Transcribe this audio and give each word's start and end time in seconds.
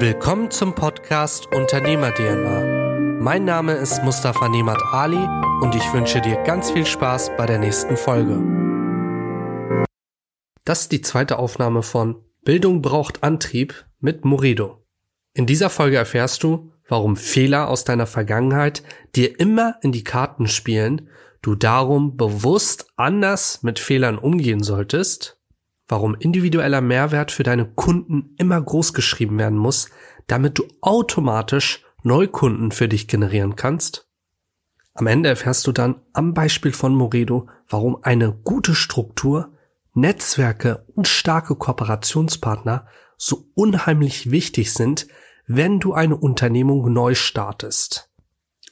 Willkommen 0.00 0.50
zum 0.50 0.74
Podcast 0.74 1.46
Unternehmer 1.54 2.12
DNA. 2.12 3.20
Mein 3.20 3.44
Name 3.44 3.74
ist 3.74 4.02
Mustafa 4.02 4.48
Nemat 4.48 4.82
Ali 4.90 5.24
und 5.62 5.76
ich 5.76 5.92
wünsche 5.92 6.20
dir 6.20 6.36
ganz 6.42 6.72
viel 6.72 6.84
Spaß 6.84 7.30
bei 7.36 7.46
der 7.46 7.60
nächsten 7.60 7.96
Folge. 7.96 8.42
Das 10.64 10.80
ist 10.80 10.92
die 10.92 11.00
zweite 11.00 11.38
Aufnahme 11.38 11.84
von 11.84 12.16
Bildung 12.42 12.82
braucht 12.82 13.22
Antrieb 13.22 13.86
mit 14.00 14.24
Moredo. 14.24 14.84
In 15.32 15.46
dieser 15.46 15.70
Folge 15.70 15.96
erfährst 15.96 16.42
du, 16.42 16.72
warum 16.88 17.16
Fehler 17.16 17.68
aus 17.68 17.84
deiner 17.84 18.08
Vergangenheit 18.08 18.82
dir 19.14 19.38
immer 19.38 19.76
in 19.80 19.92
die 19.92 20.04
Karten 20.04 20.48
spielen, 20.48 21.08
du 21.40 21.54
darum 21.54 22.16
bewusst 22.16 22.88
anders 22.96 23.62
mit 23.62 23.78
Fehlern 23.78 24.18
umgehen 24.18 24.62
solltest, 24.64 25.38
warum 25.88 26.14
individueller 26.14 26.80
Mehrwert 26.80 27.30
für 27.30 27.42
deine 27.42 27.66
Kunden 27.66 28.34
immer 28.38 28.60
groß 28.60 28.94
geschrieben 28.94 29.38
werden 29.38 29.58
muss, 29.58 29.90
damit 30.26 30.58
du 30.58 30.64
automatisch 30.80 31.84
Neukunden 32.02 32.70
für 32.70 32.88
dich 32.88 33.08
generieren 33.08 33.56
kannst. 33.56 34.08
Am 34.94 35.06
Ende 35.06 35.28
erfährst 35.28 35.66
du 35.66 35.72
dann 35.72 36.00
am 36.12 36.34
Beispiel 36.34 36.72
von 36.72 36.94
Moredo, 36.94 37.48
warum 37.68 37.98
eine 38.02 38.32
gute 38.32 38.74
Struktur, 38.74 39.52
Netzwerke 39.92 40.86
und 40.94 41.08
starke 41.08 41.56
Kooperationspartner 41.56 42.86
so 43.16 43.48
unheimlich 43.54 44.30
wichtig 44.30 44.72
sind, 44.72 45.06
wenn 45.46 45.80
du 45.80 45.94
eine 45.94 46.16
Unternehmung 46.16 46.92
neu 46.92 47.14
startest. 47.14 48.10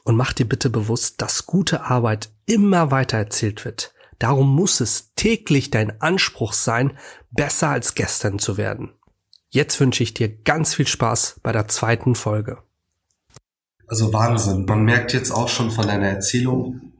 Und 0.04 0.16
mach 0.16 0.32
dir 0.32 0.48
bitte 0.48 0.68
bewusst, 0.70 1.23
dass 1.23 1.46
gute 1.46 1.84
Arbeit 1.84 2.32
immer 2.46 2.90
weiter 2.90 3.18
erzählt 3.18 3.65
wird. 3.65 3.91
Darum 4.22 4.54
muss 4.54 4.78
es 4.78 5.14
täglich 5.16 5.70
dein 5.70 6.00
Anspruch 6.00 6.52
sein, 6.52 6.96
besser 7.32 7.70
als 7.70 7.96
gestern 7.96 8.38
zu 8.38 8.56
werden. 8.56 8.92
Jetzt 9.48 9.80
wünsche 9.80 10.04
ich 10.04 10.14
dir 10.14 10.28
ganz 10.28 10.74
viel 10.74 10.86
Spaß 10.86 11.40
bei 11.42 11.50
der 11.50 11.66
zweiten 11.66 12.14
Folge. 12.14 12.58
Also 13.88 14.12
Wahnsinn. 14.12 14.64
Man 14.64 14.84
merkt 14.84 15.12
jetzt 15.12 15.32
auch 15.32 15.48
schon 15.48 15.73
von 15.73 15.88
deiner 15.88 16.06
Erzählung, 16.06 16.92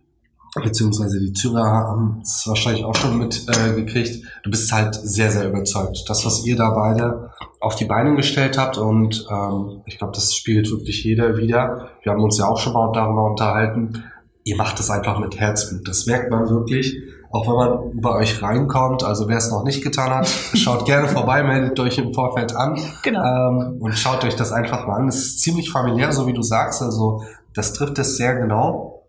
beziehungsweise 0.65 1.21
die 1.21 1.33
Zürer 1.33 1.63
haben 1.63 2.23
es 2.25 2.43
wahrscheinlich 2.49 2.85
auch 2.85 2.97
schon 2.97 3.17
mitgekriegt. 3.17 4.17
Äh, 4.17 4.27
du 4.43 4.51
bist 4.51 4.73
halt 4.73 4.97
sehr, 4.97 5.31
sehr 5.31 5.49
überzeugt. 5.49 6.05
Das, 6.09 6.27
was 6.27 6.45
ihr 6.45 6.57
da 6.57 6.71
beide 6.71 7.31
auf 7.61 7.77
die 7.77 7.85
Beine 7.85 8.17
gestellt 8.17 8.59
habt 8.59 8.79
und 8.79 9.29
ähm, 9.31 9.83
ich 9.87 9.97
glaube, 9.97 10.13
das 10.13 10.35
spiegelt 10.35 10.69
wirklich 10.73 11.05
jeder 11.05 11.37
wieder. 11.37 11.91
Wir 12.03 12.11
haben 12.11 12.23
uns 12.25 12.37
ja 12.39 12.49
auch 12.49 12.59
schon 12.59 12.73
mal 12.73 12.91
darüber 12.93 13.31
unterhalten. 13.31 14.03
Ihr 14.45 14.57
macht 14.57 14.81
es 14.81 14.91
einfach 14.91 15.19
mit 15.19 15.39
Herzblut. 15.39 15.87
Das 15.87 16.07
merkt 16.07 16.31
man 16.31 16.49
wirklich. 16.49 16.97
Auch 17.31 17.47
wenn 17.49 17.55
man 17.55 18.01
bei 18.01 18.11
euch 18.11 18.43
reinkommt, 18.43 19.05
also 19.05 19.27
wer 19.27 19.39
es 19.39 19.51
noch 19.51 19.65
nicht 19.65 19.83
getan 19.83 20.11
hat, 20.11 20.29
schaut 20.55 20.85
gerne 20.85 21.09
vorbei, 21.09 21.43
meldet 21.43 21.79
euch 21.81 21.97
im 21.97 22.13
Vorfeld 22.13 22.55
an 22.55 22.79
genau. 23.03 23.23
ähm, 23.25 23.77
und 23.81 23.93
schaut 23.97 24.25
euch 24.25 24.37
das 24.37 24.53
einfach 24.53 24.87
mal 24.87 24.97
an. 24.97 25.09
Es 25.09 25.17
ist 25.17 25.41
ziemlich 25.41 25.71
familiär, 25.71 26.13
so 26.13 26.27
wie 26.27 26.35
du 26.35 26.43
sagst. 26.43 26.83
Also 26.83 27.25
das 27.55 27.73
trifft 27.73 27.99
es 27.99 28.17
sehr 28.17 28.35
genau. 28.35 29.05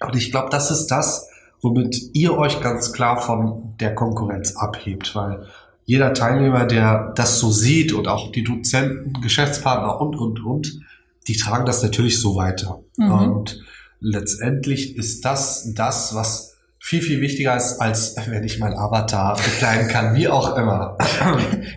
Und 0.00 0.14
ich 0.14 0.30
glaube, 0.30 0.50
das 0.50 0.70
ist 0.70 0.86
das, 0.88 1.28
womit 1.62 2.14
ihr 2.14 2.36
euch 2.36 2.60
ganz 2.60 2.92
klar 2.92 3.20
von 3.20 3.74
der 3.80 3.94
Konkurrenz 3.94 4.54
abhebt, 4.56 5.14
weil 5.16 5.46
jeder 5.86 6.14
Teilnehmer, 6.14 6.66
der 6.66 7.12
das 7.14 7.40
so 7.40 7.50
sieht 7.50 7.92
und 7.92 8.08
auch 8.08 8.32
die 8.32 8.44
Dozenten, 8.44 9.20
Geschäftspartner 9.20 10.00
und, 10.00 10.16
und, 10.16 10.44
und, 10.44 10.80
die 11.26 11.36
tragen 11.36 11.64
das 11.64 11.82
natürlich 11.82 12.20
so 12.20 12.36
weiter. 12.36 12.80
Mhm. 12.96 13.12
Und 13.12 13.64
letztendlich 14.04 14.96
ist 14.96 15.24
das 15.24 15.72
das, 15.74 16.14
was 16.14 16.52
viel, 16.78 17.00
viel 17.00 17.20
wichtiger 17.20 17.56
ist, 17.56 17.80
als 17.80 18.14
wenn 18.28 18.44
ich 18.44 18.58
mein 18.58 18.74
Avatar 18.74 19.36
bekleiden 19.36 19.88
kann, 19.88 20.14
wie 20.14 20.28
auch 20.28 20.56
immer. 20.56 20.98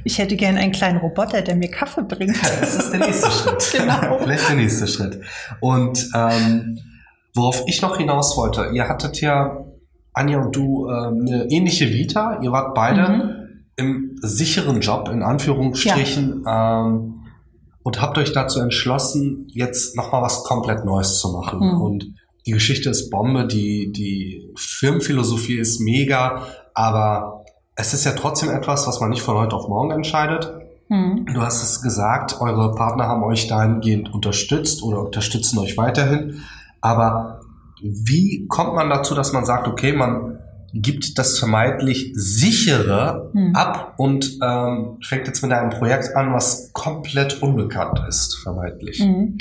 Ich 0.04 0.18
hätte 0.18 0.36
gern 0.36 0.58
einen 0.58 0.74
kleinen 0.74 0.98
Roboter, 0.98 1.42
der 1.42 1.56
mir 1.56 1.72
Kaffee 1.72 2.04
bringt. 2.04 2.38
Das 2.60 2.76
ist 2.76 2.92
der 2.92 3.00
nächste 3.00 3.32
Schritt. 3.32 3.72
genau. 3.72 4.20
Vielleicht 4.20 4.50
der 4.50 4.56
nächste 4.58 4.88
Schritt. 4.88 5.22
Und 5.62 6.10
ähm, 6.14 6.78
Worauf 7.38 7.64
ich 7.68 7.82
noch 7.84 7.98
hinaus 7.98 8.36
wollte, 8.36 8.72
ihr 8.74 8.90
hattet 8.90 9.22
ja, 9.22 9.64
Anja 10.14 10.42
und 10.42 10.56
du, 10.56 10.90
ähm, 10.90 11.26
eine 11.28 11.46
ähnliche 11.52 11.90
Vita. 11.90 12.40
Ihr 12.42 12.52
wart 12.52 12.74
beide 12.74 13.10
mhm. 13.10 13.32
im 13.76 14.16
sicheren 14.22 14.82
Job, 14.82 15.10
in 15.10 15.22
Anführungsstrichen, 15.22 16.44
ja. 16.44 16.82
ähm, 16.82 17.28
und 17.84 18.02
habt 18.02 18.18
euch 18.18 18.34
dazu 18.34 18.60
entschlossen, 18.60 19.48
jetzt 19.54 19.96
nochmal 19.96 20.24
was 20.24 20.44
komplett 20.44 20.84
Neues 20.84 21.20
zu 21.20 21.32
machen. 21.32 21.60
Mhm. 21.60 21.82
Und 21.82 22.06
die 22.48 22.54
Geschichte 22.54 22.90
ist 22.90 23.10
Bombe, 23.10 23.46
die, 23.46 23.92
die 23.92 24.50
Firmenphilosophie 24.56 25.58
ist 25.58 25.82
mega, 25.82 26.48
aber 26.74 27.44
es 27.76 27.94
ist 27.94 28.06
ja 28.06 28.14
trotzdem 28.14 28.50
etwas, 28.50 28.88
was 28.88 29.02
man 29.02 29.10
nicht 29.10 29.22
von 29.22 29.36
heute 29.36 29.56
auf 29.56 29.68
morgen 29.68 29.92
entscheidet. 29.92 30.54
Mhm. 30.88 31.26
Du 31.34 31.42
hast 31.42 31.62
es 31.62 31.82
gesagt, 31.82 32.40
eure 32.40 32.74
Partner 32.74 33.08
haben 33.08 33.24
euch 33.24 33.48
dahingehend 33.48 34.14
unterstützt 34.14 34.82
oder 34.82 35.02
unterstützen 35.02 35.60
euch 35.60 35.78
weiterhin. 35.78 36.42
Aber 36.80 37.42
wie 37.82 38.48
kommt 38.48 38.76
man 38.76 38.90
dazu, 38.90 39.14
dass 39.14 39.34
man 39.34 39.46
sagt, 39.46 39.68
okay, 39.68 39.92
man 39.92 40.40
gibt 40.74 41.18
das 41.18 41.40
vermeintlich 41.40 42.12
sichere 42.14 43.30
hm. 43.34 43.56
ab 43.56 43.94
und 43.98 44.38
ähm, 44.44 44.98
fängt 45.02 45.28
jetzt 45.28 45.42
mit 45.42 45.52
einem 45.52 45.70
Projekt 45.70 46.16
an, 46.16 46.34
was 46.34 46.72
komplett 46.74 47.42
unbekannt 47.42 48.02
ist, 48.08 48.36
vermeintlich. 48.36 49.00
Hm. 49.00 49.38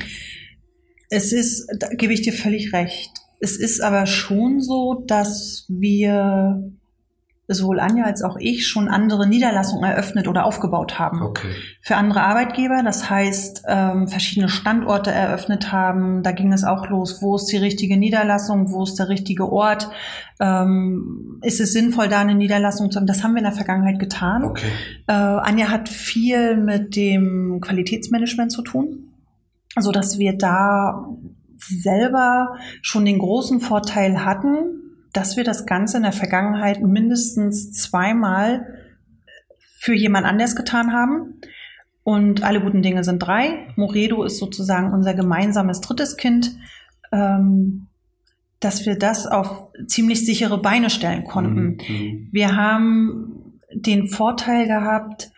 Es 1.10 1.32
ist, 1.32 1.68
da 1.78 1.88
gebe 1.88 2.12
ich 2.12 2.22
dir 2.22 2.32
völlig 2.32 2.72
recht. 2.72 3.10
Es 3.40 3.56
ist 3.56 3.80
aber 3.82 4.06
schon 4.06 4.60
so, 4.60 5.04
dass 5.06 5.66
wir 5.68 6.72
sowohl 7.48 7.78
Anja 7.78 8.04
als 8.04 8.22
auch 8.22 8.36
ich 8.38 8.66
schon 8.66 8.88
andere 8.88 9.28
Niederlassungen 9.28 9.88
eröffnet 9.88 10.26
oder 10.26 10.46
aufgebaut 10.46 10.98
haben. 10.98 11.22
Okay. 11.22 11.48
Für 11.80 11.96
andere 11.96 12.22
Arbeitgeber, 12.22 12.82
das 12.84 13.08
heißt 13.08 13.62
ähm, 13.68 14.08
verschiedene 14.08 14.48
Standorte 14.48 15.12
eröffnet 15.12 15.70
haben. 15.70 16.22
Da 16.22 16.32
ging 16.32 16.52
es 16.52 16.64
auch 16.64 16.88
los, 16.88 17.22
wo 17.22 17.36
ist 17.36 17.46
die 17.46 17.56
richtige 17.56 17.96
Niederlassung, 17.96 18.72
wo 18.72 18.82
ist 18.82 18.98
der 18.98 19.08
richtige 19.08 19.50
Ort. 19.50 19.88
Ähm, 20.40 21.38
ist 21.42 21.60
es 21.60 21.72
sinnvoll, 21.72 22.08
da 22.08 22.20
eine 22.20 22.34
Niederlassung 22.34 22.90
zu 22.90 22.98
haben? 22.98 23.06
Das 23.06 23.22
haben 23.22 23.32
wir 23.32 23.38
in 23.38 23.44
der 23.44 23.52
Vergangenheit 23.52 24.00
getan. 24.00 24.42
Okay. 24.42 24.66
Äh, 25.06 25.12
Anja 25.12 25.68
hat 25.68 25.88
viel 25.88 26.56
mit 26.56 26.96
dem 26.96 27.60
Qualitätsmanagement 27.60 28.50
zu 28.50 28.62
tun, 28.62 29.05
so 29.78 29.92
dass 29.92 30.18
wir 30.18 30.36
da 30.36 31.08
selber 31.58 32.56
schon 32.82 33.04
den 33.04 33.18
großen 33.18 33.60
Vorteil 33.60 34.24
hatten, 34.24 34.82
dass 35.12 35.36
wir 35.36 35.44
das 35.44 35.66
Ganze 35.66 35.96
in 35.96 36.02
der 36.02 36.12
Vergangenheit 36.12 36.82
mindestens 36.82 37.72
zweimal 37.72 38.66
für 39.78 39.94
jemand 39.94 40.26
anders 40.26 40.56
getan 40.56 40.92
haben. 40.92 41.40
Und 42.02 42.42
alle 42.42 42.60
guten 42.60 42.82
Dinge 42.82 43.02
sind 43.02 43.18
drei. 43.20 43.66
Moredo 43.76 44.22
ist 44.22 44.38
sozusagen 44.38 44.92
unser 44.92 45.14
gemeinsames 45.14 45.80
drittes 45.80 46.16
Kind, 46.16 46.56
ähm, 47.12 47.88
dass 48.60 48.86
wir 48.86 48.98
das 48.98 49.26
auf 49.26 49.68
ziemlich 49.86 50.24
sichere 50.24 50.58
Beine 50.60 50.90
stellen 50.90 51.24
konnten. 51.24 51.78
Mhm. 51.88 52.28
Wir 52.30 52.56
haben 52.56 53.60
den 53.72 54.08
Vorteil 54.08 54.66
gehabt, 54.66 55.32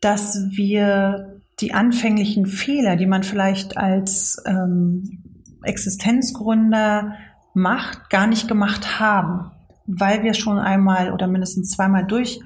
dass 0.00 0.48
wir 0.50 1.40
die 1.60 1.72
anfänglichen 1.72 2.46
Fehler, 2.46 2.96
die 2.96 3.06
man 3.06 3.22
vielleicht 3.22 3.76
als 3.76 4.42
ähm, 4.46 5.22
Existenzgründer 5.62 7.14
macht, 7.54 8.10
gar 8.10 8.26
nicht 8.26 8.48
gemacht 8.48 8.98
haben, 8.98 9.52
weil 9.86 10.22
wir 10.22 10.34
schon 10.34 10.58
einmal 10.58 11.12
oder 11.12 11.26
mindestens 11.26 11.70
zweimal 11.70 12.06
durch 12.06 12.40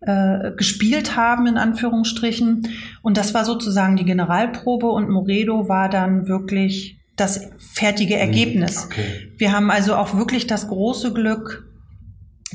äh, 0.00 0.52
gespielt 0.56 1.16
haben, 1.16 1.46
in 1.46 1.56
Anführungsstrichen. 1.56 2.68
Und 3.02 3.16
das 3.16 3.34
war 3.34 3.44
sozusagen 3.44 3.96
die 3.96 4.04
Generalprobe 4.04 4.86
und 4.86 5.10
Moredo 5.10 5.68
war 5.68 5.88
dann 5.88 6.26
wirklich 6.26 6.98
das 7.16 7.48
fertige 7.58 8.16
Ergebnis. 8.16 8.86
Okay. 8.86 9.32
Wir 9.36 9.52
haben 9.52 9.70
also 9.70 9.94
auch 9.94 10.16
wirklich 10.16 10.46
das 10.46 10.68
große 10.68 11.12
Glück, 11.12 11.64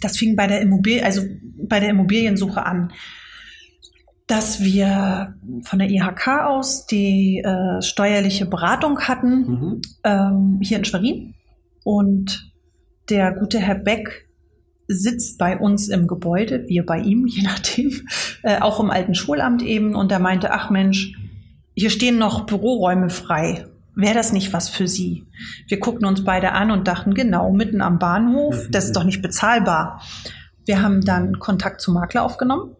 das 0.01 0.17
fing 0.17 0.35
bei 0.35 0.47
der 0.47 0.61
Immobilie, 0.61 1.03
also 1.03 1.21
bei 1.63 1.79
der 1.79 1.89
Immobiliensuche 1.89 2.65
an, 2.65 2.91
dass 4.29 4.61
wir 4.61 5.33
von 5.63 5.79
der 5.79 5.89
IHK 5.89 6.27
aus 6.45 6.85
die 6.85 7.43
äh, 7.43 7.81
steuerliche 7.81 8.45
Beratung 8.45 8.99
hatten, 9.01 9.31
mhm. 9.31 9.81
ähm, 10.03 10.59
hier 10.61 10.77
in 10.77 10.85
Schwerin. 10.85 11.33
Und 11.83 12.53
der 13.09 13.33
gute 13.33 13.57
Herr 13.57 13.73
Beck 13.73 14.29
sitzt 14.87 15.39
bei 15.39 15.57
uns 15.57 15.89
im 15.89 16.05
Gebäude, 16.05 16.65
wir 16.67 16.85
bei 16.85 16.99
ihm, 16.99 17.25
je 17.27 17.41
nachdem, 17.41 17.91
äh, 18.43 18.59
auch 18.59 18.79
im 18.79 18.91
alten 18.91 19.15
Schulamt 19.15 19.63
eben. 19.63 19.95
Und 19.95 20.11
er 20.11 20.19
meinte, 20.19 20.51
ach 20.51 20.69
Mensch, 20.69 21.11
hier 21.75 21.89
stehen 21.89 22.19
noch 22.19 22.45
Büroräume 22.45 23.09
frei. 23.09 23.65
Wäre 23.95 24.13
das 24.13 24.31
nicht 24.31 24.53
was 24.53 24.69
für 24.69 24.87
Sie? 24.87 25.25
Wir 25.67 25.79
guckten 25.79 26.05
uns 26.05 26.23
beide 26.23 26.51
an 26.51 26.69
und 26.69 26.87
dachten, 26.87 27.15
genau, 27.15 27.51
mitten 27.51 27.81
am 27.81 27.97
Bahnhof, 27.97 28.67
das 28.69 28.85
ist 28.85 28.95
doch 28.95 29.05
nicht 29.05 29.23
bezahlbar. 29.23 30.03
Wir 30.65 30.83
haben 30.83 31.03
dann 31.03 31.39
Kontakt 31.39 31.81
zum 31.81 31.95
Makler 31.95 32.23
aufgenommen. 32.23 32.75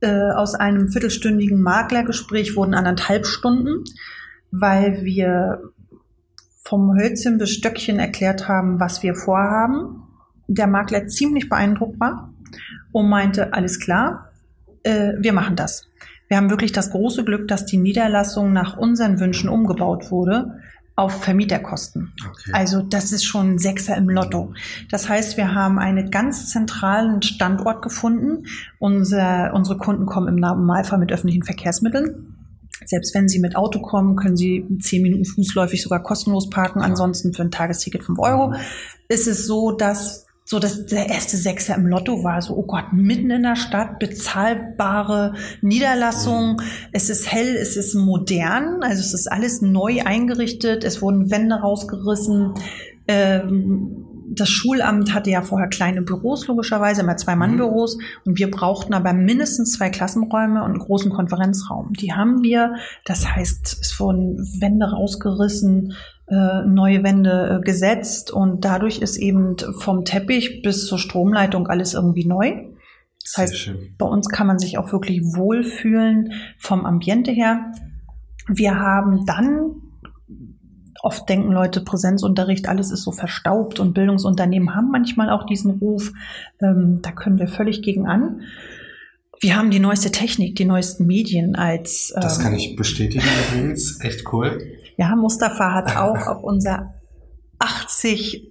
Äh, 0.00 0.30
aus 0.30 0.54
einem 0.54 0.88
viertelstündigen 0.90 1.60
Maklergespräch 1.60 2.54
wurden 2.54 2.74
anderthalb 2.74 3.26
Stunden, 3.26 3.84
weil 4.50 5.02
wir 5.02 5.60
vom 6.62 6.96
Hölzchen 6.96 7.38
bis 7.38 7.50
Stöckchen 7.50 7.98
erklärt 7.98 8.46
haben, 8.46 8.78
was 8.78 9.02
wir 9.02 9.14
vorhaben. 9.14 10.04
Der 10.46 10.66
Makler 10.66 11.06
ziemlich 11.08 11.48
beeindruckt 11.48 11.98
war 11.98 12.32
und 12.92 13.08
meinte, 13.08 13.52
alles 13.54 13.80
klar, 13.80 14.30
äh, 14.84 15.14
wir 15.18 15.32
machen 15.32 15.56
das. 15.56 15.88
Wir 16.28 16.36
haben 16.36 16.50
wirklich 16.50 16.72
das 16.72 16.90
große 16.90 17.24
Glück, 17.24 17.48
dass 17.48 17.66
die 17.66 17.78
Niederlassung 17.78 18.52
nach 18.52 18.76
unseren 18.76 19.18
Wünschen 19.18 19.48
umgebaut 19.48 20.10
wurde 20.10 20.60
auf 20.98 21.22
Vermieterkosten. 21.22 22.12
Okay. 22.28 22.50
Also 22.52 22.82
das 22.82 23.12
ist 23.12 23.24
schon 23.24 23.52
ein 23.52 23.58
Sechser 23.58 23.96
im 23.96 24.10
Lotto. 24.10 24.52
Das 24.90 25.08
heißt, 25.08 25.36
wir 25.36 25.54
haben 25.54 25.78
einen 25.78 26.10
ganz 26.10 26.50
zentralen 26.50 27.22
Standort 27.22 27.82
gefunden. 27.82 28.46
Unser, 28.80 29.52
unsere 29.54 29.78
Kunden 29.78 30.06
kommen 30.06 30.26
im 30.26 30.34
Normalfall 30.34 30.98
mit 30.98 31.12
öffentlichen 31.12 31.44
Verkehrsmitteln. 31.44 32.34
Selbst 32.84 33.14
wenn 33.14 33.28
Sie 33.28 33.38
mit 33.38 33.54
Auto 33.54 33.80
kommen, 33.80 34.16
können 34.16 34.36
Sie 34.36 34.66
zehn 34.80 35.02
Minuten 35.02 35.24
fußläufig 35.24 35.82
sogar 35.82 36.02
kostenlos 36.02 36.50
parken. 36.50 36.80
Ansonsten 36.80 37.32
für 37.32 37.42
ein 37.42 37.52
Tagesticket 37.52 38.02
fünf 38.02 38.18
Euro. 38.18 38.54
Ist 39.08 39.28
es 39.28 39.46
so, 39.46 39.70
dass 39.70 40.26
so 40.50 40.58
dass 40.58 40.86
der 40.86 41.10
erste 41.10 41.36
Sechser 41.36 41.74
im 41.74 41.86
Lotto 41.86 42.24
war, 42.24 42.40
so, 42.40 42.56
oh 42.56 42.62
Gott, 42.62 42.94
mitten 42.94 43.30
in 43.30 43.42
der 43.42 43.54
Stadt, 43.54 43.98
bezahlbare 43.98 45.34
Niederlassung, 45.60 46.62
es 46.90 47.10
ist 47.10 47.30
hell, 47.30 47.54
es 47.54 47.76
ist 47.76 47.94
modern, 47.94 48.82
also 48.82 49.00
es 49.00 49.12
ist 49.12 49.30
alles 49.30 49.60
neu 49.60 50.00
eingerichtet, 50.06 50.84
es 50.84 51.02
wurden 51.02 51.30
Wände 51.30 51.56
rausgerissen, 51.56 52.54
ähm, 53.08 54.06
das 54.30 54.48
Schulamt 54.48 55.14
hatte 55.14 55.30
ja 55.30 55.42
vorher 55.42 55.68
kleine 55.68 56.02
Büros, 56.02 56.46
logischerweise, 56.46 57.02
immer 57.02 57.16
Zwei-Mann-Büros. 57.16 57.96
Mhm. 57.96 58.02
Und 58.24 58.38
wir 58.38 58.50
brauchten 58.50 58.94
aber 58.94 59.12
mindestens 59.12 59.72
zwei 59.72 59.90
Klassenräume 59.90 60.62
und 60.62 60.70
einen 60.70 60.78
großen 60.78 61.10
Konferenzraum. 61.10 61.92
Die 61.94 62.12
haben 62.12 62.42
wir. 62.42 62.74
Das 63.04 63.28
heißt, 63.28 63.78
es 63.80 63.98
wurden 63.98 64.38
Wände 64.60 64.90
rausgerissen, 64.90 65.94
äh, 66.28 66.62
neue 66.66 67.02
Wände 67.02 67.58
äh, 67.58 67.64
gesetzt 67.64 68.30
und 68.30 68.64
dadurch 68.64 68.98
ist 68.98 69.16
eben 69.16 69.56
vom 69.78 70.04
Teppich 70.04 70.62
bis 70.62 70.86
zur 70.86 70.98
Stromleitung 70.98 71.66
alles 71.68 71.94
irgendwie 71.94 72.26
neu. 72.26 72.64
Das 73.24 73.36
heißt, 73.38 73.72
bei 73.98 74.06
uns 74.06 74.28
kann 74.28 74.46
man 74.46 74.58
sich 74.58 74.78
auch 74.78 74.92
wirklich 74.92 75.22
wohlfühlen 75.22 76.32
vom 76.58 76.86
Ambiente 76.86 77.30
her. 77.30 77.72
Wir 78.46 78.78
haben 78.78 79.26
dann 79.26 79.87
oft 81.02 81.28
denken 81.28 81.52
Leute, 81.52 81.80
Präsenzunterricht, 81.80 82.68
alles 82.68 82.90
ist 82.90 83.02
so 83.02 83.12
verstaubt 83.12 83.80
und 83.80 83.94
Bildungsunternehmen 83.94 84.74
haben 84.74 84.90
manchmal 84.90 85.30
auch 85.30 85.46
diesen 85.46 85.72
Ruf. 85.72 86.12
Ähm, 86.60 87.00
da 87.02 87.12
können 87.12 87.38
wir 87.38 87.48
völlig 87.48 87.82
gegen 87.82 88.06
an. 88.06 88.42
Wir 89.40 89.56
haben 89.56 89.70
die 89.70 89.78
neueste 89.78 90.10
Technik, 90.10 90.56
die 90.56 90.64
neuesten 90.64 91.06
Medien 91.06 91.54
als. 91.54 92.12
Ähm, 92.14 92.22
das 92.22 92.40
kann 92.40 92.54
ich 92.54 92.74
bestätigen 92.76 93.24
übrigens. 93.50 94.00
Echt 94.00 94.32
cool. 94.32 94.60
Ja, 94.96 95.14
Mustafa 95.14 95.74
hat 95.74 95.96
auch 95.96 96.26
auf 96.26 96.42
unser 96.42 96.94
80 97.58 98.48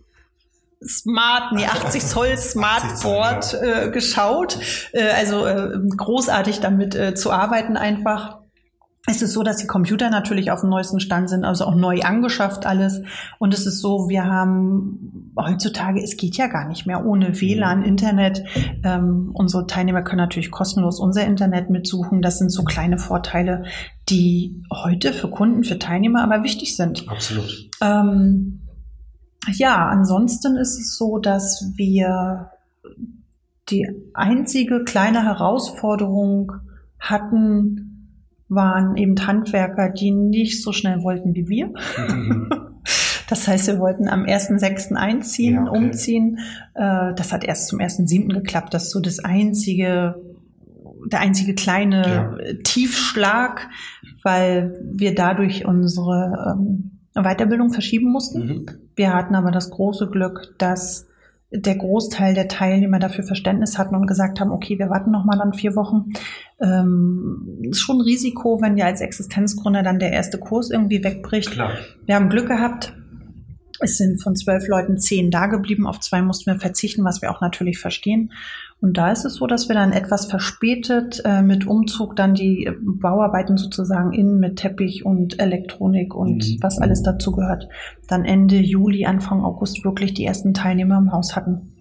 Smart, 0.85 1.53
nee, 1.53 1.65
80 1.65 2.05
Zoll 2.05 2.37
Smartboard 2.37 3.53
äh, 3.61 3.89
geschaut. 3.91 4.59
Äh, 4.93 5.09
also 5.09 5.45
äh, 5.45 5.77
großartig 5.97 6.59
damit 6.59 6.95
äh, 6.95 7.15
zu 7.15 7.31
arbeiten 7.31 7.77
einfach 7.77 8.36
es 9.09 9.21
ist 9.21 9.31
so, 9.31 9.41
dass 9.41 9.57
die 9.57 9.67
Computer 9.67 10.09
natürlich 10.09 10.51
auf 10.51 10.59
dem 10.59 10.69
neuesten 10.69 10.99
Stand 10.99 11.29
sind, 11.29 11.45
also 11.45 11.63
auch 11.63 11.75
neu 11.75 12.01
angeschafft 12.01 12.65
alles. 12.65 13.01
Und 13.39 13.53
es 13.53 13.65
ist 13.65 13.79
so, 13.79 14.09
wir 14.09 14.25
haben 14.25 15.31
heutzutage, 15.39 16.03
es 16.03 16.17
geht 16.17 16.35
ja 16.35 16.47
gar 16.47 16.67
nicht 16.67 16.85
mehr 16.85 17.05
ohne 17.05 17.39
WLAN, 17.39 17.83
Internet. 17.83 18.43
Ähm, 18.83 19.31
unsere 19.33 19.65
Teilnehmer 19.65 20.01
können 20.01 20.19
natürlich 20.19 20.51
kostenlos 20.51 20.99
unser 20.99 21.25
Internet 21.25 21.69
mitsuchen. 21.69 22.21
Das 22.21 22.37
sind 22.37 22.49
so 22.49 22.65
kleine 22.65 22.97
Vorteile, 22.97 23.63
die 24.09 24.61
heute 24.73 25.13
für 25.13 25.29
Kunden, 25.29 25.63
für 25.63 25.79
Teilnehmer 25.79 26.21
aber 26.21 26.43
wichtig 26.43 26.75
sind. 26.75 27.07
Absolut. 27.07 27.69
Ähm, 27.81 28.59
ja, 29.53 29.87
ansonsten 29.87 30.57
ist 30.57 30.77
es 30.77 30.97
so, 30.97 31.17
dass 31.17 31.71
wir 31.77 32.51
die 33.69 33.87
einzige 34.13 34.83
kleine 34.83 35.23
Herausforderung 35.23 36.51
hatten, 36.99 37.96
waren 38.49 38.95
eben 38.97 39.27
Handwerker, 39.27 39.89
die 39.89 40.11
nicht 40.11 40.63
so 40.63 40.71
schnell 40.71 41.03
wollten 41.03 41.33
wie 41.35 41.47
wir. 41.47 41.73
Mhm. 42.07 42.49
Das 43.29 43.45
heißt, 43.45 43.67
wir 43.67 43.79
wollten 43.79 44.07
am 44.07 44.23
1.6. 44.23 44.93
einziehen, 44.93 45.55
ja, 45.55 45.69
okay. 45.69 45.77
umziehen. 45.77 46.39
Äh, 46.73 47.13
das 47.13 47.33
hat 47.33 47.43
erst 47.43 47.67
zum 47.67 47.79
1.7. 47.79 48.33
geklappt. 48.33 48.73
Das 48.73 48.85
ist 48.85 48.91
so 48.91 49.01
das 49.01 49.19
einzige, 49.19 50.15
der 51.11 51.19
einzige 51.19 51.53
kleine 51.53 52.01
ja. 52.07 52.53
Tiefschlag, 52.63 53.67
weil 54.23 54.79
wir 54.81 55.13
dadurch 55.13 55.65
unsere 55.65 56.55
ähm, 56.57 56.99
Weiterbildung 57.15 57.71
verschieben 57.71 58.09
mussten. 58.11 58.45
Mhm. 58.45 58.65
Wir 58.95 59.13
hatten 59.13 59.35
aber 59.35 59.51
das 59.51 59.71
große 59.71 60.07
Glück, 60.07 60.55
dass 60.57 61.07
der 61.51 61.75
Großteil 61.75 62.33
der 62.33 62.47
Teilnehmer 62.47 62.99
dafür 62.99 63.23
Verständnis 63.23 63.77
hatten 63.77 63.95
und 63.95 64.07
gesagt 64.07 64.39
haben, 64.39 64.51
okay, 64.51 64.79
wir 64.79 64.89
warten 64.89 65.11
noch 65.11 65.23
mal 65.23 65.37
dann 65.37 65.53
vier 65.53 65.75
Wochen. 65.75 66.11
Ähm, 66.61 67.59
ist 67.69 67.79
schon 67.79 67.97
ein 67.97 68.01
Risiko, 68.01 68.59
wenn 68.61 68.75
dir 68.75 68.85
als 68.85 69.01
Existenzgründer 69.01 69.83
dann 69.83 69.99
der 69.99 70.11
erste 70.11 70.39
Kurs 70.39 70.71
irgendwie 70.71 71.03
wegbricht. 71.03 71.51
Klar. 71.51 71.73
Wir 72.05 72.15
haben 72.15 72.29
Glück 72.29 72.47
gehabt. 72.47 72.93
Es 73.79 73.97
sind 73.97 74.21
von 74.21 74.35
zwölf 74.35 74.67
Leuten 74.67 74.97
zehn 74.97 75.29
da 75.29 75.45
geblieben. 75.45 75.85
Auf 75.85 75.99
zwei 75.99 76.23
mussten 76.23 76.51
wir 76.51 76.59
verzichten, 76.59 77.03
was 77.03 77.21
wir 77.21 77.29
auch 77.29 77.41
natürlich 77.41 77.77
verstehen. 77.77 78.31
Und 78.79 78.97
da 78.97 79.11
ist 79.11 79.25
es 79.25 79.35
so, 79.35 79.47
dass 79.47 79.67
wir 79.69 79.75
dann 79.75 79.91
etwas 79.91 80.27
verspätet 80.27 81.21
äh, 81.25 81.41
mit 81.41 81.67
Umzug 81.67 82.15
dann 82.15 82.33
die 82.33 82.65
äh, 82.65 82.73
Bauarbeiten 82.79 83.57
sozusagen 83.57 84.13
innen 84.13 84.39
mit 84.39 84.57
Teppich 84.57 85.05
und 85.05 85.39
Elektronik 85.39 86.15
und 86.15 86.47
mhm. 86.47 86.57
was 86.61 86.79
alles 86.79 87.03
dazu 87.03 87.31
gehört, 87.31 87.67
dann 88.07 88.25
Ende 88.25 88.57
Juli, 88.57 89.05
Anfang 89.05 89.43
August 89.43 89.83
wirklich 89.83 90.13
die 90.13 90.25
ersten 90.25 90.53
Teilnehmer 90.53 90.97
im 90.97 91.11
Haus 91.11 91.35
hatten. 91.35 91.73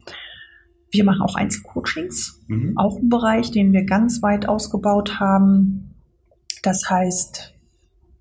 Wir 0.90 1.04
machen 1.04 1.22
auch 1.22 1.34
Einzelcoachings, 1.34 2.42
mhm. 2.46 2.76
auch 2.76 2.98
ein 2.98 3.08
Bereich, 3.08 3.50
den 3.50 3.72
wir 3.72 3.84
ganz 3.84 4.22
weit 4.22 4.48
ausgebaut 4.48 5.18
haben. 5.18 5.94
Das 6.62 6.88
heißt, 6.88 7.56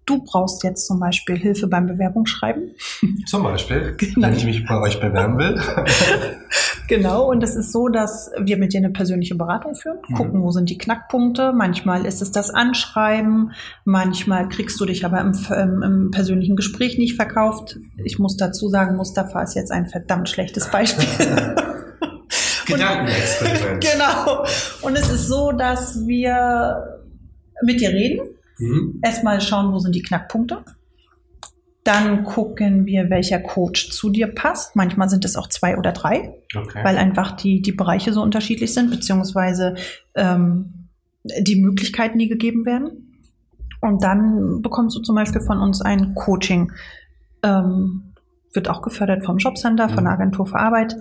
du 0.06 0.24
brauchst 0.24 0.64
jetzt 0.64 0.86
zum 0.86 1.00
Beispiel 1.00 1.36
Hilfe 1.36 1.68
beim 1.68 1.88
Bewerbungsschreiben. 1.88 2.72
Zum 3.26 3.44
Beispiel, 3.44 3.96
genau. 3.98 4.28
wenn 4.28 4.36
ich 4.36 4.46
mich 4.46 4.66
bei 4.66 4.80
euch 4.80 5.00
bewerben 5.00 5.38
will. 5.38 5.60
genau, 6.88 7.30
und 7.30 7.44
es 7.44 7.56
ist 7.56 7.72
so, 7.72 7.88
dass 7.88 8.32
wir 8.40 8.58
mit 8.58 8.74
dir 8.74 8.80
eine 8.80 8.92
persönliche 8.92 9.36
Beratung 9.36 9.76
führen, 9.76 9.98
mhm. 10.08 10.16
gucken, 10.16 10.42
wo 10.42 10.52
sind 10.52 10.70
die 10.70 10.78
Knackpunkte. 10.78 11.54
Manchmal 11.54 12.06
ist 12.06 12.22
es 12.22 12.32
das 12.32 12.50
Anschreiben, 12.50 13.52
manchmal 13.84 14.48
kriegst 14.50 14.80
du 14.80 14.86
dich 14.86 15.06
aber 15.06 15.22
im, 15.22 15.34
im, 15.50 15.84
im 15.84 16.12
persönlichen 16.12 16.56
Gespräch 16.56 16.98
nicht 16.98 17.16
verkauft. 17.16 17.80
Ich 18.04 18.20
muss 18.20 18.38
dazu 18.38 18.70
sagen, 18.70 18.96
Mustafa 18.96 19.42
ist 19.42 19.56
jetzt 19.56 19.72
ein 19.72 19.88
verdammt 19.88 20.30
schlechtes 20.30 20.70
Beispiel. 20.70 21.08
Gedankenexperiment. 22.74 23.84
genau. 23.84 24.46
Und 24.82 24.98
es 24.98 25.12
ist 25.12 25.28
so, 25.28 25.52
dass 25.52 26.06
wir 26.06 27.02
mit 27.64 27.80
dir 27.80 27.90
reden 27.90 28.36
Mhm. 28.60 29.00
Erstmal 29.04 29.42
schauen, 29.42 29.74
wo 29.74 29.80
sind 29.80 29.96
die 29.96 30.02
Knackpunkte. 30.02 30.64
Dann 31.84 32.24
gucken 32.24 32.86
wir, 32.86 33.10
welcher 33.10 33.40
Coach 33.40 33.92
zu 33.92 34.10
dir 34.10 34.28
passt. 34.28 34.76
Manchmal 34.76 35.08
sind 35.10 35.24
es 35.24 35.36
auch 35.36 35.48
zwei 35.50 35.78
oder 35.78 35.92
drei, 35.92 36.34
okay. 36.56 36.84
weil 36.84 36.98
einfach 36.98 37.34
die, 37.34 37.62
die 37.62 37.74
Bereiche 37.74 38.12
so 38.12 38.24
unterschiedlich 38.24 38.74
sind, 38.74 38.90
beziehungsweise 38.90 39.76
ähm, 40.16 40.88
die 41.24 41.62
Möglichkeiten, 41.62 42.18
die 42.18 42.28
gegeben 42.28 42.66
werden. 42.66 43.22
Und 43.82 44.04
dann 44.04 44.64
bekommst 44.64 44.96
du 44.96 45.02
zum 45.02 45.16
Beispiel 45.16 45.42
von 45.42 45.60
uns 45.60 45.82
ein 45.82 46.16
Coaching. 46.16 46.72
Ähm, 47.44 48.14
wird 48.54 48.70
auch 48.70 48.82
gefördert 48.82 49.26
vom 49.26 49.38
Jobcenter, 49.38 49.90
von 49.90 50.06
der 50.06 50.14
mhm. 50.14 50.22
Agentur 50.22 50.48
für 50.48 50.58
Arbeit. 50.58 50.96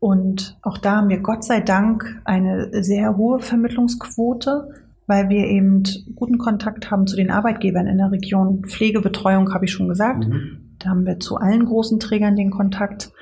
Und 0.00 0.58
auch 0.62 0.78
da 0.78 0.96
haben 0.96 1.08
wir 1.08 1.20
Gott 1.20 1.44
sei 1.44 1.60
Dank 1.60 2.20
eine 2.24 2.82
sehr 2.82 3.16
hohe 3.16 3.40
Vermittlungsquote 3.40 4.68
weil 5.06 5.28
wir 5.28 5.46
eben 5.46 5.82
guten 6.14 6.38
Kontakt 6.38 6.90
haben 6.90 7.06
zu 7.06 7.16
den 7.16 7.30
Arbeitgebern 7.30 7.86
in 7.86 7.98
der 7.98 8.10
Region. 8.10 8.64
Pflegebetreuung 8.64 9.52
habe 9.52 9.66
ich 9.66 9.72
schon 9.72 9.88
gesagt. 9.88 10.26
Mhm. 10.26 10.76
Da 10.78 10.90
haben 10.90 11.06
wir 11.06 11.20
zu 11.20 11.36
allen 11.36 11.66
großen 11.66 12.00
Trägern 12.00 12.36
den 12.36 12.50
Kontakt. 12.50 13.12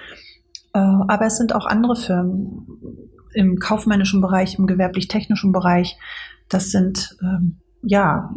Äh, 0.74 0.78
aber 0.78 1.26
es 1.26 1.36
sind 1.36 1.54
auch 1.54 1.66
andere 1.66 1.96
Firmen 1.96 2.66
im 3.34 3.58
kaufmännischen 3.58 4.20
Bereich, 4.20 4.58
im 4.58 4.66
gewerblich-technischen 4.66 5.52
Bereich. 5.52 5.96
Das 6.48 6.70
sind, 6.70 7.16
ähm, 7.22 7.58
ja, 7.82 8.30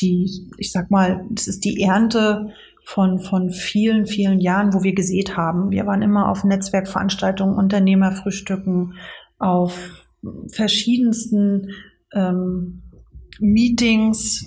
die, 0.00 0.48
ich 0.56 0.72
sag 0.72 0.90
mal, 0.90 1.26
das 1.30 1.46
ist 1.46 1.64
die 1.64 1.82
Ernte 1.82 2.50
von, 2.90 3.20
von 3.20 3.50
vielen, 3.50 4.04
vielen 4.04 4.40
Jahren, 4.40 4.74
wo 4.74 4.82
wir 4.82 4.94
gesät 4.96 5.36
haben. 5.36 5.70
Wir 5.70 5.86
waren 5.86 6.02
immer 6.02 6.28
auf 6.28 6.42
Netzwerkveranstaltungen, 6.42 7.54
Unternehmerfrühstücken, 7.54 8.94
auf 9.38 10.08
verschiedensten 10.48 11.70
ähm, 12.12 12.82
Meetings, 13.38 14.44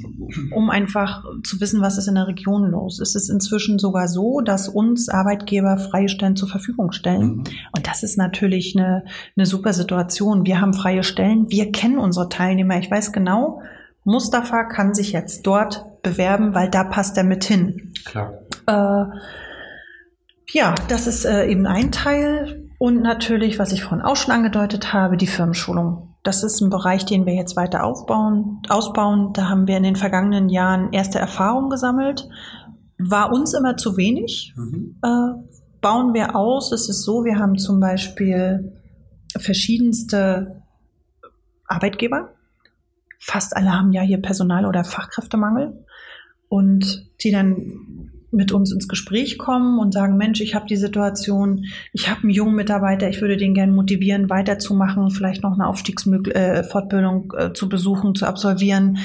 um 0.54 0.70
einfach 0.70 1.24
zu 1.46 1.62
wissen, 1.62 1.82
was 1.82 1.98
ist 1.98 2.10
in 2.10 2.16
der 2.16 2.28
Region 2.28 2.70
los. 2.70 3.00
Es 3.00 3.16
ist 3.16 3.30
inzwischen 3.30 3.80
sogar 3.80 4.10
so, 4.10 4.42
dass 4.42 4.68
uns 4.68 5.08
Arbeitgeber 5.08 5.78
freie 5.78 6.10
Stellen 6.10 6.36
zur 6.36 6.50
Verfügung 6.50 6.92
stellen. 6.92 7.38
Mhm. 7.38 7.44
Und 7.72 7.88
das 7.88 8.04
ist 8.04 8.18
natürlich 8.18 8.76
eine, 8.78 9.06
eine 9.38 9.46
super 9.46 9.72
Situation. 9.72 10.46
Wir 10.46 10.60
haben 10.60 10.74
freie 10.74 11.04
Stellen, 11.04 11.50
wir 11.50 11.72
kennen 11.72 11.98
unsere 11.98 12.28
Teilnehmer. 12.28 12.78
Ich 12.78 12.92
weiß 12.92 13.14
genau, 13.14 13.62
Mustafa 14.04 14.66
kann 14.66 14.94
sich 14.94 15.14
jetzt 15.14 15.48
dort 15.48 15.86
bewerben, 16.04 16.54
weil 16.54 16.70
da 16.70 16.84
passt 16.84 17.18
er 17.18 17.24
mit 17.24 17.46
hin. 17.46 17.94
Klar. 18.06 18.34
Äh, 18.68 19.06
ja, 20.52 20.76
das 20.90 21.08
ist 21.08 21.26
äh, 21.26 21.48
eben 21.48 21.66
ein 21.66 21.92
Teil. 21.92 22.70
Und 22.78 23.02
natürlich, 23.02 23.60
was 23.60 23.72
ich 23.72 23.84
vorhin 23.84 24.06
auch 24.06 24.18
schon 24.18 24.34
angedeutet 24.34 24.94
habe, 24.94 25.16
die 25.16 25.28
Firmenschulung. 25.28 26.16
Das 26.22 26.44
ist 26.44 26.62
ein 26.62 26.70
Bereich, 26.70 27.06
den 27.06 27.26
wir 27.26 27.34
jetzt 27.34 27.56
weiter 27.56 27.84
aufbauen, 27.84 28.62
ausbauen. 28.70 29.32
Da 29.34 29.50
haben 29.50 29.68
wir 29.68 29.78
in 29.78 29.84
den 29.84 29.96
vergangenen 29.96 30.50
Jahren 30.50 30.92
erste 30.92 31.20
Erfahrungen 31.20 31.70
gesammelt. 31.70 32.28
War 32.98 33.32
uns 33.32 33.54
immer 33.54 33.78
zu 33.78 33.98
wenig. 33.98 34.54
Mhm. 34.56 34.98
Äh, 35.02 35.44
bauen 35.82 36.14
wir 36.14 36.36
aus. 36.36 36.72
Es 36.72 36.90
ist 36.90 37.04
so, 37.04 37.24
wir 37.24 37.40
haben 37.40 37.58
zum 37.58 37.80
Beispiel 37.80 38.74
verschiedenste 39.38 40.64
Arbeitgeber. 41.68 42.34
Fast 43.20 43.56
alle 43.56 43.72
haben 43.72 43.94
ja 43.94 44.02
hier 44.02 44.22
Personal- 44.22 44.66
oder 44.66 44.84
Fachkräftemangel. 44.84 45.86
Und 46.54 47.10
die 47.22 47.32
dann 47.32 48.12
mit 48.30 48.52
uns 48.52 48.72
ins 48.72 48.88
Gespräch 48.88 49.40
kommen 49.40 49.80
und 49.80 49.92
sagen, 49.92 50.18
Mensch, 50.18 50.40
ich 50.40 50.54
habe 50.54 50.68
die 50.68 50.76
Situation, 50.76 51.66
ich 51.94 52.12
habe 52.12 52.22
einen 52.22 52.30
jungen 52.30 52.54
Mitarbeiter, 52.54 53.10
ich 53.10 53.22
würde 53.22 53.38
den 53.38 53.56
gerne 53.56 53.72
motivieren, 53.72 54.30
weiterzumachen, 54.30 55.10
vielleicht 55.10 55.42
noch 55.42 55.54
eine 55.54 55.66
Aufstiegsfortbildung 55.66 57.34
äh, 57.36 57.46
äh, 57.46 57.54
zu 57.54 57.70
besuchen, 57.70 58.14
zu 58.14 58.28
absolvieren. 58.28 59.00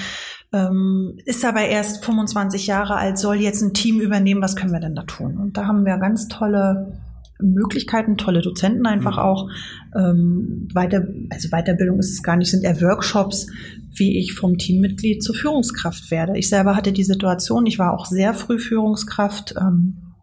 Ähm, 0.53 1.19
ist 1.25 1.43
aber 1.43 1.63
erst 1.63 2.05
25 2.05 2.67
Jahre 2.67 2.97
alt, 2.97 3.17
soll 3.17 3.37
jetzt 3.37 3.63
ein 3.63 3.73
Team 3.73 3.99
übernehmen, 3.99 4.43
was 4.43 4.55
können 4.55 4.75
wir 4.75 4.81
denn 4.81 4.95
da 4.95 5.05
tun? 5.05 5.39
Und 5.39 5.57
da 5.57 5.65
haben 5.65 5.87
wir 5.87 5.97
ganz 5.97 6.29
tolle 6.29 7.01
Möglichkeiten, 7.41 8.17
tolle 8.17 8.43
Dozenten 8.43 8.87
einfach 8.87 9.17
Mhm. 9.17 9.23
auch. 9.23 9.49
Ähm, 9.97 10.69
weiter, 10.75 11.07
also 11.31 11.49
Weiterbildung 11.51 11.99
ist 11.99 12.11
es 12.11 12.23
gar 12.23 12.37
nicht, 12.37 12.51
sind 12.51 12.65
eher 12.65 12.81
Workshops, 12.81 13.47
wie 13.95 14.19
ich 14.19 14.35
vom 14.35 14.59
Teammitglied 14.59 15.23
zur 15.23 15.35
Führungskraft 15.35 16.11
werde. 16.11 16.37
Ich 16.37 16.49
selber 16.49 16.77
hatte 16.77 16.93
die 16.93 17.05
Situation, 17.05 17.67
ich 17.67 17.79
war 17.79 17.93
auch 17.95 18.07
sehr 18.07 18.35
früh 18.35 18.59
Führungskraft, 18.59 19.55
ähm, 19.61 20.15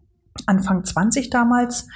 Anfang 0.45 0.83
20 0.83 1.29
damals 1.29 1.87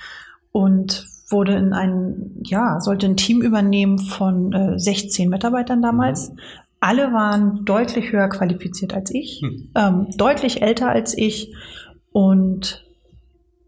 und 0.51 1.05
wurde 1.29 1.55
in 1.55 1.73
ein, 1.73 2.31
ja, 2.45 2.79
sollte 2.79 3.05
ein 3.05 3.17
Team 3.17 3.41
übernehmen 3.41 3.99
von 3.99 4.51
äh, 4.53 4.79
16 4.79 5.29
Mitarbeitern 5.29 5.81
damals. 5.81 6.31
Alle 6.79 7.11
waren 7.11 7.65
deutlich 7.65 8.11
höher 8.11 8.29
qualifiziert 8.29 8.93
als 8.93 9.13
ich, 9.13 9.41
Hm. 9.43 9.69
ähm, 9.75 10.07
deutlich 10.17 10.61
älter 10.61 10.89
als 10.89 11.15
ich 11.17 11.53
und 12.11 12.83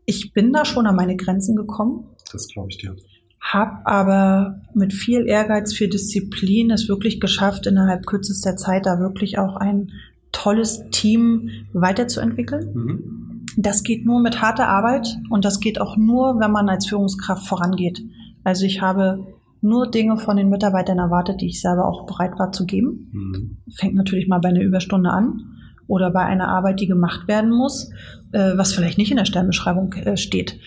ich 0.05 0.33
bin 0.33 0.51
da 0.53 0.65
schon 0.65 0.87
an 0.87 0.95
meine 0.95 1.15
Grenzen 1.15 1.55
gekommen, 1.55 2.05
Das 2.31 2.47
glaube 2.47 2.69
ich 2.71 2.77
dir. 2.77 2.95
habe 3.39 3.85
aber 3.85 4.61
mit 4.73 4.93
viel 4.93 5.27
Ehrgeiz, 5.27 5.73
viel 5.73 5.89
Disziplin 5.89 6.71
es 6.71 6.87
wirklich 6.89 7.19
geschafft, 7.19 7.67
innerhalb 7.67 8.05
kürzester 8.05 8.55
Zeit 8.55 8.85
da 8.85 8.99
wirklich 8.99 9.37
auch 9.37 9.55
ein 9.55 9.91
tolles 10.31 10.83
Team 10.91 11.49
weiterzuentwickeln. 11.73 12.73
Mhm. 12.73 13.45
Das 13.57 13.83
geht 13.83 14.05
nur 14.05 14.21
mit 14.21 14.41
harter 14.41 14.69
Arbeit 14.69 15.17
und 15.29 15.43
das 15.43 15.59
geht 15.59 15.81
auch 15.81 15.97
nur, 15.97 16.39
wenn 16.39 16.51
man 16.51 16.69
als 16.69 16.87
Führungskraft 16.87 17.45
vorangeht. 17.47 18.01
Also 18.43 18.65
ich 18.65 18.81
habe 18.81 19.27
nur 19.61 19.91
Dinge 19.91 20.17
von 20.17 20.37
den 20.37 20.49
Mitarbeitern 20.49 20.97
erwartet, 20.99 21.41
die 21.41 21.47
ich 21.47 21.61
selber 21.61 21.85
auch 21.85 22.05
bereit 22.05 22.39
war 22.39 22.51
zu 22.51 22.65
geben. 22.65 23.09
Mhm. 23.11 23.57
Fängt 23.75 23.95
natürlich 23.95 24.27
mal 24.27 24.39
bei 24.39 24.49
einer 24.49 24.61
Überstunde 24.61 25.11
an 25.11 25.50
oder 25.91 26.09
bei 26.09 26.21
einer 26.21 26.47
Arbeit, 26.47 26.79
die 26.79 26.87
gemacht 26.87 27.27
werden 27.27 27.51
muss, 27.51 27.91
äh, 28.31 28.53
was 28.55 28.73
vielleicht 28.73 28.97
nicht 28.97 29.11
in 29.11 29.17
der 29.17 29.25
Stellenbeschreibung 29.25 29.91
äh, 29.93 30.15
steht. 30.15 30.57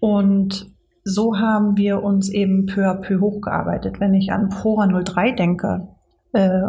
Und 0.00 0.66
so 1.04 1.38
haben 1.38 1.76
wir 1.76 2.02
uns 2.02 2.28
eben 2.28 2.66
peu 2.66 2.90
à 2.90 2.94
peu 2.94 3.20
hochgearbeitet. 3.20 4.00
Wenn 4.00 4.14
ich 4.14 4.32
an 4.32 4.48
Pora 4.48 4.88
03 4.88 5.30
denke, 5.30 5.86
äh, 6.32 6.62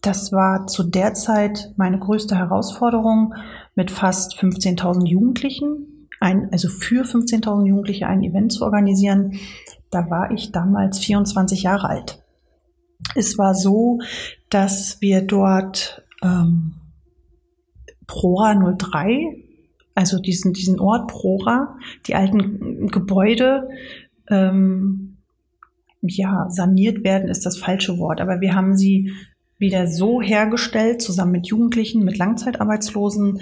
das 0.00 0.32
war 0.32 0.66
zu 0.68 0.84
der 0.84 1.12
Zeit 1.12 1.74
meine 1.76 1.98
größte 1.98 2.34
Herausforderung 2.34 3.34
mit 3.74 3.90
fast 3.90 4.38
15.000 4.38 5.06
Jugendlichen, 5.06 6.08
ein, 6.18 6.48
also 6.52 6.68
für 6.68 7.04
15.000 7.04 7.66
Jugendliche 7.66 8.06
ein 8.06 8.22
Event 8.22 8.52
zu 8.52 8.64
organisieren. 8.64 9.34
Da 9.90 10.08
war 10.08 10.30
ich 10.30 10.50
damals 10.50 10.98
24 10.98 11.64
Jahre 11.64 11.90
alt. 11.90 12.22
Es 13.14 13.36
war 13.36 13.54
so, 13.54 13.98
dass 14.48 14.98
wir 15.02 15.20
dort 15.20 16.02
ähm, 16.22 16.79
Prora 18.10 18.54
03, 18.76 19.36
also 19.94 20.18
diesen, 20.18 20.52
diesen 20.52 20.80
Ort 20.80 21.08
Prora, 21.08 21.76
die 22.06 22.16
alten 22.16 22.88
Gebäude, 22.88 23.68
ähm, 24.28 25.18
ja, 26.02 26.46
saniert 26.48 27.04
werden 27.04 27.28
ist 27.28 27.46
das 27.46 27.56
falsche 27.58 27.98
Wort, 27.98 28.20
aber 28.20 28.40
wir 28.40 28.54
haben 28.56 28.76
sie 28.76 29.12
wieder 29.58 29.86
so 29.86 30.20
hergestellt, 30.20 31.02
zusammen 31.02 31.32
mit 31.32 31.46
Jugendlichen, 31.46 32.02
mit 32.02 32.18
Langzeitarbeitslosen, 32.18 33.40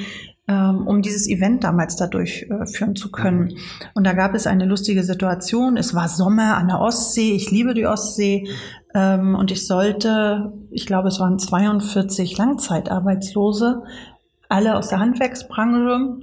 ähm, 0.48 0.86
um 0.86 1.00
dieses 1.00 1.28
Event 1.28 1.64
damals 1.64 1.96
da 1.96 2.08
durchführen 2.08 2.96
zu 2.96 3.10
können. 3.10 3.56
Und 3.94 4.04
da 4.04 4.12
gab 4.12 4.34
es 4.34 4.46
eine 4.48 4.66
lustige 4.66 5.04
Situation. 5.04 5.76
Es 5.76 5.94
war 5.94 6.08
Sommer 6.08 6.56
an 6.56 6.68
der 6.68 6.80
Ostsee. 6.80 7.32
Ich 7.32 7.52
liebe 7.52 7.72
die 7.72 7.86
Ostsee. 7.86 8.48
Ähm, 8.94 9.36
und 9.36 9.52
ich 9.52 9.66
sollte, 9.66 10.52
ich 10.70 10.86
glaube, 10.86 11.08
es 11.08 11.20
waren 11.20 11.38
42 11.38 12.36
Langzeitarbeitslose, 12.36 13.84
alle 14.48 14.76
aus 14.76 14.88
der 14.88 14.98
Handwerksbranche, 15.00 16.18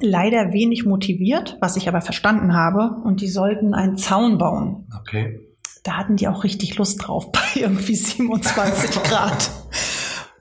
leider 0.00 0.52
wenig 0.52 0.84
motiviert, 0.84 1.56
was 1.60 1.76
ich 1.76 1.88
aber 1.88 2.00
verstanden 2.00 2.54
habe. 2.54 3.00
Und 3.04 3.20
die 3.20 3.28
sollten 3.28 3.74
einen 3.74 3.96
Zaun 3.96 4.38
bauen. 4.38 4.88
Okay. 5.00 5.40
Da 5.82 5.98
hatten 5.98 6.16
die 6.16 6.28
auch 6.28 6.44
richtig 6.44 6.76
Lust 6.78 7.06
drauf, 7.06 7.30
bei 7.32 7.40
irgendwie 7.54 7.94
27 7.96 9.02
Grad. 9.02 9.50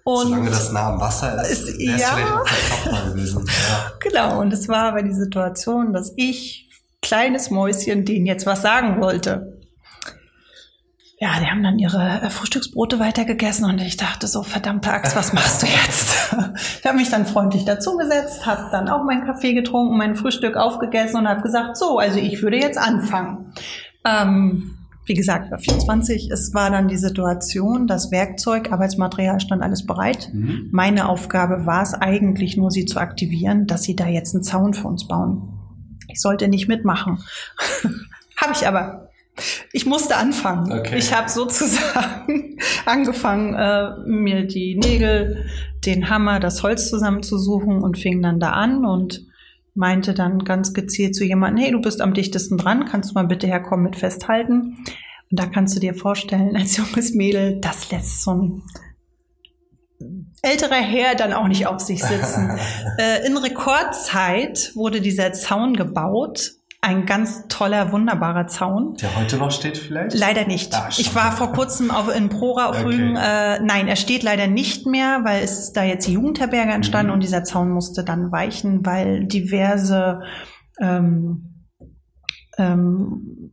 Und 0.06 0.24
Solange 0.28 0.50
das 0.50 0.72
nah 0.74 0.94
am 0.94 1.00
Wasser 1.00 1.42
ist, 1.50 1.70
Ist- 1.70 1.80
ja. 1.80 2.42
vielleicht 2.44 3.06
gewesen. 3.14 3.46
Ja. 3.70 3.92
Genau, 4.02 4.42
und 4.42 4.52
es 4.52 4.68
war 4.68 4.84
aber 4.90 5.02
die 5.02 5.14
Situation, 5.14 5.94
dass 5.94 6.12
ich, 6.18 6.70
kleines 7.02 7.50
Mäuschen, 7.52 8.04
denen 8.06 8.26
jetzt 8.26 8.46
was 8.46 8.62
sagen 8.62 9.00
wollte. 9.02 9.53
Ja, 11.24 11.40
die 11.40 11.50
haben 11.50 11.64
dann 11.64 11.80
ihre 11.80 12.22
äh, 12.22 12.30
Frühstücksbrote 12.30 13.00
weitergegessen 13.00 13.64
und 13.64 13.80
ich 13.80 13.96
dachte 13.96 14.28
so, 14.28 14.44
verdammte 14.44 14.92
Axt, 14.92 15.16
was 15.16 15.32
machst 15.32 15.62
du 15.64 15.68
jetzt? 15.68 16.18
ich 16.80 16.86
habe 16.86 16.98
mich 16.98 17.10
dann 17.10 17.26
freundlich 17.26 17.64
dazugesetzt, 17.64 18.46
habe 18.46 18.68
dann 18.74 18.90
auch 18.90 19.06
meinen 19.06 19.26
Kaffee 19.26 19.54
getrunken, 19.54 19.96
mein 19.96 20.18
Frühstück 20.18 20.58
aufgegessen 20.58 21.22
und 21.22 21.30
habe 21.30 21.42
gesagt, 21.42 21.78
so, 21.78 21.98
also 21.98 22.20
ich 22.20 22.42
würde 22.44 22.58
jetzt 22.58 22.78
anfangen. 22.78 23.54
Ähm, 24.04 24.76
wie 25.06 25.14
gesagt, 25.14 25.50
war 25.50 25.60
24. 25.60 26.30
Es 26.30 26.54
war 26.54 26.70
dann 26.70 26.90
die 26.90 26.98
Situation, 26.98 27.88
das 27.88 28.12
Werkzeug, 28.12 28.74
Arbeitsmaterial 28.74 29.40
stand 29.40 29.64
alles 29.64 29.86
bereit. 29.86 30.30
Mhm. 30.34 30.68
Meine 30.74 31.08
Aufgabe 31.08 31.66
war 31.66 31.84
es 31.84 31.94
eigentlich 31.94 32.58
nur, 32.58 32.70
sie 32.70 32.84
zu 32.84 33.00
aktivieren, 33.00 33.66
dass 33.66 33.84
sie 33.84 33.96
da 33.96 34.08
jetzt 34.08 34.36
einen 34.36 34.44
Zaun 34.44 34.74
für 34.74 34.90
uns 34.90 35.08
bauen. 35.08 35.54
Ich 36.10 36.20
sollte 36.20 36.50
nicht 36.50 36.68
mitmachen. 36.68 37.24
habe 38.36 38.52
ich 38.52 38.68
aber. 38.68 39.13
Ich 39.72 39.86
musste 39.86 40.16
anfangen. 40.16 40.72
Okay. 40.72 40.98
Ich 40.98 41.14
habe 41.14 41.30
sozusagen 41.30 42.58
angefangen, 42.86 43.54
äh, 43.56 44.00
mir 44.06 44.46
die 44.46 44.76
Nägel, 44.76 45.46
den 45.86 46.10
Hammer, 46.10 46.40
das 46.40 46.62
Holz 46.64 46.90
zusammenzusuchen 46.90 47.82
und 47.82 47.98
fing 47.98 48.22
dann 48.22 48.40
da 48.40 48.52
an 48.52 48.86
und 48.86 49.26
meinte 49.76 50.14
dann 50.14 50.44
ganz 50.44 50.74
gezielt 50.74 51.16
zu 51.16 51.24
jemandem, 51.24 51.64
hey, 51.64 51.72
du 51.72 51.82
bist 51.82 52.02
am 52.02 52.14
dichtesten 52.14 52.58
dran, 52.58 52.86
kannst 52.86 53.10
du 53.10 53.14
mal 53.16 53.26
bitte 53.26 53.48
herkommen 53.48 53.86
mit 53.86 53.96
festhalten? 53.96 54.78
Und 55.32 55.40
da 55.40 55.48
kannst 55.48 55.76
du 55.76 55.80
dir 55.80 55.96
vorstellen, 55.96 56.56
als 56.56 56.78
junges 56.78 57.14
Mädel, 57.14 57.60
das 57.60 57.90
lässt 57.92 58.24
so 58.24 58.32
ein 58.32 58.64
älterer 60.42 60.76
Herr 60.76 61.16
dann 61.16 61.34
auch 61.34 61.48
nicht 61.48 61.68
auf 61.68 61.80
sich 61.80 62.04
sitzen. 62.04 62.52
äh, 63.00 63.26
in 63.26 63.38
Rekordzeit 63.38 64.72
wurde 64.76 65.02
dieser 65.02 65.34
Zaun 65.34 65.76
gebaut. 65.76 66.52
Ein 66.86 67.06
ganz 67.06 67.48
toller, 67.48 67.94
wunderbarer 67.94 68.48
Zaun. 68.48 68.96
Der 68.96 69.16
heute 69.16 69.38
noch 69.38 69.52
steht 69.52 69.78
vielleicht? 69.78 70.18
Leider 70.20 70.46
nicht. 70.46 70.74
Ah, 70.76 70.90
ich 70.90 71.16
war 71.16 71.32
vor 71.32 71.54
kurzem 71.54 71.92
auf, 71.92 72.14
in 72.14 72.28
Prora 72.28 72.66
auf 72.66 72.76
Okay. 72.80 72.88
Rügen. 72.88 73.16
Äh, 73.16 73.62
nein, 73.62 73.88
er 73.88 73.96
steht 73.96 74.22
leider 74.22 74.48
nicht 74.48 74.86
mehr, 74.86 75.22
weil 75.24 75.42
es 75.46 75.72
da 75.72 75.84
jetzt 75.86 76.06
die 76.08 76.12
Jugendherberge 76.12 76.74
entstanden 76.74 77.08
Mhm. 77.08 77.14
und 77.14 77.24
dieser 77.24 77.46
Zaun 77.46 77.70
musste 77.72 78.04
dann 78.04 78.34
weichen, 78.34 78.86
weil 78.86 79.26
diverse 79.28 80.24
ähm, 80.82 81.64
ähm, 82.58 83.53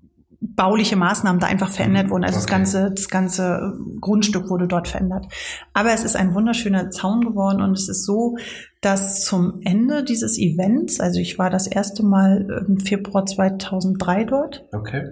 bauliche 0.56 0.96
Maßnahmen 0.96 1.40
da 1.40 1.46
einfach 1.46 1.70
verändert 1.70 2.10
wurden. 2.10 2.24
Also 2.24 2.36
das 2.36 2.44
Okay. 2.44 2.54
ganze, 2.54 2.90
das 2.90 3.08
ganze 3.08 3.78
Grundstück 4.00 4.48
wurde 4.50 4.66
dort 4.68 4.88
verändert. 4.88 5.26
Aber 5.72 5.92
es 5.92 6.04
ist 6.04 6.16
ein 6.16 6.34
wunderschöner 6.34 6.90
Zaun 6.90 7.20
geworden 7.22 7.62
und 7.62 7.72
es 7.72 7.88
ist 7.88 8.04
so, 8.04 8.36
dass 8.80 9.24
zum 9.24 9.60
Ende 9.62 10.02
dieses 10.04 10.38
Events, 10.38 11.00
also 11.00 11.20
ich 11.20 11.38
war 11.38 11.50
das 11.50 11.66
erste 11.66 12.02
Mal 12.04 12.64
im 12.66 12.78
Februar 12.78 13.26
2003 13.26 14.24
dort, 14.24 14.64
Okay. 14.72 15.08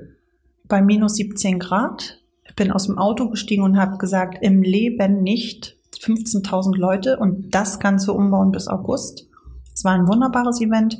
bei 0.66 0.82
minus 0.82 1.14
17 1.16 1.58
Grad. 1.58 2.20
Ich 2.48 2.54
bin 2.54 2.72
aus 2.72 2.86
dem 2.86 2.98
Auto 2.98 3.28
gestiegen 3.30 3.62
und 3.62 3.76
habe 3.78 3.98
gesagt, 3.98 4.38
im 4.40 4.62
Leben 4.62 5.22
nicht 5.22 5.76
15.000 6.00 6.76
Leute 6.76 7.18
und 7.18 7.54
das 7.54 7.78
Ganze 7.80 8.12
umbauen 8.12 8.50
bis 8.50 8.68
August. 8.68 9.28
Es 9.74 9.84
war 9.84 9.92
ein 9.92 10.08
wunderbares 10.08 10.60
Event. 10.60 10.98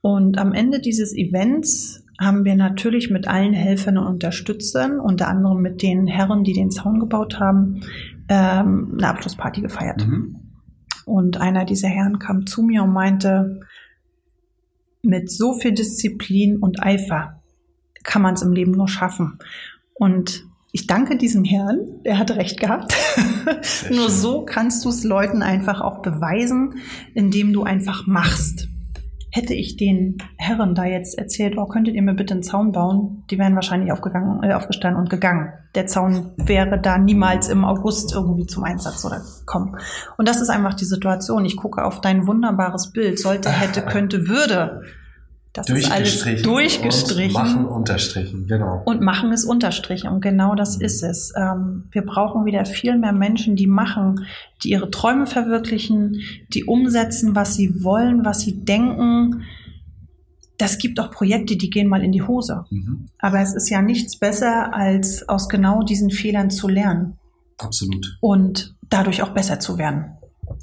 Und 0.00 0.36
am 0.38 0.52
Ende 0.52 0.80
dieses 0.80 1.14
Events 1.14 2.03
haben 2.18 2.44
wir 2.44 2.54
natürlich 2.54 3.10
mit 3.10 3.26
allen 3.26 3.52
Helfern 3.52 3.98
und 3.98 4.06
Unterstützern, 4.06 5.00
unter 5.00 5.28
anderem 5.28 5.60
mit 5.60 5.82
den 5.82 6.06
Herren, 6.06 6.44
die 6.44 6.52
den 6.52 6.70
Zaun 6.70 7.00
gebaut 7.00 7.40
haben, 7.40 7.80
ähm, 8.28 8.94
eine 8.96 9.08
Abschlussparty 9.08 9.60
gefeiert. 9.60 10.06
Mhm. 10.06 10.36
Und 11.04 11.40
einer 11.40 11.64
dieser 11.64 11.88
Herren 11.88 12.18
kam 12.18 12.46
zu 12.46 12.62
mir 12.62 12.82
und 12.84 12.92
meinte, 12.92 13.60
mit 15.02 15.30
so 15.30 15.52
viel 15.52 15.72
Disziplin 15.72 16.58
und 16.58 16.82
Eifer 16.82 17.42
kann 18.04 18.22
man 18.22 18.34
es 18.34 18.42
im 18.42 18.52
Leben 18.52 18.72
nur 18.72 18.88
schaffen. 18.88 19.38
Und 19.94 20.44
ich 20.72 20.86
danke 20.86 21.16
diesem 21.16 21.44
Herrn, 21.44 22.00
er 22.02 22.18
hat 22.18 22.32
recht 22.32 22.58
gehabt. 22.58 22.94
Nur 23.90 24.10
so 24.10 24.44
kannst 24.44 24.84
du 24.84 24.88
es 24.88 25.04
Leuten 25.04 25.40
einfach 25.40 25.80
auch 25.80 26.02
beweisen, 26.02 26.80
indem 27.14 27.52
du 27.52 27.62
einfach 27.62 28.08
machst. 28.08 28.63
Hätte 29.36 29.52
ich 29.52 29.76
den 29.76 30.18
Herren 30.36 30.76
da 30.76 30.84
jetzt 30.84 31.18
erzählt, 31.18 31.58
oh, 31.58 31.66
könntet 31.66 31.96
ihr 31.96 32.02
mir 32.02 32.14
bitte 32.14 32.34
einen 32.34 32.44
Zaun 32.44 32.70
bauen, 32.70 33.24
die 33.30 33.36
wären 33.36 33.56
wahrscheinlich 33.56 33.90
aufgegangen, 33.90 34.44
äh, 34.44 34.54
aufgestanden 34.54 35.02
und 35.02 35.10
gegangen. 35.10 35.52
Der 35.74 35.88
Zaun 35.88 36.30
wäre 36.36 36.80
da 36.80 36.98
niemals 36.98 37.48
im 37.48 37.64
August 37.64 38.14
irgendwie 38.14 38.46
zum 38.46 38.62
Einsatz 38.62 39.04
oder 39.04 39.22
kommen. 39.44 39.76
Und 40.18 40.28
das 40.28 40.40
ist 40.40 40.50
einfach 40.50 40.74
die 40.74 40.84
Situation. 40.84 41.44
Ich 41.44 41.56
gucke 41.56 41.84
auf 41.84 42.00
dein 42.00 42.28
wunderbares 42.28 42.92
Bild. 42.92 43.18
Sollte, 43.18 43.50
hätte, 43.50 43.82
könnte, 43.82 44.28
würde. 44.28 44.82
Das 45.54 45.68
ist 45.68 45.88
alles 45.90 46.24
durchgestrichen. 46.42 47.36
Und 47.36 47.42
machen 47.42 47.66
unterstrichen, 47.66 48.46
genau. 48.48 48.82
Und 48.84 49.00
machen 49.00 49.30
ist 49.32 49.44
Unterstrich. 49.44 50.04
Und 50.04 50.20
genau 50.20 50.56
das 50.56 50.78
Mhm. 50.78 50.84
ist 50.84 51.02
es. 51.04 51.32
Ähm, 51.36 51.84
wir 51.92 52.02
brauchen 52.02 52.44
wieder 52.44 52.64
viel 52.66 52.98
mehr 52.98 53.12
Menschen, 53.12 53.54
die 53.54 53.68
machen, 53.68 54.26
die 54.64 54.70
ihre 54.70 54.90
Träume 54.90 55.26
verwirklichen, 55.26 56.20
die 56.52 56.64
umsetzen, 56.64 57.36
was 57.36 57.54
sie 57.54 57.84
wollen, 57.84 58.24
was 58.24 58.40
sie 58.40 58.64
denken. 58.64 59.42
Das 60.58 60.78
gibt 60.78 60.98
auch 60.98 61.12
Projekte, 61.12 61.56
die 61.56 61.70
gehen 61.70 61.88
mal 61.88 62.02
in 62.02 62.10
die 62.10 62.22
Hose. 62.22 62.64
Mhm. 62.70 63.06
Aber 63.20 63.40
es 63.40 63.54
ist 63.54 63.70
ja 63.70 63.80
nichts 63.80 64.18
besser, 64.18 64.74
als 64.74 65.28
aus 65.28 65.48
genau 65.48 65.84
diesen 65.84 66.10
Fehlern 66.10 66.50
zu 66.50 66.66
lernen 66.66 67.16
Absolut. 67.58 68.18
und 68.20 68.74
dadurch 68.90 69.22
auch 69.22 69.30
besser 69.30 69.60
zu 69.60 69.78
werden. 69.78 70.16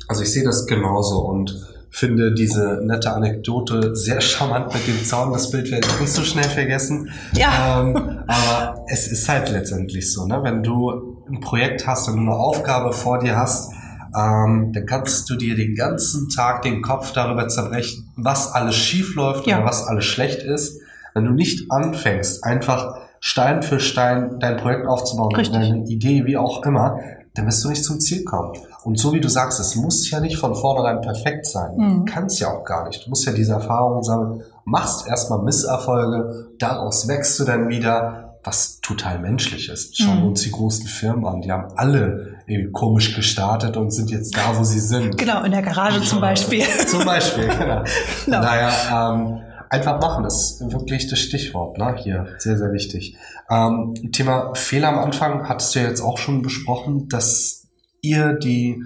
Also 0.10 0.24
ich 0.24 0.32
sehe 0.34 0.44
das 0.44 0.66
genauso 0.66 1.20
und 1.26 1.58
finde 1.92 2.34
diese 2.34 2.80
nette 2.84 3.14
Anekdote 3.14 3.96
sehr 3.96 4.22
charmant 4.22 4.74
mit 4.74 4.88
dem 4.88 5.04
Zaun. 5.04 5.34
Das 5.34 5.52
Bild 5.52 5.70
werde 5.72 5.86
ich 5.88 6.00
nicht 6.00 6.14
so 6.14 6.24
schnell 6.24 6.46
vergessen. 6.46 7.10
Ja. 7.34 7.82
Ähm, 7.82 7.96
aber 8.28 8.86
es 8.88 9.08
ist 9.12 9.28
halt 9.30 9.50
letztendlich 9.52 10.12
so, 10.12 10.26
ne? 10.26 10.40
wenn 10.42 10.64
du 10.64 11.18
ein 11.30 11.42
Projekt 11.42 11.86
hast, 11.86 12.08
wenn 12.08 12.16
du 12.16 12.32
eine 12.32 12.34
Aufgabe 12.40 12.94
vor 12.94 13.20
dir 13.20 13.36
hast, 13.38 13.72
ähm, 14.18 14.72
dann 14.74 14.86
kannst 14.86 15.30
du 15.30 15.36
dir 15.36 15.56
den 15.56 15.76
ganzen 15.76 16.30
Tag 16.30 16.62
den 16.64 16.82
Kopf 16.82 17.12
darüber 17.14 17.48
zerbrechen, 17.48 18.12
was 18.16 18.52
alles 18.52 18.76
schief 18.76 19.16
läuft 19.16 19.46
Ja. 19.48 19.58
oder 19.58 19.66
was 19.68 19.86
alles 19.86 20.06
schlecht 20.06 20.44
ist. 20.44 20.80
Wenn 21.14 21.26
du 21.26 21.32
nicht 21.32 21.70
anfängst, 21.72 22.44
einfach 22.44 22.96
Stein 23.20 23.64
für 23.64 23.80
Stein 23.80 24.40
dein 24.40 24.58
Projekt 24.58 24.88
aufzubauen, 24.88 25.36
Richtig. 25.36 25.56
deine 25.56 25.86
Idee, 25.88 26.26
wie 26.26 26.38
auch 26.38 26.66
immer, 26.66 27.00
dann 27.34 27.46
wirst 27.48 27.64
du 27.64 27.70
nicht 27.70 27.84
zum 27.84 28.00
Ziel 28.00 28.24
kommen. 28.26 28.58
Und 28.84 28.98
so 29.00 29.14
wie 29.14 29.22
du 29.22 29.30
sagst, 29.30 29.60
es 29.60 29.76
muss 29.76 30.10
ja 30.10 30.20
nicht 30.20 30.38
von 30.38 30.56
vornherein 30.56 31.02
perfekt 31.02 31.46
sein. 31.46 31.76
Mhm. 31.78 32.06
Kannst 32.06 32.40
ja 32.40 32.50
auch 32.52 32.64
gar 32.66 32.88
nicht. 32.88 33.06
Du 33.06 33.10
musst 33.10 33.26
ja 33.26 33.32
diese 33.32 33.54
Erfahrungen 33.54 34.04
sammeln, 34.04 34.44
machst 34.66 35.08
erstmal 35.08 35.42
Misserfolge, 35.44 36.50
daraus 36.60 37.08
wächst 37.08 37.40
du 37.40 37.44
dann 37.46 37.70
wieder, 37.70 38.40
was 38.44 38.80
total 38.82 39.20
menschlich 39.20 39.70
ist. 39.70 39.98
Schauen 40.02 40.16
wir 40.16 40.22
Mhm. 40.24 40.30
uns 40.30 40.42
die 40.42 40.52
großen 40.52 40.88
Firmen 40.88 41.26
an. 41.28 41.42
Die 41.42 41.52
haben 41.52 41.72
alle 41.76 42.38
irgendwie 42.48 42.72
komisch 42.72 43.16
gestartet 43.16 43.78
und 43.78 43.92
sind 43.92 44.10
jetzt 44.10 44.36
da, 44.36 44.58
wo 44.58 44.64
sie 44.64 44.80
sind. 44.80 45.16
Genau, 45.18 45.44
in 45.44 45.52
der 45.52 45.62
Garage 45.62 46.02
zum 46.02 46.20
Beispiel. 46.22 46.64
Zum 46.88 47.06
Beispiel, 47.06 47.48
genau. 47.48 47.84
Genau. 48.26 48.42
Naja, 48.42 49.14
ähm, 49.14 49.40
einfach 49.72 50.02
machen 50.02 50.26
ist 50.26 50.60
wirklich 50.72 51.08
das 51.08 51.20
Stichwort, 51.20 51.78
ne? 51.78 51.96
Hier, 51.98 52.28
sehr, 52.38 52.58
sehr 52.58 52.74
wichtig. 52.74 53.16
Ähm, 53.50 53.94
Thema 54.12 54.54
Fehler 54.54 54.90
am 54.90 55.00
Anfang 55.00 55.48
hattest 55.48 55.74
du 55.74 55.80
ja 55.80 55.88
jetzt 55.88 56.02
auch 56.02 56.18
schon 56.18 56.42
besprochen, 56.42 57.08
dass 57.08 57.70
ihr 58.02 58.34
die, 58.34 58.84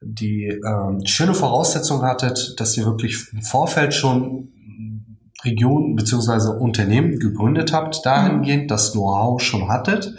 die 0.00 0.46
ähm, 0.46 1.04
schöne 1.04 1.34
Voraussetzung 1.34 2.02
hattet, 2.02 2.60
dass 2.60 2.76
ihr 2.76 2.86
wirklich 2.86 3.26
im 3.32 3.42
Vorfeld 3.42 3.92
schon 3.92 4.52
Regionen 5.42 5.96
beziehungsweise 5.96 6.52
Unternehmen 6.52 7.18
gegründet 7.18 7.72
habt, 7.72 8.06
dahingehend 8.06 8.70
das 8.70 8.92
Know-how 8.92 9.42
schon 9.42 9.68
hattet. 9.68 10.14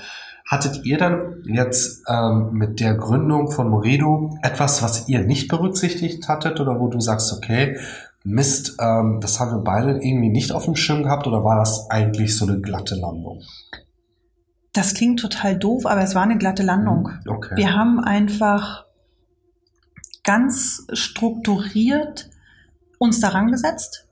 Hattet 0.46 0.86
ihr 0.86 0.98
dann 0.98 1.42
jetzt 1.46 2.04
ähm, 2.08 2.50
mit 2.52 2.82
der 2.82 2.96
Gründung 2.96 3.50
von 3.50 3.70
Moredo 3.70 4.38
etwas, 4.44 4.84
was 4.84 5.08
ihr 5.08 5.22
nicht 5.22 5.48
berücksichtigt 5.48 6.28
hattet 6.28 6.60
oder 6.60 6.80
wo 6.80 6.90
du 6.90 7.00
sagst, 7.00 7.32
okay, 7.34 7.78
Mist, 8.26 8.78
ähm, 8.82 9.20
das 9.22 9.40
haben 9.40 9.52
wir 9.52 9.64
beide 9.64 9.92
irgendwie 9.92 10.30
nicht 10.30 10.52
auf 10.52 10.66
dem 10.66 10.76
Schirm 10.76 11.04
gehabt 11.04 11.28
oder 11.28 11.44
war 11.44 11.60
das 11.60 11.90
eigentlich 11.92 12.36
so 12.36 12.48
eine 12.48 12.60
glatte 12.60 12.96
Landung? 12.96 13.44
Das 14.74 14.96
klingt 14.96 15.20
total 15.20 15.58
doof, 15.58 15.86
aber 15.86 16.02
es 16.02 16.16
war 16.16 16.24
eine 16.24 16.38
glatte 16.38 16.64
Landung. 16.64 17.10
Okay. 17.28 17.56
Wir 17.56 17.76
haben 17.76 18.00
einfach 18.00 18.86
ganz 20.24 20.88
strukturiert 20.92 22.32
uns 22.98 23.20
daran 23.20 23.52
gesetzt. 23.52 24.05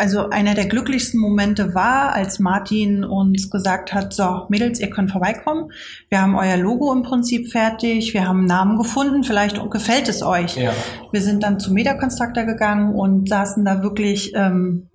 Also 0.00 0.30
einer 0.30 0.54
der 0.54 0.66
glücklichsten 0.66 1.20
Momente 1.20 1.74
war, 1.74 2.14
als 2.14 2.38
Martin 2.38 3.04
uns 3.04 3.50
gesagt 3.50 3.92
hat, 3.92 4.14
so 4.14 4.46
Mädels, 4.48 4.80
ihr 4.80 4.88
könnt 4.88 5.10
vorbeikommen. 5.10 5.72
Wir 6.08 6.22
haben 6.22 6.36
euer 6.36 6.56
Logo 6.56 6.90
im 6.90 7.02
Prinzip 7.02 7.52
fertig, 7.52 8.14
wir 8.14 8.26
haben 8.26 8.38
einen 8.38 8.46
Namen 8.46 8.78
gefunden, 8.78 9.24
vielleicht 9.24 9.60
gefällt 9.70 10.08
es 10.08 10.22
euch. 10.22 10.56
Ja. 10.56 10.72
Wir 11.12 11.20
sind 11.20 11.42
dann 11.42 11.60
zum 11.60 11.74
Mediakonstruktor 11.74 12.44
gegangen 12.44 12.94
und 12.94 13.28
saßen 13.28 13.62
da 13.62 13.82
wirklich 13.82 14.32
ähm, 14.34 14.88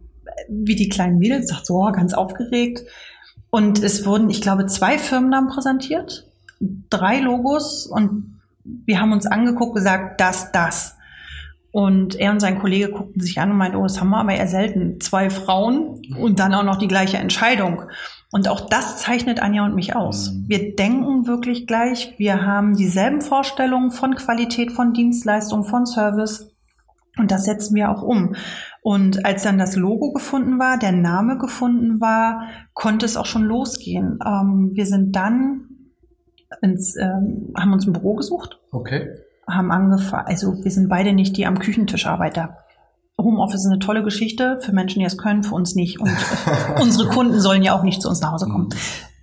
wie 0.49 0.75
die 0.75 0.89
kleinen 0.89 1.19
Mädels, 1.19 1.49
sagt 1.49 1.67
so, 1.67 1.75
oh, 1.75 1.91
ganz 1.91 2.15
aufgeregt. 2.15 2.83
Und 3.51 3.83
es 3.83 4.05
wurden, 4.07 4.31
ich 4.31 4.41
glaube, 4.41 4.65
zwei 4.65 4.97
Firmennamen 4.97 5.51
präsentiert, 5.51 6.27
drei 6.89 7.19
Logos 7.19 7.85
und 7.85 8.41
wir 8.63 8.99
haben 8.99 9.11
uns 9.11 9.27
angeguckt, 9.27 9.75
gesagt, 9.75 10.19
das, 10.19 10.51
das. 10.51 10.94
Und 11.75 12.15
er 12.15 12.31
und 12.31 12.39
sein 12.39 12.57
Kollege 12.57 12.89
guckten 12.89 13.21
sich 13.21 13.37
an 13.37 13.51
und 13.51 13.57
meinten, 13.57 13.75
oh, 13.75 13.83
das 13.83 13.99
haben 13.99 14.09
wir 14.11 14.19
aber 14.19 14.33
eher 14.33 14.47
selten. 14.47 15.01
Zwei 15.01 15.29
Frauen 15.29 16.01
und 16.17 16.39
dann 16.39 16.53
auch 16.53 16.63
noch 16.63 16.77
die 16.77 16.87
gleiche 16.87 17.17
Entscheidung. 17.17 17.81
Und 18.31 18.47
auch 18.47 18.61
das 18.69 18.99
zeichnet 18.99 19.41
Anja 19.41 19.65
und 19.65 19.75
mich 19.75 19.93
aus. 19.93 20.31
Mhm. 20.31 20.45
Wir 20.47 20.75
denken 20.77 21.27
wirklich 21.27 21.67
gleich. 21.67 22.13
Wir 22.17 22.45
haben 22.45 22.77
dieselben 22.77 23.19
Vorstellungen 23.19 23.91
von 23.91 24.15
Qualität, 24.15 24.71
von 24.71 24.93
Dienstleistung, 24.93 25.65
von 25.65 25.85
Service. 25.85 26.49
Und 27.17 27.31
das 27.31 27.43
setzen 27.43 27.75
wir 27.75 27.91
auch 27.91 28.03
um. 28.03 28.35
Und 28.81 29.25
als 29.25 29.43
dann 29.43 29.57
das 29.57 29.75
Logo 29.75 30.13
gefunden 30.13 30.57
war, 30.57 30.79
der 30.79 30.93
Name 30.93 31.37
gefunden 31.37 31.99
war, 31.99 32.47
konnte 32.73 33.05
es 33.05 33.17
auch 33.17 33.25
schon 33.25 33.43
losgehen. 33.43 34.19
Ähm, 34.25 34.69
wir 34.71 34.85
sind 34.85 35.13
dann 35.13 35.67
ins, 36.61 36.95
ähm, 36.95 37.51
haben 37.57 37.73
uns 37.73 37.85
ein 37.85 37.91
Büro 37.91 38.15
gesucht, 38.15 38.61
Okay. 38.71 39.09
Haben 39.47 39.71
angefangen, 39.71 40.27
also 40.27 40.63
wir 40.63 40.71
sind 40.71 40.89
beide 40.89 41.13
nicht 41.13 41.37
die 41.37 41.45
am 41.45 41.59
Küchentisch 41.59 42.07
Arbeiter. 42.07 42.57
Homeoffice 43.17 43.61
ist 43.61 43.71
eine 43.71 43.79
tolle 43.79 44.03
Geschichte 44.03 44.59
für 44.61 44.73
Menschen, 44.73 44.99
die 44.99 45.05
es 45.05 45.17
können, 45.17 45.43
für 45.43 45.55
uns 45.55 45.75
nicht. 45.75 45.99
Und 45.99 46.11
unsere 46.81 47.09
Kunden 47.09 47.39
sollen 47.39 47.63
ja 47.63 47.77
auch 47.77 47.83
nicht 47.83 48.01
zu 48.01 48.09
uns 48.09 48.21
nach 48.21 48.33
Hause 48.33 48.47
kommen. 48.47 48.69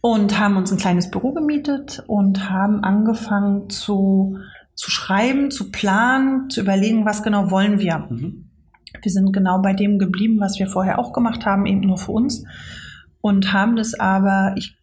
Und 0.00 0.38
haben 0.38 0.56
uns 0.56 0.72
ein 0.72 0.78
kleines 0.78 1.10
Büro 1.10 1.32
gemietet 1.32 2.02
und 2.06 2.50
haben 2.50 2.82
angefangen 2.82 3.70
zu, 3.70 4.38
zu 4.74 4.90
schreiben, 4.90 5.50
zu 5.50 5.70
planen, 5.70 6.50
zu 6.50 6.60
überlegen, 6.60 7.04
was 7.04 7.22
genau 7.22 7.50
wollen 7.50 7.78
wir. 7.78 8.06
Mhm. 8.10 8.50
Wir 9.00 9.12
sind 9.12 9.32
genau 9.32 9.60
bei 9.60 9.72
dem 9.74 9.98
geblieben, 9.98 10.40
was 10.40 10.58
wir 10.58 10.66
vorher 10.66 10.98
auch 10.98 11.12
gemacht 11.12 11.46
haben, 11.46 11.66
eben 11.66 11.80
nur 11.80 11.98
für 11.98 12.12
uns. 12.12 12.44
Und 13.20 13.52
haben 13.52 13.76
das 13.76 13.94
aber, 13.94 14.54
ich 14.56 14.76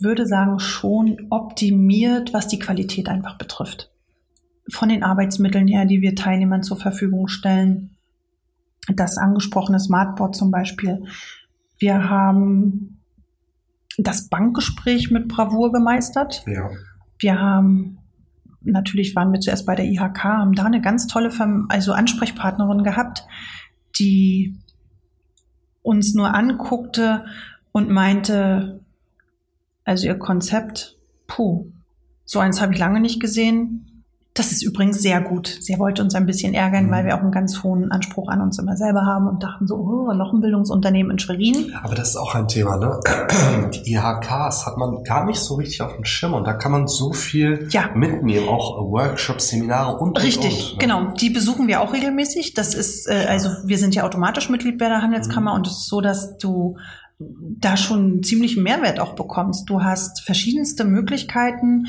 würde 0.00 0.26
sagen, 0.26 0.58
schon 0.58 1.28
optimiert, 1.30 2.34
was 2.34 2.48
die 2.48 2.58
Qualität 2.58 3.08
einfach 3.08 3.38
betrifft. 3.38 3.90
Von 4.70 4.88
den 4.88 5.02
Arbeitsmitteln 5.02 5.68
her, 5.68 5.84
die 5.84 6.00
wir 6.00 6.14
Teilnehmern 6.14 6.62
zur 6.62 6.76
Verfügung 6.76 7.28
stellen. 7.28 7.90
Das 8.88 9.18
angesprochene 9.18 9.80
Smartboard 9.80 10.34
zum 10.34 10.50
Beispiel. 10.50 11.04
Wir 11.78 12.08
haben 12.08 13.00
das 13.98 14.28
Bankgespräch 14.28 15.10
mit 15.10 15.28
Bravour 15.28 15.72
gemeistert. 15.72 16.44
Ja. 16.46 16.70
Wir 17.18 17.40
haben, 17.40 17.98
natürlich 18.62 19.16
waren 19.16 19.32
wir 19.32 19.40
zuerst 19.40 19.66
bei 19.66 19.74
der 19.74 19.86
IHK, 19.86 20.24
haben 20.24 20.52
da 20.52 20.64
eine 20.64 20.80
ganz 20.80 21.06
tolle 21.06 21.30
also 21.68 21.92
Ansprechpartnerin 21.92 22.82
gehabt, 22.82 23.26
die 23.98 24.58
uns 25.82 26.14
nur 26.14 26.34
anguckte 26.34 27.24
und 27.72 27.90
meinte, 27.90 28.80
also 29.84 30.06
ihr 30.06 30.18
Konzept, 30.18 30.96
puh, 31.26 31.70
so 32.24 32.40
eins 32.40 32.60
habe 32.60 32.74
ich 32.74 32.78
lange 32.78 33.00
nicht 33.00 33.20
gesehen. 33.20 33.95
Das 34.36 34.52
ist 34.52 34.62
übrigens 34.62 35.00
sehr 35.02 35.20
gut. 35.20 35.58
Sie 35.60 35.78
wollte 35.78 36.02
uns 36.02 36.14
ein 36.14 36.26
bisschen 36.26 36.54
ärgern, 36.54 36.86
Mhm. 36.86 36.90
weil 36.90 37.04
wir 37.06 37.16
auch 37.16 37.20
einen 37.22 37.32
ganz 37.32 37.62
hohen 37.62 37.90
Anspruch 37.90 38.28
an 38.28 38.40
uns 38.40 38.58
immer 38.58 38.76
selber 38.76 39.00
haben 39.06 39.26
und 39.28 39.42
dachten 39.42 39.66
so, 39.66 39.76
oh, 39.76 40.12
noch 40.12 40.32
ein 40.32 40.40
Bildungsunternehmen 40.40 41.12
in 41.12 41.18
Schwerin. 41.18 41.72
Aber 41.82 41.94
das 41.94 42.10
ist 42.10 42.16
auch 42.16 42.34
ein 42.34 42.46
Thema, 42.48 42.76
ne? 42.76 43.00
Die 43.74 43.92
IHKs 43.92 44.66
hat 44.66 44.76
man 44.76 45.02
gar 45.04 45.24
nicht 45.26 45.38
so 45.40 45.54
richtig 45.56 45.82
auf 45.82 45.94
dem 45.94 46.04
Schirm 46.04 46.34
und 46.34 46.46
da 46.46 46.52
kann 46.52 46.70
man 46.72 46.86
so 46.86 47.12
viel 47.12 47.66
Ja. 47.70 47.90
mitnehmen, 47.94 48.48
auch 48.48 48.78
Workshops, 48.90 49.48
Seminare 49.48 49.96
und 49.98 50.22
Richtig, 50.22 50.72
und, 50.72 50.72
ne? 50.74 50.78
genau. 50.86 51.12
Die 51.14 51.30
besuchen 51.30 51.66
wir 51.66 51.80
auch 51.80 51.92
regelmäßig. 51.92 52.54
Das 52.54 52.74
ist, 52.74 53.08
äh, 53.08 53.26
also 53.28 53.48
wir 53.64 53.78
sind 53.78 53.94
ja 53.94 54.04
automatisch 54.04 54.50
Mitglied 54.50 54.78
bei 54.78 54.88
der 54.88 55.02
Handelskammer 55.02 55.52
Mhm. 55.52 55.56
und 55.56 55.66
es 55.66 55.72
ist 55.78 55.88
so, 55.88 56.00
dass 56.00 56.36
du 56.38 56.76
da 57.18 57.78
schon 57.78 57.98
einen 58.00 58.22
ziemlichen 58.22 58.62
Mehrwert 58.62 59.00
auch 59.00 59.14
bekommst. 59.14 59.70
Du 59.70 59.82
hast 59.82 60.20
verschiedenste 60.20 60.84
Möglichkeiten 60.84 61.86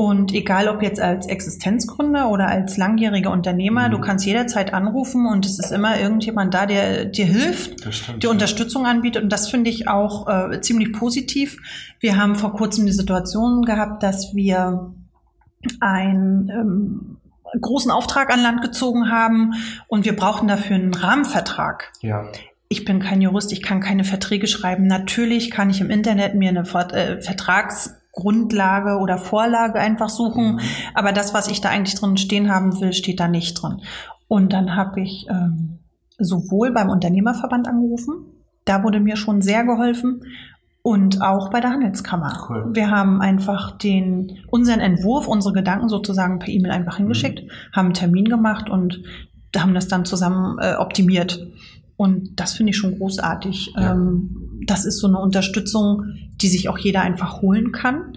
Und 0.00 0.32
egal 0.32 0.68
ob 0.68 0.82
jetzt 0.82 0.98
als 0.98 1.26
Existenzgründer 1.26 2.30
oder 2.30 2.46
als 2.48 2.78
langjähriger 2.78 3.30
Unternehmer, 3.30 3.88
Mhm. 3.88 3.92
du 3.92 4.00
kannst 4.00 4.24
jederzeit 4.24 4.72
anrufen 4.72 5.26
und 5.26 5.44
es 5.44 5.58
ist 5.58 5.72
immer 5.72 6.00
irgendjemand 6.00 6.54
da, 6.54 6.64
der 6.64 7.04
dir 7.04 7.26
hilft, 7.26 7.92
stimmt. 7.92 8.22
dir 8.22 8.30
Unterstützung 8.30 8.86
anbietet. 8.86 9.22
Und 9.22 9.30
das 9.30 9.50
finde 9.50 9.68
ich 9.68 9.88
auch 9.88 10.26
äh, 10.26 10.60
ziemlich 10.62 10.94
positiv. 10.94 11.58
Wir 12.00 12.16
haben 12.16 12.34
vor 12.36 12.54
kurzem 12.54 12.86
die 12.86 12.92
Situation 12.92 13.60
gehabt, 13.62 14.02
dass 14.02 14.34
wir 14.34 14.94
einen 15.80 16.48
ähm, 16.48 17.16
großen 17.60 17.90
Auftrag 17.90 18.32
an 18.32 18.42
Land 18.42 18.62
gezogen 18.62 19.10
haben 19.10 19.52
und 19.88 20.06
wir 20.06 20.16
brauchten 20.16 20.48
dafür 20.48 20.76
einen 20.76 20.94
Rahmenvertrag. 20.94 21.92
Ja. 22.00 22.24
Ich 22.68 22.86
bin 22.86 23.00
kein 23.00 23.20
Jurist, 23.20 23.52
ich 23.52 23.60
kann 23.62 23.80
keine 23.80 24.04
Verträge 24.04 24.46
schreiben. 24.46 24.86
Natürlich 24.86 25.50
kann 25.50 25.68
ich 25.68 25.80
im 25.82 25.90
Internet 25.90 26.34
mir 26.36 26.48
eine 26.48 26.64
Vert- 26.64 26.94
äh, 26.94 27.20
Vertragsgrundlage 28.12 28.98
oder 28.98 29.18
Vorlage 29.18 29.78
einfach 29.78 30.08
suchen, 30.08 30.54
Mhm. 30.54 30.60
aber 30.94 31.12
das, 31.12 31.34
was 31.34 31.48
ich 31.48 31.60
da 31.60 31.70
eigentlich 31.70 31.94
drin 31.94 32.16
stehen 32.16 32.50
haben 32.50 32.80
will, 32.80 32.92
steht 32.92 33.20
da 33.20 33.28
nicht 33.28 33.54
drin. 33.54 33.80
Und 34.28 34.52
dann 34.52 34.76
habe 34.76 35.00
ich 35.00 35.26
ähm, 35.28 35.78
sowohl 36.18 36.72
beim 36.72 36.90
Unternehmerverband 36.90 37.68
angerufen, 37.68 38.24
da 38.64 38.82
wurde 38.82 39.00
mir 39.00 39.16
schon 39.16 39.42
sehr 39.42 39.64
geholfen, 39.64 40.22
und 40.82 41.20
auch 41.20 41.50
bei 41.50 41.60
der 41.60 41.70
Handelskammer. 41.72 42.46
Cool. 42.48 42.70
Wir 42.72 42.90
haben 42.90 43.20
einfach 43.20 43.76
den, 43.76 44.38
unseren 44.50 44.80
Entwurf, 44.80 45.28
unsere 45.28 45.52
Gedanken 45.52 45.90
sozusagen 45.90 46.38
per 46.38 46.48
E-Mail 46.48 46.70
einfach 46.72 46.96
hingeschickt, 46.96 47.42
haben 47.74 47.86
einen 47.86 47.94
Termin 47.94 48.24
gemacht 48.24 48.70
und 48.70 49.02
haben 49.54 49.74
das 49.74 49.88
dann 49.88 50.06
zusammen 50.06 50.56
äh, 50.58 50.76
optimiert. 50.76 51.46
Und 51.98 52.40
das 52.40 52.54
finde 52.54 52.70
ich 52.70 52.78
schon 52.78 52.96
großartig. 52.96 53.74
Ja. 53.76 53.92
Ähm, 53.92 54.49
das 54.66 54.84
ist 54.84 54.98
so 54.98 55.06
eine 55.06 55.18
Unterstützung, 55.18 56.04
die 56.40 56.48
sich 56.48 56.68
auch 56.68 56.78
jeder 56.78 57.02
einfach 57.02 57.42
holen 57.42 57.72
kann 57.72 58.14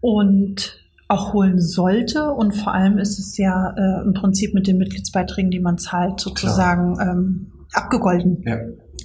und 0.00 0.78
auch 1.08 1.32
holen 1.32 1.60
sollte. 1.60 2.32
Und 2.32 2.52
vor 2.52 2.72
allem 2.72 2.98
ist 2.98 3.18
es 3.18 3.36
ja 3.36 3.74
äh, 3.76 4.02
im 4.04 4.14
Prinzip 4.14 4.54
mit 4.54 4.66
den 4.66 4.78
Mitgliedsbeiträgen, 4.78 5.50
die 5.50 5.60
man 5.60 5.78
zahlt, 5.78 6.20
sozusagen 6.20 6.98
ähm, 7.00 7.52
abgegolten. 7.72 8.42
Ja. 8.44 8.58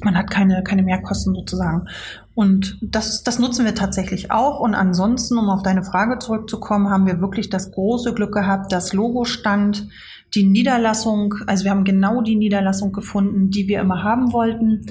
Man 0.03 0.17
hat 0.17 0.31
keine, 0.31 0.63
keine 0.63 0.81
Mehrkosten 0.81 1.35
sozusagen. 1.35 1.87
Und 2.33 2.79
das, 2.81 3.23
das 3.23 3.37
nutzen 3.37 3.65
wir 3.65 3.75
tatsächlich 3.75 4.31
auch. 4.31 4.59
Und 4.59 4.73
ansonsten, 4.73 5.37
um 5.37 5.49
auf 5.49 5.61
deine 5.61 5.83
Frage 5.83 6.17
zurückzukommen, 6.17 6.89
haben 6.89 7.05
wir 7.05 7.21
wirklich 7.21 7.49
das 7.49 7.71
große 7.71 8.13
Glück 8.13 8.33
gehabt, 8.33 8.71
das 8.71 8.93
Logo 8.93 9.25
stand, 9.25 9.87
die 10.33 10.43
Niederlassung, 10.43 11.35
also 11.45 11.65
wir 11.65 11.71
haben 11.71 11.83
genau 11.83 12.21
die 12.21 12.37
Niederlassung 12.37 12.93
gefunden, 12.93 13.49
die 13.49 13.67
wir 13.67 13.81
immer 13.81 14.01
haben 14.01 14.31
wollten. 14.31 14.85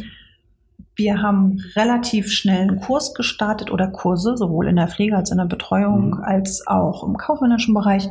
Wir 1.01 1.23
haben 1.23 1.63
relativ 1.77 2.31
schnell 2.31 2.61
einen 2.69 2.79
Kurs 2.81 3.15
gestartet 3.15 3.71
oder 3.71 3.89
Kurse, 3.89 4.37
sowohl 4.37 4.69
in 4.69 4.77
der 4.77 4.87
Pflege 4.87 5.17
als 5.17 5.31
in 5.31 5.39
der 5.39 5.47
Betreuung, 5.47 6.11
Mhm. 6.19 6.23
als 6.23 6.67
auch 6.67 7.03
im 7.09 7.17
kaufmännischen 7.17 7.73
Bereich. 7.73 8.07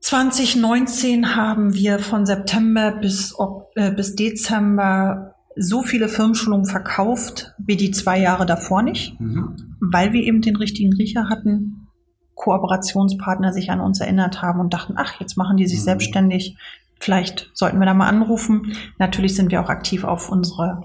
2019 0.00 1.36
haben 1.36 1.72
wir 1.72 1.98
von 2.00 2.26
September 2.26 2.92
bis, 2.92 3.34
äh, 3.76 3.90
bis 3.92 4.14
Dezember 4.14 5.34
so 5.56 5.82
viele 5.82 6.08
Firmenschulungen 6.08 6.66
verkauft 6.66 7.54
wie 7.58 7.76
die 7.76 7.92
zwei 7.92 8.20
Jahre 8.20 8.44
davor 8.44 8.82
nicht, 8.82 9.18
Mhm. 9.18 9.74
weil 9.80 10.12
wir 10.12 10.22
eben 10.22 10.42
den 10.42 10.56
richtigen 10.56 10.92
Riecher 10.92 11.30
hatten, 11.30 11.88
Kooperationspartner 12.34 13.54
sich 13.54 13.70
an 13.70 13.80
uns 13.80 14.00
erinnert 14.00 14.42
haben 14.42 14.60
und 14.60 14.74
dachten, 14.74 14.94
ach, 14.96 15.18
jetzt 15.18 15.36
machen 15.38 15.56
die 15.56 15.66
sich 15.66 15.80
Mhm. 15.80 15.84
selbstständig, 15.84 16.56
vielleicht 17.00 17.50
sollten 17.54 17.78
wir 17.78 17.86
da 17.86 17.94
mal 17.94 18.08
anrufen. 18.08 18.74
Natürlich 18.98 19.34
sind 19.34 19.50
wir 19.50 19.62
auch 19.62 19.70
aktiv 19.70 20.04
auf 20.04 20.30
unsere 20.30 20.82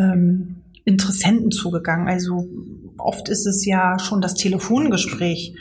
ähm, 0.00 0.62
Interessenten 0.84 1.50
zugegangen. 1.50 2.08
Also 2.08 2.48
oft 2.98 3.28
ist 3.28 3.46
es 3.46 3.66
ja 3.66 3.98
schon 3.98 4.20
das 4.20 4.34
Telefongespräch, 4.34 5.54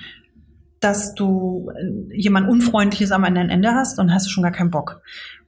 dass 0.80 1.14
du 1.14 1.70
äh, 1.76 2.16
jemand 2.16 2.50
Unfreundliches 2.50 3.12
am 3.12 3.26
anderen 3.26 3.50
Ende 3.50 3.74
hast 3.74 4.00
und 4.00 4.14
hast 4.14 4.26
du 4.26 4.30
schon 4.30 4.44
gar 4.44 4.52
keinen 4.52 4.72
Bock. 4.72 5.02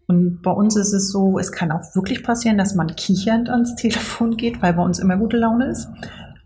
Und 0.08 0.42
bei 0.42 0.52
uns 0.52 0.76
ist 0.76 0.94
es 0.94 1.10
so, 1.10 1.40
es 1.40 1.54
kann 1.54 1.72
auch 1.72 1.96
wirklich 1.96 2.24
passieren, 2.24 2.58
dass 2.58 2.76
man 2.76 2.88
kichernd 2.96 3.50
ans 3.50 3.76
Telefon 3.76 4.36
geht, 4.36 4.62
weil 4.62 4.74
bei 4.74 4.84
uns 4.84 5.00
immer 5.00 5.18
gute 5.18 5.38
Laune 5.38 5.68
ist. 5.68 5.88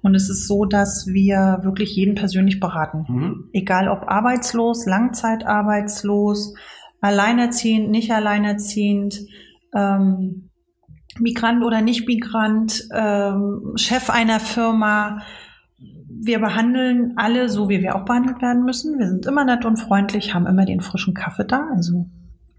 Und 0.04 0.14
es 0.14 0.30
ist 0.30 0.48
so, 0.48 0.66
dass 0.66 1.08
wir 1.08 1.62
wirklich 1.64 1.96
jeden 1.96 2.14
persönlich 2.14 2.60
beraten. 2.60 3.06
Mhm. 3.08 3.50
Egal 3.54 3.90
ob 3.90 4.08
arbeitslos, 4.08 4.86
langzeitarbeitslos, 4.86 6.54
alleinerziehend, 7.02 7.90
nicht 7.90 8.12
alleinerziehend, 8.12 9.26
ähm, 9.76 10.52
Migrant 11.20 11.64
oder 11.64 11.82
nicht 11.82 12.08
Migrant, 12.08 12.88
ähm, 12.94 13.74
Chef 13.76 14.10
einer 14.10 14.40
Firma. 14.40 15.22
Wir 16.08 16.40
behandeln 16.40 17.14
alle 17.18 17.50
so, 17.50 17.70
wie 17.70 17.82
wir 17.82 17.96
auch 17.96 18.06
behandelt 18.06 18.42
werden 18.42 18.66
müssen. 18.66 18.98
Wir 19.00 19.08
sind 19.08 19.26
immer 19.26 19.46
nett 19.46 19.66
und 19.66 19.78
freundlich, 19.78 20.34
haben 20.34 20.48
immer 20.48 20.66
den 20.66 20.82
frischen 20.82 21.14
Kaffee 21.14 21.46
da. 21.46 21.68
Also 21.74 22.08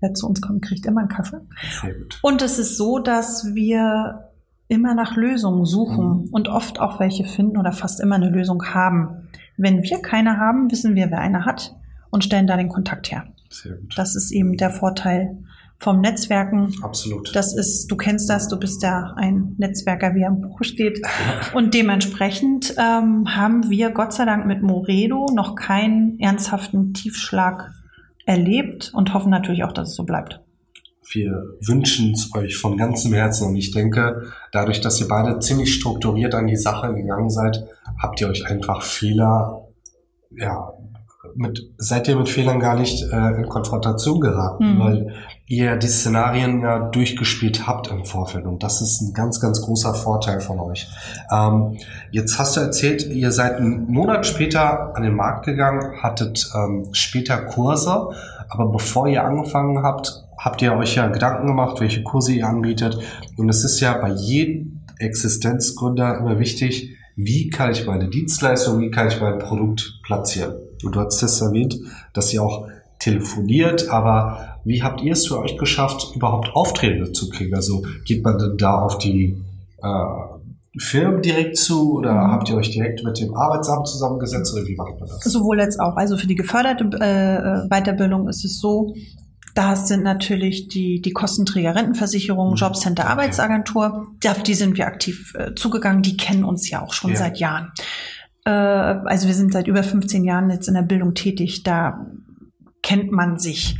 wer 0.00 0.14
zu 0.14 0.26
uns 0.28 0.40
kommt, 0.40 0.62
kriegt 0.62 0.86
immer 0.86 1.00
einen 1.00 1.08
Kaffee. 1.08 1.40
Sehr 1.80 1.94
gut. 1.94 2.18
Und 2.22 2.42
es 2.42 2.58
ist 2.58 2.76
so, 2.76 2.98
dass 2.98 3.54
wir 3.54 4.30
immer 4.68 4.94
nach 4.94 5.16
Lösungen 5.16 5.64
suchen 5.64 6.24
Mhm. 6.24 6.28
und 6.32 6.48
oft 6.48 6.80
auch 6.80 6.98
welche 7.00 7.24
finden 7.24 7.56
oder 7.56 7.72
fast 7.72 8.00
immer 8.00 8.16
eine 8.16 8.30
Lösung 8.30 8.64
haben. 8.74 9.28
Wenn 9.56 9.82
wir 9.82 10.02
keine 10.02 10.38
haben, 10.38 10.70
wissen 10.70 10.94
wir, 10.94 11.10
wer 11.10 11.20
eine 11.20 11.44
hat 11.44 11.74
und 12.10 12.24
stellen 12.24 12.46
da 12.46 12.56
den 12.56 12.68
Kontakt 12.68 13.10
her. 13.10 13.24
Sehr 13.48 13.76
gut. 13.76 13.94
Das 13.96 14.16
ist 14.16 14.32
eben 14.32 14.56
der 14.56 14.70
Vorteil 14.70 15.38
vom 15.78 16.00
Netzwerken. 16.00 16.74
Absolut. 16.82 17.34
Das 17.34 17.54
ist, 17.54 17.88
du 17.90 17.96
kennst 17.96 18.30
das, 18.30 18.48
du 18.48 18.58
bist 18.58 18.82
ja 18.82 19.12
ein 19.16 19.54
Netzwerker, 19.58 20.14
wie 20.14 20.22
er 20.22 20.28
im 20.28 20.40
Buch 20.40 20.58
steht. 20.62 21.00
Und 21.54 21.74
dementsprechend 21.74 22.74
ähm, 22.78 23.36
haben 23.36 23.68
wir 23.70 23.90
Gott 23.90 24.12
sei 24.12 24.24
Dank 24.24 24.46
mit 24.46 24.62
Moredo 24.62 25.26
noch 25.34 25.54
keinen 25.54 26.18
ernsthaften 26.18 26.94
Tiefschlag 26.94 27.70
erlebt 28.24 28.90
und 28.94 29.14
hoffen 29.14 29.30
natürlich 29.30 29.64
auch, 29.64 29.72
dass 29.72 29.90
es 29.90 29.94
so 29.96 30.04
bleibt. 30.04 30.40
Wir 31.12 31.44
wünschen 31.64 32.12
es 32.12 32.34
euch 32.34 32.56
von 32.56 32.76
ganzem 32.76 33.12
Herzen 33.12 33.48
und 33.48 33.56
ich 33.56 33.70
denke, 33.70 34.32
dadurch, 34.50 34.80
dass 34.80 35.00
ihr 35.00 35.06
beide 35.06 35.38
ziemlich 35.38 35.72
strukturiert 35.74 36.34
an 36.34 36.48
die 36.48 36.56
Sache 36.56 36.92
gegangen 36.94 37.30
seid, 37.30 37.64
habt 38.02 38.20
ihr 38.20 38.28
euch 38.28 38.44
einfach 38.50 38.82
Fehler, 38.82 39.68
ja, 40.30 40.72
mit, 41.36 41.70
seid 41.76 42.08
ihr 42.08 42.16
mit 42.16 42.28
Fehlern 42.28 42.58
gar 42.58 42.76
nicht 42.76 43.04
äh, 43.12 43.36
in 43.36 43.48
Konfrontation 43.48 44.20
geraten, 44.20 44.74
Mhm. 44.74 44.78
weil 44.80 45.14
ihr 45.48 45.76
die 45.76 45.86
Szenarien 45.86 46.60
ja 46.60 46.78
durchgespielt 46.78 47.66
habt 47.66 47.86
im 47.88 48.04
Vorfeld 48.04 48.46
und 48.46 48.62
das 48.62 48.80
ist 48.82 49.00
ein 49.00 49.14
ganz, 49.14 49.40
ganz 49.40 49.62
großer 49.62 49.94
Vorteil 49.94 50.40
von 50.40 50.58
euch. 50.58 50.88
Ähm, 51.30 51.78
jetzt 52.10 52.38
hast 52.38 52.56
du 52.56 52.60
erzählt, 52.60 53.06
ihr 53.06 53.30
seid 53.30 53.56
einen 53.56 53.86
Monat 53.86 54.26
später 54.26 54.96
an 54.96 55.04
den 55.04 55.14
Markt 55.14 55.46
gegangen, 55.46 56.02
hattet 56.02 56.50
ähm, 56.54 56.88
später 56.92 57.38
Kurse, 57.38 58.08
aber 58.48 58.66
bevor 58.66 59.06
ihr 59.06 59.24
angefangen 59.24 59.82
habt, 59.84 60.24
habt 60.36 60.62
ihr 60.62 60.74
euch 60.74 60.96
ja 60.96 61.06
Gedanken 61.06 61.46
gemacht, 61.46 61.80
welche 61.80 62.02
Kurse 62.02 62.32
ihr 62.32 62.46
anbietet. 62.46 62.98
Und 63.36 63.48
es 63.48 63.64
ist 63.64 63.80
ja 63.80 63.94
bei 63.94 64.10
jedem 64.10 64.80
Existenzgründer 64.98 66.18
immer 66.18 66.38
wichtig, 66.38 66.96
wie 67.14 67.48
kann 67.50 67.70
ich 67.70 67.86
meine 67.86 68.08
Dienstleistung, 68.08 68.80
wie 68.80 68.90
kann 68.90 69.08
ich 69.08 69.20
mein 69.20 69.38
Produkt 69.38 70.00
platzieren. 70.04 70.54
Und 70.84 70.94
du 70.94 71.00
hast 71.00 71.22
es 71.22 71.40
erwähnt, 71.40 71.78
dass 72.12 72.32
ihr 72.32 72.42
auch 72.42 72.68
telefoniert, 72.98 73.88
aber 73.88 74.45
wie 74.66 74.82
habt 74.82 75.00
ihr 75.00 75.12
es 75.12 75.26
für 75.26 75.38
euch 75.38 75.56
geschafft, 75.58 76.12
überhaupt 76.14 76.50
Aufträge 76.54 77.12
zu 77.12 77.30
kriegen? 77.30 77.54
Also 77.54 77.84
geht 78.04 78.22
man 78.24 78.36
denn 78.38 78.56
da 78.58 78.80
auf 78.80 78.98
die 78.98 79.36
äh, 79.82 80.78
Firmen 80.78 81.22
direkt 81.22 81.56
zu 81.56 81.94
oder 81.98 82.12
Mhm. 82.12 82.30
habt 82.32 82.48
ihr 82.50 82.56
euch 82.56 82.70
direkt 82.70 83.02
mit 83.04 83.18
dem 83.18 83.34
Arbeitsamt 83.34 83.88
zusammengesetzt 83.88 84.52
oder 84.54 84.66
wie 84.66 84.76
macht 84.76 84.98
man 85.00 85.08
das? 85.08 85.20
Sowohl 85.24 85.60
als 85.60 85.78
auch. 85.78 85.96
Also 85.96 86.16
für 86.18 86.26
die 86.26 86.34
geförderte 86.34 86.84
äh, 87.00 87.68
Weiterbildung 87.70 88.28
ist 88.28 88.44
es 88.44 88.58
so, 88.60 88.94
da 89.54 89.74
sind 89.74 90.02
natürlich 90.02 90.68
die, 90.68 91.00
die 91.00 91.12
Kostenträger 91.12 91.74
Rentenversicherung, 91.74 92.50
Mhm. 92.50 92.56
Jobcenter. 92.56 93.08
Arbeitsagentur. 93.08 94.06
Auf 94.28 94.42
die 94.42 94.52
sind 94.54 94.76
wir 94.76 94.86
aktiv 94.86 95.32
äh, 95.38 95.54
zugegangen. 95.54 96.02
Die 96.02 96.16
kennen 96.18 96.44
uns 96.44 96.68
ja 96.68 96.82
auch 96.84 96.92
schon 96.92 97.12
Ja. 97.12 97.16
seit 97.16 97.38
Jahren. 97.38 97.72
Äh, 98.44 98.50
also 98.50 99.28
wir 99.28 99.34
sind 99.34 99.52
seit 99.54 99.66
über 99.68 99.82
15 99.82 100.24
Jahren 100.24 100.50
jetzt 100.50 100.68
in 100.68 100.74
der 100.74 100.82
Bildung 100.82 101.14
tätig. 101.14 101.62
Da 101.62 102.06
kennt 102.82 103.12
man 103.12 103.38
sich. 103.38 103.76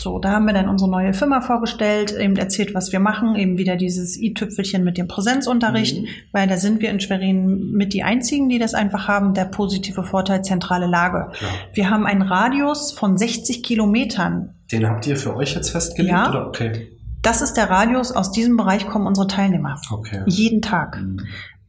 So, 0.00 0.18
da 0.18 0.30
haben 0.30 0.46
wir 0.46 0.54
dann 0.54 0.68
unsere 0.68 0.90
neue 0.90 1.12
Firma 1.12 1.40
vorgestellt, 1.42 2.12
eben 2.18 2.36
erzählt, 2.36 2.74
was 2.74 2.90
wir 2.90 3.00
machen, 3.00 3.36
eben 3.36 3.58
wieder 3.58 3.76
dieses 3.76 4.18
i-Tüpfelchen 4.18 4.82
mit 4.82 4.96
dem 4.96 5.08
Präsenzunterricht, 5.08 6.00
Mhm. 6.00 6.06
weil 6.32 6.48
da 6.48 6.56
sind 6.56 6.80
wir 6.80 6.90
in 6.90 7.00
Schwerin 7.00 7.72
mit 7.72 7.92
die 7.92 8.02
einzigen, 8.02 8.48
die 8.48 8.58
das 8.58 8.72
einfach 8.74 9.08
haben. 9.08 9.34
Der 9.34 9.44
positive 9.44 10.02
Vorteil 10.02 10.42
zentrale 10.42 10.86
Lage. 10.86 11.30
Klar. 11.32 11.50
Wir 11.74 11.90
haben 11.90 12.06
einen 12.06 12.22
Radius 12.22 12.92
von 12.92 13.18
60 13.18 13.62
Kilometern. 13.62 14.54
Den 14.72 14.88
habt 14.88 15.06
ihr 15.06 15.16
für 15.16 15.36
euch 15.36 15.54
jetzt 15.54 15.70
festgelegt? 15.70 16.12
Ja. 16.12 16.30
Oder? 16.30 16.46
Okay. 16.48 16.88
Das 17.22 17.42
ist 17.42 17.54
der 17.54 17.68
Radius. 17.68 18.12
Aus 18.12 18.32
diesem 18.32 18.56
Bereich 18.56 18.86
kommen 18.86 19.06
unsere 19.06 19.26
Teilnehmer. 19.26 19.78
Okay. 19.90 20.22
Jeden 20.26 20.62
Tag. 20.62 20.98
Mhm. 21.00 21.20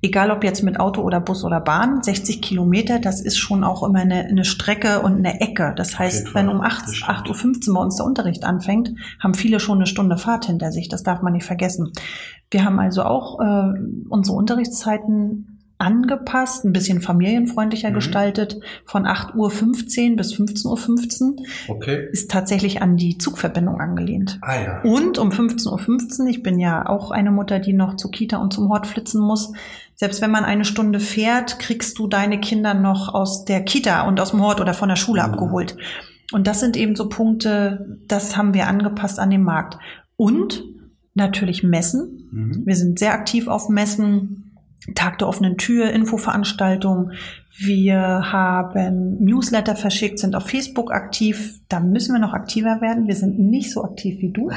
Egal 0.03 0.31
ob 0.31 0.43
jetzt 0.43 0.63
mit 0.63 0.79
Auto 0.79 1.01
oder 1.01 1.19
Bus 1.19 1.43
oder 1.43 1.59
Bahn, 1.61 2.01
60 2.01 2.41
Kilometer, 2.41 2.97
das 2.99 3.21
ist 3.21 3.37
schon 3.37 3.63
auch 3.63 3.83
immer 3.83 3.99
eine, 3.99 4.25
eine 4.25 4.45
Strecke 4.45 5.01
und 5.01 5.17
eine 5.17 5.39
Ecke. 5.41 5.73
Das 5.77 5.99
heißt, 5.99 6.33
wenn 6.33 6.49
um 6.49 6.61
Das 6.61 6.73
8, 6.73 6.95
stimmt. 6.95 7.11
8.15 7.27 7.67
Uhr 7.69 7.73
bei 7.75 7.81
uns 7.81 7.95
der 7.97 8.05
Unterricht 8.07 8.43
anfängt, 8.43 8.93
haben 9.19 9.35
viele 9.35 9.59
schon 9.59 9.77
eine 9.77 9.85
Stunde 9.85 10.17
Fahrt 10.17 10.45
hinter 10.45 10.71
sich. 10.71 10.89
Das 10.89 11.03
darf 11.03 11.21
man 11.21 11.33
nicht 11.33 11.45
vergessen. 11.45 11.91
Wir 12.49 12.65
haben 12.65 12.79
also 12.79 13.03
auch 13.03 13.39
äh, 13.39 13.73
unsere 14.09 14.35
Unterrichtszeiten 14.37 15.47
angepasst, 15.77 16.63
ein 16.63 16.73
bisschen 16.73 17.01
familienfreundlicher 17.01 17.89
Mhm. 17.89 17.93
gestaltet. 17.95 18.59
Von 18.85 19.05
8.15 19.07 20.11
Uhr 20.11 20.17
bis 20.17 20.33
15.15 20.33 21.21
Uhr 21.23 21.35
Okay. 21.69 22.07
ist 22.11 22.29
tatsächlich 22.29 22.83
an 22.83 22.97
die 22.97 23.17
Zugverbindung 23.17 23.79
angelehnt. 23.81 24.37
Ah 24.43 24.61
ja. 24.61 24.81
Und 24.83 25.17
um 25.17 25.29
15.15 25.29 26.21
Uhr, 26.21 26.27
ich 26.27 26.43
bin 26.43 26.59
ja 26.59 26.87
auch 26.87 27.09
eine 27.09 27.31
Mutter, 27.31 27.57
die 27.57 27.73
noch 27.73 27.95
zur 27.95 28.11
Kita 28.11 28.37
und 28.37 28.53
zum 28.53 28.69
Hort 28.69 28.85
flitzen 28.85 29.21
muss. 29.21 29.53
Selbst 30.01 30.19
wenn 30.23 30.31
man 30.31 30.45
eine 30.45 30.65
Stunde 30.65 30.99
fährt, 30.99 31.59
kriegst 31.59 31.99
du 31.99 32.07
deine 32.07 32.39
Kinder 32.39 32.73
noch 32.73 33.13
aus 33.13 33.45
der 33.45 33.63
Kita 33.63 34.07
und 34.07 34.19
aus 34.19 34.31
dem 34.31 34.41
Hort 34.41 34.59
oder 34.59 34.73
von 34.73 34.89
der 34.89 34.95
Schule 34.95 35.21
Mhm. 35.21 35.29
abgeholt. 35.29 35.77
Und 36.31 36.47
das 36.47 36.59
sind 36.59 36.75
eben 36.75 36.95
so 36.95 37.07
Punkte, 37.07 37.99
das 38.07 38.35
haben 38.35 38.55
wir 38.55 38.65
angepasst 38.65 39.19
an 39.19 39.29
den 39.29 39.43
Markt. 39.43 39.77
Und 40.17 40.63
natürlich 41.13 41.61
Messen. 41.61 42.29
Mhm. 42.31 42.63
Wir 42.65 42.75
sind 42.75 42.97
sehr 42.97 43.13
aktiv 43.13 43.47
auf 43.47 43.69
Messen, 43.69 44.57
Tag 44.95 45.19
der 45.19 45.27
offenen 45.27 45.57
Tür, 45.57 45.91
Infoveranstaltungen. 45.91 47.11
Wir 47.59 47.99
haben 48.31 49.23
Newsletter 49.23 49.75
verschickt, 49.75 50.17
sind 50.17 50.35
auf 50.35 50.49
Facebook 50.49 50.91
aktiv. 50.91 51.59
Da 51.69 51.79
müssen 51.79 52.13
wir 52.15 52.19
noch 52.19 52.33
aktiver 52.33 52.81
werden. 52.81 53.05
Wir 53.05 53.15
sind 53.15 53.37
nicht 53.37 53.71
so 53.71 53.83
aktiv 53.83 54.19
wie 54.19 54.31
du. 54.31 54.49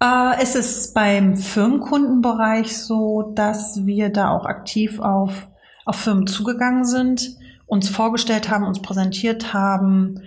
Äh, 0.00 0.42
es 0.42 0.54
ist 0.54 0.94
beim 0.94 1.36
Firmenkundenbereich 1.36 2.76
so, 2.76 3.32
dass 3.34 3.86
wir 3.86 4.10
da 4.10 4.30
auch 4.30 4.44
aktiv 4.44 5.00
auf, 5.00 5.48
auf 5.84 5.96
Firmen 5.96 6.26
zugegangen 6.26 6.84
sind, 6.84 7.36
uns 7.66 7.88
vorgestellt 7.88 8.50
haben, 8.50 8.64
uns 8.64 8.82
präsentiert 8.82 9.52
haben, 9.54 10.20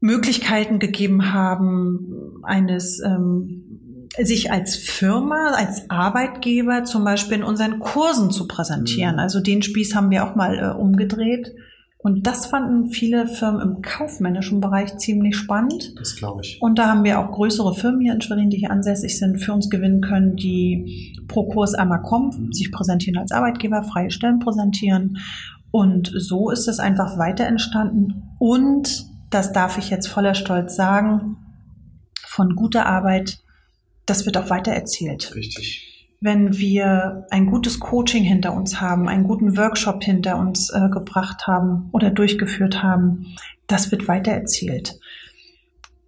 Möglichkeiten 0.00 0.78
gegeben 0.78 1.32
haben, 1.32 2.40
eines 2.42 3.00
ähm, 3.00 4.08
sich 4.18 4.50
als 4.50 4.76
Firma, 4.76 5.52
als 5.54 5.88
Arbeitgeber 5.88 6.84
zum 6.84 7.04
Beispiel 7.04 7.38
in 7.38 7.44
unseren 7.44 7.78
Kursen 7.78 8.30
zu 8.30 8.48
präsentieren. 8.48 9.14
Mhm. 9.14 9.20
Also 9.20 9.40
den 9.40 9.62
Spieß 9.62 9.94
haben 9.94 10.10
wir 10.10 10.24
auch 10.24 10.34
mal 10.34 10.58
äh, 10.58 10.78
umgedreht. 10.78 11.54
Und 12.02 12.26
das 12.26 12.46
fanden 12.46 12.88
viele 12.88 13.26
Firmen 13.26 13.60
im 13.60 13.82
kaufmännischen 13.82 14.60
Bereich 14.60 14.96
ziemlich 14.96 15.36
spannend. 15.36 15.92
Das 15.98 16.16
glaube 16.16 16.40
ich. 16.42 16.60
Und 16.62 16.78
da 16.78 16.88
haben 16.88 17.04
wir 17.04 17.20
auch 17.20 17.30
größere 17.30 17.74
Firmen 17.74 18.00
hier 18.00 18.14
in 18.14 18.22
Schwerin, 18.22 18.48
die 18.48 18.56
hier 18.56 18.70
ansässig 18.70 19.18
sind, 19.18 19.38
für 19.38 19.52
uns 19.52 19.68
gewinnen 19.68 20.00
können, 20.00 20.36
die 20.36 21.14
pro 21.28 21.46
Kurs 21.46 21.74
einmal 21.74 22.00
kommen, 22.00 22.52
sich 22.52 22.72
präsentieren 22.72 23.18
als 23.18 23.32
Arbeitgeber, 23.32 23.82
freie 23.82 24.10
Stellen 24.10 24.38
präsentieren. 24.38 25.18
Und 25.70 26.10
so 26.16 26.50
ist 26.50 26.68
es 26.68 26.80
einfach 26.80 27.18
weiter 27.18 27.46
entstanden. 27.46 28.22
Und, 28.38 29.06
das 29.30 29.52
darf 29.52 29.78
ich 29.78 29.90
jetzt 29.90 30.08
voller 30.08 30.34
Stolz 30.34 30.74
sagen, 30.74 31.36
von 32.26 32.56
guter 32.56 32.86
Arbeit, 32.86 33.38
das 34.06 34.26
wird 34.26 34.36
auch 34.36 34.50
weiter 34.50 34.72
erzählt 34.72 35.34
Richtig. 35.34 35.89
Wenn 36.20 36.58
wir 36.58 37.26
ein 37.30 37.46
gutes 37.46 37.80
Coaching 37.80 38.22
hinter 38.22 38.52
uns 38.52 38.80
haben, 38.80 39.08
einen 39.08 39.24
guten 39.24 39.56
Workshop 39.56 40.04
hinter 40.04 40.38
uns 40.38 40.70
äh, 40.70 40.88
gebracht 40.90 41.46
haben 41.46 41.88
oder 41.92 42.10
durchgeführt 42.10 42.82
haben, 42.82 43.34
das 43.66 43.90
wird 43.90 44.06
weiter 44.06 44.32
erzählt. 44.32 45.00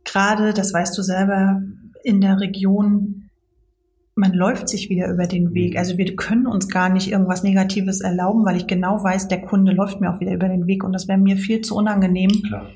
Gerade, 0.05 0.53
das 0.53 0.75
weißt 0.75 0.97
du 0.97 1.03
selber, 1.03 1.63
in 2.05 2.21
der 2.21 2.41
Region, 2.41 3.31
man 4.15 4.35
läuft 4.35 4.69
sich 4.69 4.91
wieder 4.91 5.09
über 5.09 5.27
den 5.27 5.55
Weg. 5.55 5.79
Also 5.79 5.97
wir 5.97 6.15
können 6.15 6.47
uns 6.47 6.69
gar 6.69 6.91
nicht 6.91 7.11
irgendwas 7.11 7.43
Negatives 7.43 8.03
erlauben, 8.03 8.45
weil 8.45 8.57
ich 8.57 8.67
genau 8.67 9.03
weiß, 9.03 9.29
der 9.29 9.41
Kunde 9.41 9.73
läuft 9.73 10.01
mir 10.01 10.13
auch 10.13 10.21
wieder 10.21 10.35
über 10.35 10.49
den 10.49 10.67
Weg 10.67 10.85
und 10.85 10.93
das 10.93 11.09
wäre 11.09 11.19
mir 11.19 11.39
viel 11.39 11.63
zu 11.63 11.75
unangenehm. 11.75 12.31
Klar. 12.47 12.67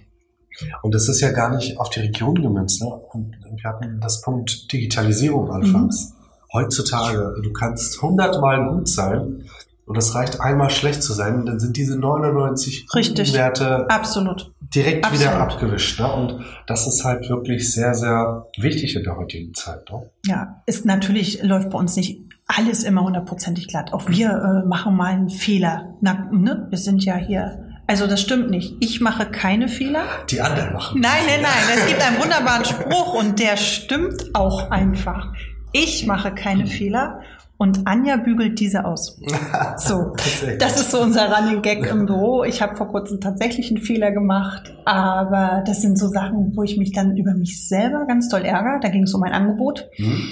Und 0.83 0.94
das 0.94 1.11
ist 1.11 1.20
ja 1.20 1.33
gar 1.33 1.55
nicht 1.55 1.79
auf 1.79 1.90
die 1.90 2.01
Region 2.01 2.37
gemünzt. 2.37 2.81
Ne? 2.81 2.88
Und 2.88 3.37
wir 3.42 3.70
hatten 3.70 4.01
das 4.01 4.22
Punkt 4.22 4.72
Digitalisierung 4.72 5.51
anfangs. 5.51 6.11
Mhm. 6.11 6.26
Heutzutage, 6.53 7.35
du 7.43 7.53
kannst 7.53 8.01
hundertmal 8.03 8.69
gut 8.69 8.89
sein 8.89 9.45
und 9.87 9.97
es 9.97 10.15
reicht 10.15 10.41
einmal 10.41 10.71
schlecht 10.71 11.03
zu 11.03 11.13
sein, 11.13 11.47
dann 11.47 11.61
sind 11.61 11.77
diese 11.77 11.97
99 11.97 12.89
Richtig. 12.95 13.33
Werte 13.35 13.89
Absolut. 13.89 14.53
direkt 14.61 15.13
wieder 15.13 15.37
Absolut. 15.37 15.53
abgewischt. 15.53 16.01
Ne? 16.01 16.13
Und 16.13 16.45
das 16.67 16.89
ist 16.89 17.05
halt 17.05 17.29
wirklich 17.29 17.73
sehr, 17.73 17.95
sehr 17.95 18.47
wichtig 18.59 18.97
in 18.97 19.05
der 19.05 19.17
heutigen 19.17 19.55
Zeit. 19.55 19.89
Ne? 19.91 20.11
Ja, 20.27 20.63
ist 20.67 20.85
natürlich 20.85 21.43
läuft 21.43 21.71
bei 21.71 21.79
uns 21.79 21.95
nicht 21.95 22.21
alles 22.49 22.83
immer 22.83 23.03
hundertprozentig 23.03 23.69
glatt. 23.69 23.93
Auch 23.93 24.09
wir 24.09 24.31
äh, 24.31 24.67
machen 24.67 24.97
mal 24.97 25.13
einen 25.13 25.31
Fehler. 25.31 25.95
Na, 26.01 26.29
ne? 26.33 26.67
Wir 26.71 26.79
sind 26.79 27.05
ja 27.05 27.17
hier. 27.17 27.63
Also 27.89 28.09
das 28.09 28.21
stimmt 28.21 28.51
nicht. 28.51 28.75
Ich 28.81 29.01
mache 29.01 29.27
keine 29.27 29.69
Fehler. 29.69 30.05
Die 30.31 30.41
anderen 30.41 30.73
machen. 30.73 31.01
Nein, 31.01 31.23
nein, 31.27 31.43
nein. 31.43 31.79
Es 31.79 31.87
gibt 31.87 32.05
einen 32.05 32.21
wunderbaren 32.21 32.65
Spruch 32.65 33.15
und 33.15 33.39
der 33.39 33.57
stimmt 33.57 34.35
auch 34.35 34.71
einfach. 34.71 35.33
Ich 35.79 36.07
mache 36.07 36.33
keine 36.33 36.67
Fehler 36.67 37.21
und 37.59 37.87
Anja 37.87 38.17
bügelt 38.17 38.61
diese 38.61 38.85
aus. 38.87 39.21
So, 39.79 40.17
das 40.59 40.81
ist 40.81 40.91
so 40.91 41.01
unser 41.03 41.31
Running 41.31 41.61
Gag 41.61 41.87
im 41.87 42.07
Büro. 42.07 42.45
Ich 42.45 42.62
habe 42.62 42.77
vor 42.77 42.89
kurzem 42.89 43.21
tatsächlich 43.21 43.69
einen 43.71 43.83
Fehler 43.83 44.11
gemacht, 44.11 44.75
aber 44.87 45.62
das 45.67 45.83
sind 45.83 45.99
so 45.99 46.09
Sachen, 46.09 46.57
wo 46.57 46.62
ich 46.62 46.79
mich 46.79 46.93
dann 46.93 47.15
über 47.17 47.35
mich 47.35 47.69
selber 47.69 48.07
ganz 48.07 48.31
toll 48.31 48.41
ärgere. 48.43 48.81
Da 48.81 48.89
ging 48.89 49.03
es 49.03 49.12
um 49.12 49.23
ein 49.23 49.33
Angebot. 49.33 49.87
Hm? 49.97 50.31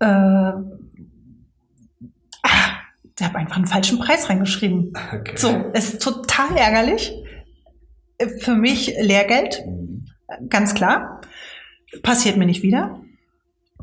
Äh, 0.00 0.04
ah, 0.04 0.60
ich 3.18 3.24
habe 3.24 3.38
einfach 3.38 3.56
einen 3.56 3.66
falschen 3.66 3.98
Preis 3.98 4.28
reingeschrieben. 4.28 4.92
Okay. 5.14 5.36
So, 5.36 5.48
ist 5.72 6.02
total 6.02 6.54
ärgerlich. 6.56 7.14
Für 8.40 8.54
mich 8.54 8.94
Lehrgeld, 9.00 9.62
Hm. 9.64 10.02
ganz 10.50 10.74
klar. 10.74 11.22
Passiert 12.02 12.36
mir 12.36 12.46
nicht 12.46 12.62
wieder. 12.62 13.00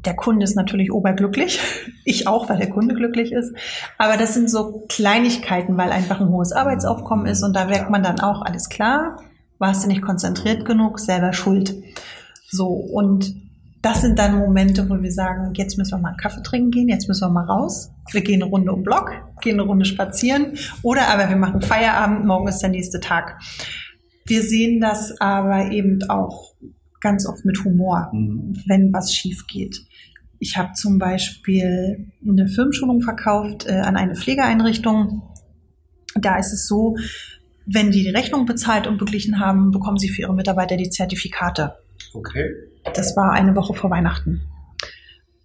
Der 0.05 0.15
Kunde 0.15 0.43
ist 0.43 0.55
natürlich 0.55 0.91
oberglücklich. 0.91 1.59
Ich 2.05 2.27
auch, 2.27 2.49
weil 2.49 2.57
der 2.57 2.71
Kunde 2.71 2.95
glücklich 2.95 3.31
ist. 3.31 3.53
Aber 3.99 4.17
das 4.17 4.33
sind 4.33 4.49
so 4.49 4.83
Kleinigkeiten, 4.89 5.77
weil 5.77 5.91
einfach 5.91 6.19
ein 6.19 6.29
hohes 6.29 6.51
Arbeitsaufkommen 6.51 7.27
ist 7.27 7.43
und 7.43 7.55
da 7.55 7.65
merkt 7.65 7.91
man 7.91 8.01
dann 8.01 8.19
auch, 8.19 8.41
alles 8.41 8.67
klar, 8.67 9.21
warst 9.59 9.83
du 9.83 9.87
nicht 9.87 10.01
konzentriert 10.01 10.65
genug, 10.65 10.99
selber 10.99 11.33
schuld. 11.33 11.75
So, 12.49 12.65
und 12.65 13.35
das 13.81 14.01
sind 14.01 14.17
dann 14.17 14.39
Momente, 14.39 14.89
wo 14.89 15.01
wir 15.01 15.11
sagen, 15.11 15.53
jetzt 15.53 15.77
müssen 15.77 15.91
wir 15.91 15.97
mal 15.99 16.09
einen 16.09 16.17
Kaffee 16.17 16.41
trinken 16.41 16.71
gehen, 16.71 16.89
jetzt 16.89 17.07
müssen 17.07 17.27
wir 17.27 17.29
mal 17.29 17.45
raus. 17.45 17.91
Wir 18.11 18.21
gehen 18.21 18.41
eine 18.41 18.49
Runde 18.49 18.71
um 18.71 18.83
Block, 18.83 19.11
gehen 19.41 19.59
eine 19.59 19.69
Runde 19.69 19.85
spazieren 19.85 20.57
oder 20.81 21.07
aber 21.07 21.29
wir 21.29 21.37
machen 21.37 21.61
Feierabend, 21.61 22.25
morgen 22.25 22.47
ist 22.47 22.59
der 22.59 22.69
nächste 22.69 22.99
Tag. 22.99 23.39
Wir 24.25 24.41
sehen 24.41 24.81
das 24.81 25.19
aber 25.21 25.71
eben 25.71 26.09
auch 26.09 26.53
ganz 27.01 27.25
oft 27.25 27.45
mit 27.45 27.63
Humor, 27.63 28.09
Hm. 28.11 28.53
wenn 28.65 28.93
was 28.93 29.13
schief 29.13 29.47
geht. 29.47 29.85
Ich 30.39 30.57
habe 30.57 30.73
zum 30.73 30.99
Beispiel 30.99 32.11
eine 32.25 32.47
Firmenschulung 32.47 33.01
verkauft 33.01 33.65
äh, 33.67 33.73
an 33.73 33.97
eine 33.97 34.15
Pflegeeinrichtung. 34.15 35.21
Da 36.15 36.37
ist 36.37 36.53
es 36.53 36.65
so, 36.65 36.95
wenn 37.65 37.91
die 37.91 38.03
die 38.03 38.09
Rechnung 38.09 38.45
bezahlt 38.45 38.87
und 38.87 38.97
beglichen 38.97 39.39
haben, 39.39 39.71
bekommen 39.71 39.97
sie 39.97 40.09
für 40.09 40.21
ihre 40.21 40.33
Mitarbeiter 40.33 40.77
die 40.77 40.89
Zertifikate. 40.89 41.75
Okay. 42.13 42.49
Das 42.95 43.15
war 43.15 43.33
eine 43.33 43.55
Woche 43.55 43.73
vor 43.73 43.89
Weihnachten. 43.89 44.41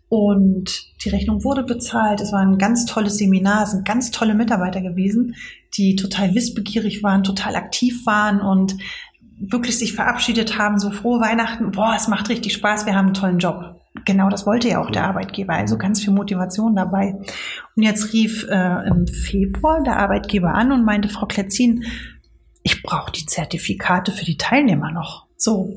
Und 0.09 0.71
die 1.05 1.09
Rechnung 1.09 1.43
wurde 1.43 1.65
bezahlt. 1.65 2.21
Es 2.21 2.33
war 2.33 2.41
ein 2.41 2.59
ganz 2.59 2.87
tolles 2.87 3.19
Seminar. 3.19 3.65
Es 3.65 3.73
sind 3.73 3.85
ganz 3.85 4.13
tolle 4.13 4.35
Mitarbeiter 4.35 4.81
gewesen, 4.81 5.35
die 5.77 5.97
total 5.97 6.35
wissbegierig 6.35 7.03
waren, 7.03 7.25
total 7.25 7.57
aktiv 7.57 8.07
waren 8.07 8.41
und 8.41 8.77
wirklich 9.41 9.79
sich 9.79 9.95
verabschiedet 9.95 10.59
haben. 10.59 10.79
So 10.79 10.91
frohe 10.91 11.21
Weihnachten. 11.21 11.71
Boah, 11.71 11.95
es 11.97 12.09
macht 12.09 12.29
richtig 12.29 12.53
Spaß. 12.53 12.87
Wir 12.87 12.95
haben 12.95 13.07
einen 13.07 13.15
tollen 13.15 13.39
Job. 13.39 13.81
Genau 14.05 14.29
das 14.29 14.45
wollte 14.45 14.69
ja 14.69 14.83
auch 14.83 14.91
der 14.91 15.05
Arbeitgeber. 15.05 15.55
Also 15.55 15.79
ganz 15.79 16.03
viel 16.03 16.13
Motivation 16.13 16.75
dabei. 16.75 17.15
Und 17.77 17.83
jetzt 17.83 18.13
rief 18.13 18.47
äh, 18.49 18.89
im 18.89 19.07
Februar 19.07 19.83
der 19.83 19.99
Arbeitgeber 19.99 20.55
an 20.55 20.73
und 20.73 20.85
meinte, 20.85 21.09
Frau 21.09 21.27
Kletzin, 21.27 21.85
ich 22.63 22.83
brauche 22.83 23.13
die 23.13 23.27
Zertifikate 23.27 24.11
für 24.13 24.25
die 24.25 24.37
Teilnehmer 24.37 24.91
noch. 24.91 25.27
So, 25.37 25.77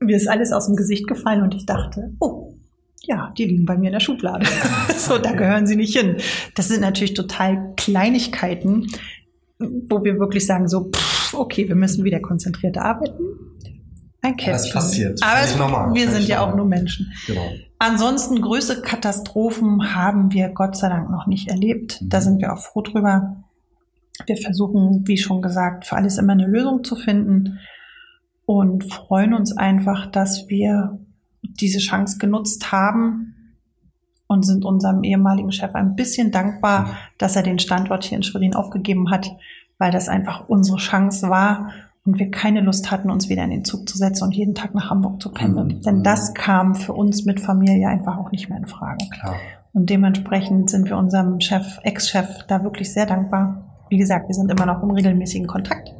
mir 0.00 0.16
ist 0.16 0.28
alles 0.28 0.52
aus 0.52 0.66
dem 0.66 0.76
Gesicht 0.76 1.08
gefallen 1.08 1.42
und 1.42 1.54
ich 1.54 1.66
dachte, 1.66 2.14
oh, 2.20 2.54
ja, 3.02 3.32
die 3.36 3.46
liegen 3.46 3.64
bei 3.64 3.76
mir 3.76 3.86
in 3.86 3.94
der 3.94 4.00
Schublade. 4.00 4.46
so, 4.96 5.18
da 5.18 5.32
gehören 5.32 5.66
sie 5.66 5.76
nicht 5.76 5.96
hin. 5.96 6.16
Das 6.54 6.68
sind 6.68 6.82
natürlich 6.82 7.14
total 7.14 7.72
Kleinigkeiten, 7.76 8.86
wo 9.58 10.04
wir 10.04 10.18
wirklich 10.18 10.46
sagen, 10.46 10.68
so, 10.68 10.90
pff, 10.90 11.07
okay, 11.34 11.68
wir 11.68 11.76
müssen 11.76 12.04
wieder 12.04 12.20
konzentriert 12.20 12.78
arbeiten. 12.78 13.22
Ein 14.20 14.36
Kästchen. 14.36 14.52
Das 14.52 14.72
passiert. 14.72 15.22
Aber 15.22 15.40
es, 15.44 15.56
normal, 15.56 15.94
wir 15.94 16.10
sind 16.10 16.26
ja 16.26 16.40
auch 16.40 16.54
nur 16.56 16.66
Menschen. 16.66 17.12
Genau. 17.26 17.48
Ansonsten 17.78 18.40
größere 18.42 18.82
Katastrophen 18.82 19.94
haben 19.94 20.32
wir 20.32 20.48
Gott 20.48 20.76
sei 20.76 20.88
Dank 20.88 21.10
noch 21.10 21.26
nicht 21.28 21.48
erlebt. 21.48 22.00
Da 22.02 22.18
Mhm. 22.18 22.22
sind 22.22 22.40
wir 22.40 22.52
auch 22.52 22.58
froh 22.58 22.82
drüber. 22.82 23.44
Wir 24.26 24.36
versuchen, 24.36 25.06
wie 25.06 25.16
schon 25.16 25.42
gesagt, 25.42 25.86
für 25.86 25.94
alles 25.96 26.18
immer 26.18 26.32
eine 26.32 26.46
Lösung 26.48 26.82
zu 26.82 26.96
finden 26.96 27.60
und 28.46 28.92
freuen 28.92 29.32
uns 29.34 29.56
einfach, 29.56 30.10
dass 30.10 30.48
wir 30.48 30.98
diese 31.42 31.78
Chance 31.78 32.18
genutzt 32.18 32.72
haben 32.72 33.34
und 34.26 34.44
sind 34.44 34.64
unserem 34.64 35.04
ehemaligen 35.04 35.52
Chef 35.52 35.74
ein 35.74 35.94
bisschen 35.94 36.32
dankbar, 36.32 36.96
dass 37.18 37.36
er 37.36 37.42
den 37.44 37.60
Standort 37.60 38.04
hier 38.04 38.16
in 38.18 38.24
Schwerin 38.24 38.54
aufgegeben 38.54 39.10
hat, 39.10 39.30
weil 39.78 39.90
das 39.90 40.08
einfach 40.08 40.48
unsere 40.48 40.78
Chance 40.78 41.28
war 41.28 41.70
und 42.04 42.18
wir 42.18 42.30
keine 42.30 42.60
Lust 42.60 42.90
hatten, 42.90 43.10
uns 43.10 43.28
wieder 43.28 43.44
in 43.44 43.50
den 43.50 43.64
Zug 43.64 43.88
zu 43.88 43.98
setzen 43.98 44.24
und 44.24 44.34
jeden 44.34 44.54
Tag 44.54 44.74
nach 44.74 44.90
Hamburg 44.90 45.20
zu 45.20 45.30
pendeln. 45.30 45.68
Mhm. 45.68 45.82
Denn 45.82 46.02
das 46.02 46.34
kam 46.34 46.74
für 46.74 46.94
uns 46.94 47.24
mit 47.24 47.40
Familie 47.40 47.88
einfach 47.88 48.16
auch 48.16 48.30
nicht 48.32 48.48
mehr 48.48 48.58
in 48.58 48.66
Frage. 48.66 49.04
Klar. 49.10 49.36
Und 49.72 49.90
dementsprechend 49.90 50.70
sind 50.70 50.88
wir 50.88 50.96
unserem 50.96 51.40
Chef, 51.40 51.78
Ex-Chef 51.82 52.44
da 52.48 52.64
wirklich 52.64 52.92
sehr 52.92 53.06
dankbar. 53.06 53.76
Wie 53.90 53.98
gesagt, 53.98 54.28
wir 54.28 54.34
sind 54.34 54.50
immer 54.50 54.66
noch 54.66 54.82
im 54.82 54.90
regelmäßigen 54.90 55.46
Kontakt. 55.46 55.90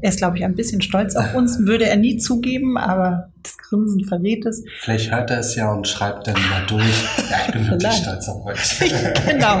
Er 0.00 0.08
ist, 0.08 0.18
glaube 0.18 0.36
ich, 0.36 0.44
ein 0.44 0.54
bisschen 0.54 0.80
stolz 0.80 1.16
auf 1.16 1.34
uns, 1.34 1.58
würde 1.66 1.86
er 1.86 1.96
nie 1.96 2.16
zugeben, 2.16 2.76
aber 2.76 3.30
das 3.42 3.56
Grinsen 3.58 4.04
verrät 4.04 4.46
es. 4.46 4.64
Vielleicht 4.80 5.10
hört 5.12 5.30
er 5.30 5.40
es 5.40 5.54
ja 5.56 5.72
und 5.72 5.86
schreibt 5.86 6.26
dann 6.26 6.34
mal 6.34 6.64
durch. 6.66 6.84
Ja, 7.30 7.38
ich 7.46 7.52
bin 7.52 7.68
wirklich 7.68 7.92
stolz 7.92 8.28
auf 8.28 8.46
euch. 8.46 8.78
genau. 9.26 9.58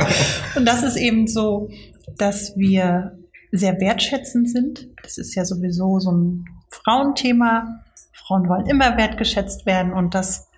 Und 0.54 0.66
das 0.66 0.84
ist 0.84 0.96
eben 0.96 1.26
so, 1.26 1.68
dass 2.16 2.56
wir 2.56 3.18
sehr 3.52 3.80
wertschätzend 3.80 4.50
sind. 4.50 4.88
Das 5.02 5.18
ist 5.18 5.34
ja 5.34 5.44
sowieso 5.44 5.98
so 5.98 6.12
ein 6.12 6.44
Frauenthema. 6.68 7.84
Frauen 8.12 8.48
wollen 8.48 8.66
immer 8.66 8.96
wertgeschätzt 8.96 9.66
werden 9.66 9.92
und 9.92 10.14
das 10.14 10.48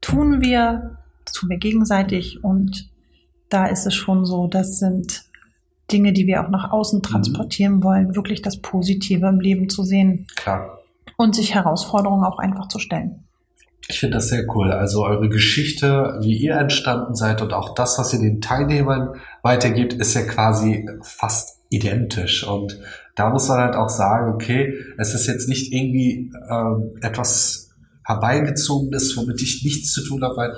tun 0.00 0.42
wir, 0.42 0.98
das 1.24 1.32
tun 1.32 1.48
wir 1.48 1.58
gegenseitig 1.58 2.44
und 2.44 2.90
da 3.48 3.66
ist 3.66 3.86
es 3.86 3.94
schon 3.94 4.24
so, 4.24 4.46
das 4.46 4.78
sind 4.78 5.24
Dinge, 5.90 6.12
die 6.12 6.26
wir 6.26 6.44
auch 6.44 6.50
nach 6.50 6.70
außen 6.70 7.02
transportieren 7.02 7.76
mhm. 7.76 7.84
wollen, 7.84 8.16
wirklich 8.16 8.42
das 8.42 8.60
Positive 8.60 9.26
im 9.26 9.40
Leben 9.40 9.68
zu 9.68 9.84
sehen. 9.84 10.26
Klar. 10.36 10.78
Und 11.16 11.34
sich 11.34 11.54
Herausforderungen 11.54 12.24
auch 12.24 12.38
einfach 12.38 12.68
zu 12.68 12.78
stellen. 12.78 13.24
Ich 13.86 14.00
finde 14.00 14.16
das 14.16 14.28
sehr 14.28 14.44
cool. 14.54 14.72
Also 14.72 15.04
eure 15.04 15.28
Geschichte, 15.28 16.18
wie 16.20 16.36
ihr 16.36 16.54
entstanden 16.54 17.14
seid 17.14 17.42
und 17.42 17.52
auch 17.52 17.74
das, 17.74 17.98
was 17.98 18.12
ihr 18.14 18.18
den 18.18 18.40
Teilnehmern 18.40 19.20
weitergibt, 19.42 19.92
ist 19.92 20.14
ja 20.14 20.22
quasi 20.22 20.88
fast 21.02 21.53
identisch. 21.74 22.46
Und 22.46 22.78
da 23.14 23.30
muss 23.30 23.48
man 23.48 23.58
halt 23.58 23.76
auch 23.76 23.88
sagen, 23.88 24.32
okay, 24.32 24.74
es 24.98 25.14
ist 25.14 25.26
jetzt 25.26 25.48
nicht 25.48 25.72
irgendwie 25.72 26.30
ähm, 26.50 26.92
etwas 27.00 27.70
herbeigezogenes, 28.04 29.16
womit 29.16 29.40
ich 29.42 29.64
nichts 29.64 29.92
zu 29.92 30.04
tun 30.04 30.22
habe, 30.22 30.36
weil 30.36 30.54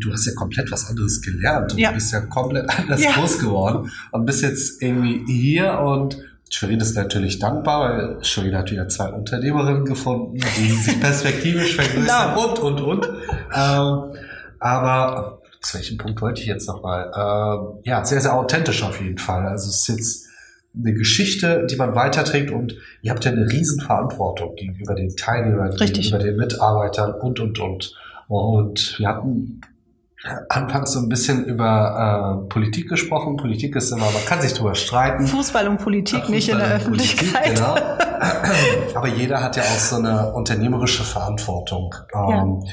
du 0.00 0.12
hast 0.12 0.26
ja 0.26 0.32
komplett 0.34 0.70
was 0.70 0.88
anderes 0.88 1.20
gelernt 1.22 1.72
und 1.72 1.78
ja. 1.78 1.90
du 1.90 1.94
bist 1.94 2.12
ja 2.12 2.20
komplett 2.20 2.68
anders 2.78 3.02
ja. 3.02 3.12
groß 3.12 3.38
geworden 3.38 3.90
und 4.12 4.26
bist 4.26 4.42
jetzt 4.42 4.82
irgendwie 4.82 5.24
hier 5.26 5.78
und 5.78 6.18
Schwerin 6.50 6.80
ist 6.80 6.96
natürlich 6.96 7.38
dankbar, 7.38 7.80
weil 7.80 8.24
Schwerin 8.24 8.56
hat 8.56 8.70
wieder 8.70 8.88
zwei 8.88 9.12
Unternehmerinnen 9.12 9.84
gefunden, 9.84 10.40
die 10.56 10.70
sich 10.82 10.98
perspektivisch 10.98 11.76
vergrößern 11.76 12.34
genau. 12.34 12.48
und, 12.48 12.58
und, 12.58 12.80
und. 12.80 13.06
Ähm, 13.54 14.18
aber 14.58 15.42
zu 15.60 15.74
welchem 15.76 15.98
Punkt 15.98 16.22
wollte 16.22 16.40
ich 16.40 16.46
jetzt 16.46 16.66
nochmal? 16.66 17.12
Ähm, 17.14 17.80
ja, 17.84 18.02
sehr, 18.04 18.20
sehr 18.22 18.34
authentisch 18.34 18.82
auf 18.82 18.98
jeden 19.00 19.18
Fall. 19.18 19.46
Also 19.46 19.68
es 19.68 19.80
ist 19.80 19.88
jetzt 19.88 20.27
eine 20.76 20.92
Geschichte, 20.92 21.66
die 21.68 21.76
man 21.76 21.94
weiterträgt 21.94 22.50
und 22.50 22.74
ihr 23.02 23.10
habt 23.10 23.24
ja 23.24 23.32
eine 23.32 23.50
Riesenverantwortung 23.50 24.54
gegenüber 24.54 24.94
den 24.94 25.16
Teilnehmern, 25.16 25.72
Richtig. 25.72 26.06
gegenüber 26.06 26.18
den 26.18 26.36
Mitarbeitern 26.36 27.14
und, 27.14 27.40
und, 27.40 27.58
und. 27.58 27.94
Und 28.28 28.98
wir 28.98 29.08
hatten 29.08 29.60
anfangs 30.48 30.92
so 30.92 31.00
ein 31.00 31.08
bisschen 31.08 31.44
über 31.44 32.42
äh, 32.44 32.48
Politik 32.48 32.88
gesprochen. 32.88 33.36
Politik 33.36 33.76
ist 33.76 33.90
immer, 33.92 34.10
man 34.10 34.24
kann 34.26 34.40
sich 34.40 34.52
drüber 34.52 34.74
streiten. 34.74 35.26
Fußball 35.26 35.68
und 35.68 35.78
Politik 35.78 36.20
Fußball 36.20 36.34
nicht 36.34 36.48
in 36.48 36.58
der 36.58 36.74
Öffentlichkeit. 36.74 37.32
Politik, 37.32 37.56
genau. 37.56 37.74
Aber 38.94 39.08
jeder 39.08 39.42
hat 39.42 39.56
ja 39.56 39.62
auch 39.62 39.78
so 39.78 39.96
eine 39.96 40.32
unternehmerische 40.32 41.04
Verantwortung. 41.04 41.94
Ja. 42.12 42.42
Ähm, 42.42 42.64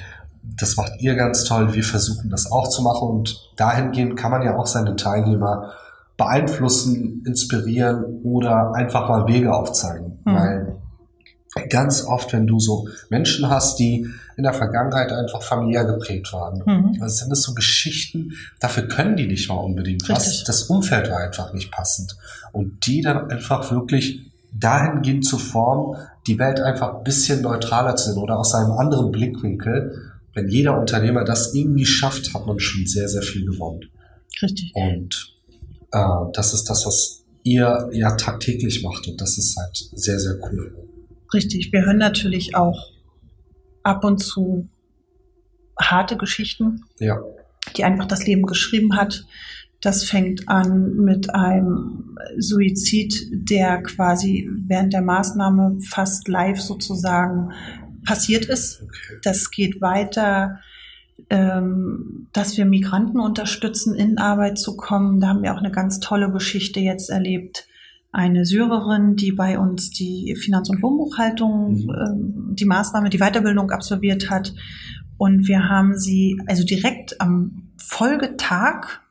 das 0.58 0.76
macht 0.76 0.94
ihr 1.00 1.16
ganz 1.16 1.44
toll. 1.44 1.74
Wir 1.74 1.84
versuchen 1.84 2.30
das 2.30 2.52
auch 2.52 2.70
zu 2.70 2.82
machen 2.82 3.10
und 3.10 3.52
dahingehend 3.56 4.18
kann 4.18 4.32
man 4.32 4.42
ja 4.42 4.56
auch 4.56 4.68
seine 4.68 4.96
Teilnehmer 4.96 5.74
beeinflussen, 6.18 7.24
inspirieren 7.26 8.22
oder 8.24 8.74
einfach 8.74 9.10
mal 9.10 9.28
Wege 9.28 9.54
aufzeigen. 9.54 10.20
Mhm. 10.26 10.34
Weil 10.34 10.76
ganz 11.70 12.06
oft, 12.06 12.34
wenn 12.34 12.48
du 12.48 12.60
so 12.60 12.88
Menschen 13.10 13.50
hast, 13.50 13.80
die 13.80 14.08
in 14.38 14.44
der 14.44 14.54
Vergangenheit 14.54 15.12
einfach 15.12 15.42
familiär 15.42 15.86
geprägt 15.86 16.32
waren. 16.34 16.62
Mhm. 16.66 17.02
Also 17.02 17.16
sind 17.16 17.30
das 17.30 17.42
so 17.42 17.54
Geschichten, 17.54 18.34
dafür 18.60 18.88
können 18.88 19.16
die 19.16 19.28
nicht 19.28 19.48
mal 19.48 19.56
unbedingt 19.56 20.08
was. 20.10 20.44
Das 20.44 20.64
Umfeld 20.64 21.10
war 21.10 21.20
einfach 21.20 21.54
nicht 21.54 21.72
passend. 21.72 22.18
Und 22.52 22.86
die 22.86 23.02
dann 23.02 23.30
einfach 23.30 23.72
wirklich 23.72 24.32
dahingehend 24.52 25.26
zu 25.26 25.38
formen, 25.38 25.98
die 26.28 26.40
Welt 26.40 26.60
einfach 26.60 26.96
ein 26.96 27.04
bisschen 27.04 27.42
neutraler 27.42 27.96
zu 27.96 28.12
sehen 28.12 28.22
oder 28.22 28.40
aus 28.40 28.54
einem 28.54 28.72
anderen 28.72 29.12
Blickwinkel. 29.12 30.12
Wenn 30.34 30.50
jeder 30.50 30.78
Unternehmer 30.80 31.24
das 31.24 31.54
irgendwie 31.54 31.86
schafft, 31.86 32.34
hat 32.34 32.46
man 32.46 32.60
schon 32.60 32.86
sehr, 32.86 33.08
sehr 33.08 33.22
viel 33.22 33.46
gewonnen. 33.46 33.86
Richtig. 34.42 34.74
Und 34.76 35.35
äh, 35.96 36.32
das 36.34 36.54
ist 36.54 36.66
das, 36.66 36.86
was 36.86 37.24
ihr 37.44 37.90
ja 37.92 38.16
tagtäglich 38.16 38.84
macht 38.84 39.08
und 39.08 39.22
das 39.22 39.38
ist 39.38 39.56
halt 39.58 39.90
sehr, 39.94 40.20
sehr 40.20 40.36
cool. 40.52 40.76
Richtig. 41.34 41.72
Wir 41.72 41.86
hören 41.86 41.98
natürlich 41.98 42.56
auch 42.56 42.92
ab 43.84 44.04
und 44.04 44.18
zu 44.18 44.68
harte 45.80 46.18
Geschichten, 46.18 46.84
ja. 47.00 47.20
die 47.78 47.84
einfach 47.84 48.08
das 48.08 48.26
Leben 48.26 48.44
geschrieben 48.44 48.98
hat. 48.98 49.26
Das 49.82 50.04
fängt 50.04 50.50
an 50.50 50.96
mit 50.96 51.30
einem 51.36 52.18
Suizid, 52.40 53.30
der 53.32 53.84
quasi 53.84 54.50
während 54.68 54.94
der 54.94 55.02
Maßnahme 55.02 55.80
fast 55.82 56.28
live 56.28 56.60
sozusagen 56.60 57.52
passiert 58.06 58.46
ist. 58.46 58.82
Okay. 58.82 59.20
Das 59.22 59.52
geht 59.52 59.82
weiter, 59.82 60.60
ähm, 61.30 62.28
dass 62.34 62.58
wir 62.58 62.66
Migranten 62.66 63.20
unterstützen, 63.20 63.96
in 63.96 64.18
Arbeit 64.18 64.58
zu 64.60 64.76
kommen. 64.76 65.20
Da 65.20 65.30
haben 65.30 65.44
wir 65.44 65.54
auch 65.54 65.60
eine 65.60 65.72
ganz 65.72 66.00
tolle 66.00 66.32
Geschichte 66.32 66.80
jetzt 66.80 67.10
erlebt 67.10 67.68
eine 68.16 68.46
Syrerin, 68.46 69.18
die 69.18 69.34
bei 69.34 69.60
uns 69.60 69.90
die 69.90 70.38
Finanz- 70.40 70.70
und 70.70 70.82
Lohnbuchhaltung, 70.82 71.74
mhm. 71.74 71.90
äh, 71.90 72.56
die 72.56 72.66
Maßnahme, 72.66 73.10
die 73.10 73.18
Weiterbildung 73.18 73.72
absolviert 73.72 74.30
hat. 74.30 74.54
Und 75.18 75.48
wir 75.48 75.68
haben 75.68 75.98
sie 75.98 76.42
also 76.48 76.64
direkt 76.64 77.20
am 77.20 77.74
Folgetag 77.78 79.02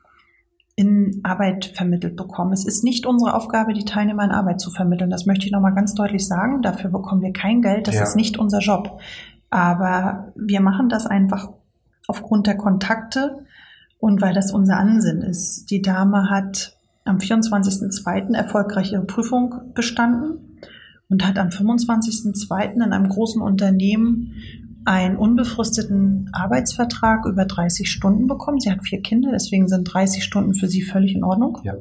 in 0.75 1.21
Arbeit 1.23 1.65
vermittelt 1.75 2.15
bekommen. 2.15 2.51
Es 2.51 2.65
ist 2.65 2.83
nicht 2.83 3.05
unsere 3.05 3.35
Aufgabe, 3.35 3.73
die 3.73 3.85
Teilnehmer 3.85 4.23
in 4.23 4.31
Arbeit 4.31 4.59
zu 4.59 4.71
vermitteln. 4.71 5.11
Das 5.11 5.27
möchte 5.27 5.45
ich 5.45 5.51
nochmal 5.51 5.75
ganz 5.75 5.93
deutlich 5.93 6.27
sagen. 6.27 6.63
Dafür 6.63 6.89
bekommen 6.89 7.21
wir 7.21 7.31
kein 7.31 7.61
Geld. 7.61 7.87
Das 7.87 7.95
ja. 7.95 8.03
ist 8.03 8.15
nicht 8.15 8.37
unser 8.37 8.59
Job. 8.59 8.99
Aber 9.51 10.33
wir 10.35 10.61
machen 10.61 10.89
das 10.89 11.05
einfach 11.05 11.49
aufgrund 12.07 12.47
der 12.47 12.57
Kontakte 12.57 13.45
und 13.99 14.21
weil 14.21 14.33
das 14.33 14.51
unser 14.51 14.77
Ansinn 14.77 15.21
ist. 15.21 15.69
Die 15.71 15.81
Dame 15.81 16.29
hat 16.29 16.77
am 17.03 17.17
24.02. 17.17 18.33
erfolgreich 18.33 18.91
ihre 18.91 19.05
Prüfung 19.05 19.73
bestanden 19.73 20.59
und 21.09 21.25
hat 21.25 21.37
am 21.37 21.49
25.02. 21.49 22.73
in 22.73 22.81
einem 22.81 23.09
großen 23.09 23.41
Unternehmen 23.41 24.33
einen 24.85 25.17
unbefristeten 25.17 26.29
Arbeitsvertrag 26.31 27.25
über 27.25 27.45
30 27.45 27.89
Stunden 27.89 28.27
bekommen. 28.27 28.59
Sie 28.59 28.71
hat 28.71 28.83
vier 28.83 29.01
Kinder, 29.01 29.31
deswegen 29.31 29.67
sind 29.67 29.83
30 29.83 30.23
Stunden 30.23 30.53
für 30.53 30.67
sie 30.67 30.83
völlig 30.83 31.15
in 31.15 31.23
Ordnung. 31.23 31.59
Ja. 31.63 31.73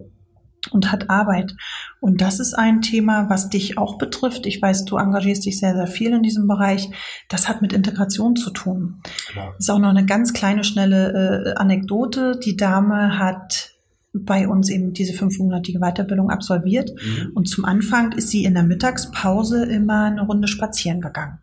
Und 0.70 0.90
hat 0.90 1.11
Arbeit. 1.11 1.55
Und 2.00 2.20
das 2.20 2.40
ist 2.40 2.55
ein 2.55 2.81
Thema, 2.81 3.29
was 3.29 3.50
dich 3.50 3.79
auch 3.79 3.98
betrifft. 3.98 4.46
Ich 4.46 4.61
weiß, 4.61 4.85
du 4.85 4.96
engagierst 4.96 5.44
dich 5.44 5.59
sehr, 5.59 5.74
sehr 5.74 5.87
viel 5.87 6.12
in 6.12 6.22
diesem 6.22 6.46
Bereich. 6.46 6.88
Das 7.29 7.48
hat 7.48 7.62
mit 7.62 7.72
Integration 7.72 8.37
zu 8.37 8.50
tun. 8.50 9.00
Klar. 9.29 9.55
Ist 9.59 9.70
auch 9.70 9.79
noch 9.79 9.90
eine 9.90 10.07
ganz 10.07 10.33
kleine, 10.33 10.64
schnelle 10.64 11.55
äh, 11.55 11.55
Anekdote. 11.55 12.38
Die 12.42 12.57
Dame 12.57 13.18
hat 13.18 13.74
bei 14.14 14.46
uns 14.48 14.70
eben 14.70 14.92
diese 14.92 15.12
fünfmonatige 15.12 15.81
Weiterbildung 15.81 16.31
absolviert. 16.31 16.90
Mhm. 16.94 17.33
Und 17.35 17.48
zum 17.48 17.64
Anfang 17.64 18.12
ist 18.12 18.31
sie 18.31 18.44
in 18.44 18.55
der 18.55 18.62
Mittagspause 18.62 19.64
immer 19.64 20.05
eine 20.05 20.22
Runde 20.22 20.48
spazieren 20.48 21.00
gegangen. 21.00 21.40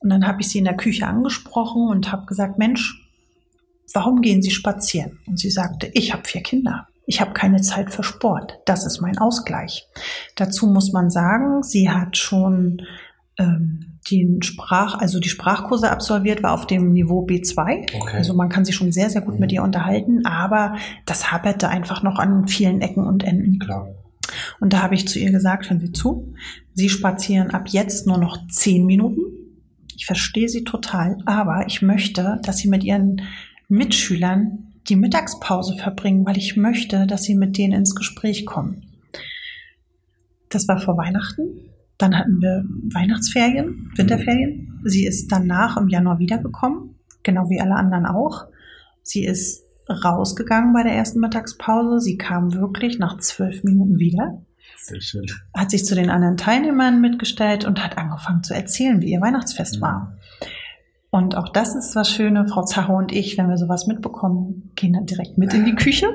Und 0.00 0.10
dann 0.10 0.26
habe 0.26 0.42
ich 0.42 0.48
sie 0.48 0.58
in 0.58 0.64
der 0.64 0.76
Küche 0.76 1.06
angesprochen 1.06 1.88
und 1.88 2.12
habe 2.12 2.26
gesagt, 2.26 2.58
Mensch, 2.58 3.00
warum 3.94 4.20
gehen 4.20 4.42
Sie 4.42 4.50
spazieren? 4.50 5.18
Und 5.26 5.38
sie 5.38 5.50
sagte, 5.50 5.90
ich 5.94 6.12
habe 6.12 6.24
vier 6.24 6.42
Kinder. 6.42 6.88
Ich 7.06 7.20
habe 7.20 7.32
keine 7.32 7.60
Zeit 7.60 7.92
für 7.92 8.02
Sport. 8.02 8.58
Das 8.64 8.86
ist 8.86 9.00
mein 9.00 9.18
Ausgleich. 9.18 9.86
Dazu 10.36 10.66
muss 10.66 10.92
man 10.92 11.10
sagen, 11.10 11.62
sie 11.62 11.90
hat 11.90 12.16
schon 12.16 12.82
ähm, 13.38 13.98
die 14.10 14.38
Sprach, 14.42 14.98
also 14.98 15.20
die 15.20 15.28
Sprachkurse 15.28 15.90
absolviert, 15.90 16.42
war 16.42 16.52
auf 16.52 16.66
dem 16.66 16.92
Niveau 16.92 17.24
B2. 17.24 17.94
Okay. 17.94 18.16
Also 18.16 18.34
man 18.34 18.48
kann 18.48 18.64
sich 18.64 18.74
schon 18.74 18.92
sehr, 18.92 19.10
sehr 19.10 19.22
gut 19.22 19.34
mhm. 19.34 19.40
mit 19.40 19.52
ihr 19.52 19.62
unterhalten, 19.62 20.26
aber 20.26 20.76
das 21.06 21.30
haperte 21.32 21.68
einfach 21.68 22.02
noch 22.02 22.18
an 22.18 22.48
vielen 22.48 22.80
Ecken 22.80 23.06
und 23.06 23.24
Enden. 23.24 23.58
Klar. 23.58 23.88
Und 24.60 24.72
da 24.72 24.82
habe 24.82 24.94
ich 24.94 25.08
zu 25.08 25.18
ihr 25.18 25.30
gesagt, 25.30 25.68
hören 25.68 25.80
Sie 25.80 25.92
zu, 25.92 26.34
Sie 26.74 26.88
spazieren 26.88 27.50
ab 27.50 27.68
jetzt 27.68 28.06
nur 28.06 28.18
noch 28.18 28.46
zehn 28.48 28.86
Minuten. 28.86 29.20
Ich 29.94 30.06
verstehe 30.06 30.48
Sie 30.48 30.64
total, 30.64 31.18
aber 31.26 31.66
ich 31.66 31.82
möchte, 31.82 32.40
dass 32.44 32.58
Sie 32.58 32.68
mit 32.68 32.82
Ihren 32.82 33.22
Mitschülern 33.68 34.71
die 34.88 34.96
Mittagspause 34.96 35.76
verbringen, 35.76 36.26
weil 36.26 36.36
ich 36.36 36.56
möchte, 36.56 37.06
dass 37.06 37.22
Sie 37.22 37.34
mit 37.34 37.56
denen 37.56 37.72
ins 37.72 37.94
Gespräch 37.94 38.46
kommen. 38.46 38.82
Das 40.48 40.68
war 40.68 40.78
vor 40.78 40.96
Weihnachten. 40.96 41.70
Dann 41.98 42.18
hatten 42.18 42.40
wir 42.40 42.64
Weihnachtsferien, 42.92 43.90
Winterferien. 43.96 44.80
Sie 44.84 45.06
ist 45.06 45.30
danach 45.30 45.76
im 45.76 45.88
Januar 45.88 46.18
wiedergekommen, 46.18 46.96
genau 47.22 47.48
wie 47.48 47.60
alle 47.60 47.76
anderen 47.76 48.06
auch. 48.06 48.46
Sie 49.02 49.24
ist 49.24 49.64
rausgegangen 49.88 50.72
bei 50.72 50.82
der 50.82 50.92
ersten 50.92 51.20
Mittagspause. 51.20 52.00
Sie 52.00 52.16
kam 52.16 52.54
wirklich 52.54 52.98
nach 52.98 53.18
zwölf 53.18 53.62
Minuten 53.62 53.98
wieder. 53.98 54.42
Sehr 54.78 55.00
schön. 55.00 55.26
Hat 55.56 55.70
sich 55.70 55.84
zu 55.84 55.94
den 55.94 56.10
anderen 56.10 56.36
Teilnehmern 56.36 57.00
mitgestellt 57.00 57.64
und 57.64 57.82
hat 57.82 57.98
angefangen 57.98 58.42
zu 58.42 58.54
erzählen, 58.54 59.00
wie 59.00 59.12
ihr 59.12 59.20
Weihnachtsfest 59.20 59.76
mhm. 59.76 59.80
war. 59.80 60.18
Und 61.14 61.36
auch 61.36 61.50
das 61.50 61.74
ist 61.74 61.94
was 61.94 62.08
Schöne. 62.08 62.48
Frau 62.48 62.64
Zacher 62.64 62.94
und 62.94 63.12
ich, 63.12 63.36
wenn 63.36 63.50
wir 63.50 63.58
sowas 63.58 63.86
mitbekommen, 63.86 64.72
gehen 64.76 64.94
dann 64.94 65.04
direkt 65.04 65.36
mit 65.36 65.52
in 65.52 65.66
die 65.66 65.74
Küche 65.74 66.08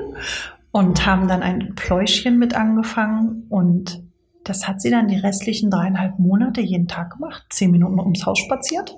und 0.72 1.06
haben 1.06 1.28
dann 1.28 1.40
ein 1.44 1.76
Pläuschchen 1.76 2.36
mit 2.36 2.54
angefangen. 2.54 3.46
Und 3.48 4.02
das 4.42 4.66
hat 4.66 4.80
sie 4.80 4.90
dann 4.90 5.06
die 5.06 5.16
restlichen 5.16 5.70
dreieinhalb 5.70 6.18
Monate 6.18 6.60
jeden 6.60 6.88
Tag 6.88 7.12
gemacht, 7.12 7.44
zehn 7.50 7.70
Minuten 7.70 8.00
ums 8.00 8.26
Haus 8.26 8.40
spaziert. 8.40 8.96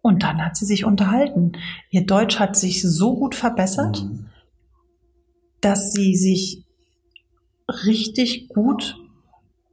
Und 0.00 0.22
dann 0.22 0.44
hat 0.44 0.56
sie 0.56 0.64
sich 0.64 0.84
unterhalten. 0.84 1.54
Ihr 1.90 2.06
Deutsch 2.06 2.38
hat 2.38 2.54
sich 2.54 2.80
so 2.82 3.16
gut 3.16 3.34
verbessert, 3.34 4.04
Mhm. 4.04 4.26
dass 5.60 5.90
sie 5.90 6.14
sich 6.14 6.62
richtig 7.84 8.48
gut 8.48 8.96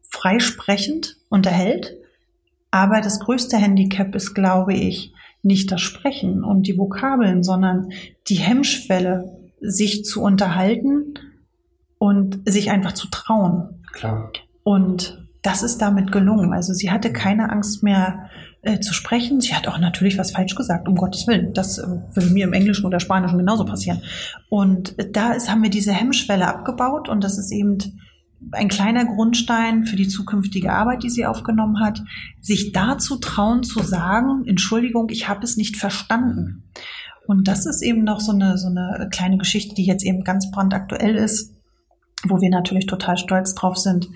freisprechend 0.09 1.17
unterhält. 1.29 1.95
Aber 2.71 3.01
das 3.01 3.19
größte 3.19 3.57
Handicap 3.57 4.15
ist, 4.15 4.33
glaube 4.33 4.73
ich, 4.73 5.12
nicht 5.43 5.71
das 5.71 5.81
Sprechen 5.81 6.43
und 6.43 6.67
die 6.67 6.77
Vokabeln, 6.77 7.43
sondern 7.43 7.89
die 8.27 8.35
Hemmschwelle, 8.35 9.39
sich 9.59 10.03
zu 10.03 10.21
unterhalten 10.21 11.13
und 11.97 12.41
sich 12.45 12.71
einfach 12.71 12.93
zu 12.93 13.07
trauen. 13.09 13.81
Klar. 13.93 14.31
Und 14.63 15.23
das 15.41 15.63
ist 15.63 15.81
damit 15.81 16.11
gelungen. 16.11 16.53
Also 16.53 16.73
sie 16.73 16.91
hatte 16.91 17.13
keine 17.13 17.49
Angst 17.49 17.83
mehr 17.83 18.29
äh, 18.61 18.79
zu 18.79 18.93
sprechen. 18.93 19.41
Sie 19.41 19.53
hat 19.53 19.67
auch 19.67 19.77
natürlich 19.77 20.17
was 20.17 20.31
falsch 20.31 20.55
gesagt, 20.55 20.87
um 20.87 20.95
Gottes 20.95 21.27
Willen. 21.27 21.53
Das 21.53 21.77
äh, 21.77 21.87
würde 22.13 22.29
mir 22.29 22.45
im 22.45 22.53
Englischen 22.53 22.85
oder 22.85 23.01
Spanischen 23.01 23.37
genauso 23.37 23.65
passieren. 23.65 24.01
Und 24.49 24.97
äh, 24.97 25.11
da 25.11 25.33
ist, 25.33 25.51
haben 25.51 25.63
wir 25.63 25.69
diese 25.69 25.91
Hemmschwelle 25.91 26.47
abgebaut 26.47 27.09
und 27.09 27.23
das 27.23 27.37
ist 27.37 27.51
eben 27.51 27.77
ein 28.51 28.67
kleiner 28.67 29.05
Grundstein 29.05 29.85
für 29.85 29.95
die 29.95 30.07
zukünftige 30.07 30.71
Arbeit, 30.71 31.03
die 31.03 31.09
sie 31.09 31.25
aufgenommen 31.25 31.79
hat, 31.79 32.03
sich 32.41 32.71
dazu 32.71 33.17
trauen 33.17 33.63
zu 33.63 33.81
sagen, 33.81 34.43
Entschuldigung, 34.45 35.09
ich 35.09 35.27
habe 35.27 35.43
es 35.43 35.57
nicht 35.57 35.77
verstanden. 35.77 36.63
Und 37.25 37.47
das 37.47 37.65
ist 37.65 37.81
eben 37.81 38.03
noch 38.03 38.19
so 38.19 38.33
eine, 38.33 38.57
so 38.57 38.67
eine 38.67 39.07
kleine 39.11 39.37
Geschichte, 39.37 39.75
die 39.75 39.85
jetzt 39.85 40.03
eben 40.03 40.23
ganz 40.23 40.51
brandaktuell 40.51 41.15
ist, 41.15 41.55
wo 42.27 42.41
wir 42.41 42.49
natürlich 42.49 42.85
total 42.85 43.17
stolz 43.17 43.55
drauf 43.55 43.77
sind, 43.77 44.09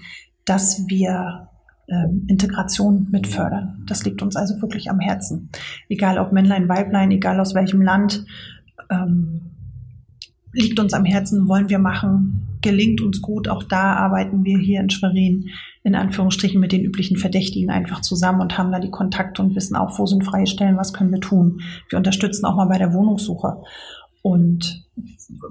dass 0.46 0.88
wir 0.88 1.50
ähm, 1.90 2.26
Integration 2.28 3.08
mit 3.12 3.28
fördern. 3.28 3.84
Das 3.88 4.04
liegt 4.04 4.22
uns 4.22 4.36
also 4.36 4.62
wirklich 4.62 4.90
am 4.90 5.00
Herzen. 5.00 5.50
Egal 5.88 6.20
ob 6.20 6.34
Männlein, 6.34 6.68
Weiblein, 6.68 7.12
egal 7.12 7.40
aus 7.40 7.56
welchem 7.56 7.82
Land, 7.82 8.26
ähm, 8.90 9.52
liegt 10.52 10.80
uns 10.80 10.94
am 10.94 11.06
Herzen, 11.06 11.48
wollen 11.48 11.70
wir 11.70 11.80
machen, 11.80 12.47
gelingt 12.62 13.02
uns 13.02 13.22
gut. 13.22 13.48
Auch 13.48 13.64
da 13.64 13.94
arbeiten 13.94 14.44
wir 14.44 14.58
hier 14.58 14.80
in 14.82 14.90
Schwerin 14.90 15.50
in 15.84 15.96
Anführungsstrichen 15.96 16.60
mit 16.60 16.72
den 16.72 16.84
üblichen 16.84 17.18
Verdächtigen 17.18 17.70
einfach 17.70 18.02
zusammen 18.02 18.42
und 18.42 18.58
haben 18.58 18.72
da 18.72 18.80
die 18.80 18.92
Kontakte 18.92 19.42
und 19.42 19.56
wissen 19.56 19.76
auch, 19.76 19.98
wo 19.98 20.06
sind 20.06 20.26
freie 20.26 20.48
Stellen, 20.48 20.78
was 20.78 20.94
können 20.94 21.12
wir 21.12 21.22
tun. 21.22 21.62
Wir 21.90 21.98
unterstützen 21.98 22.46
auch 22.46 22.56
mal 22.56 22.68
bei 22.68 22.78
der 22.78 22.94
Wohnungssuche. 22.94 23.62
Und 24.22 24.86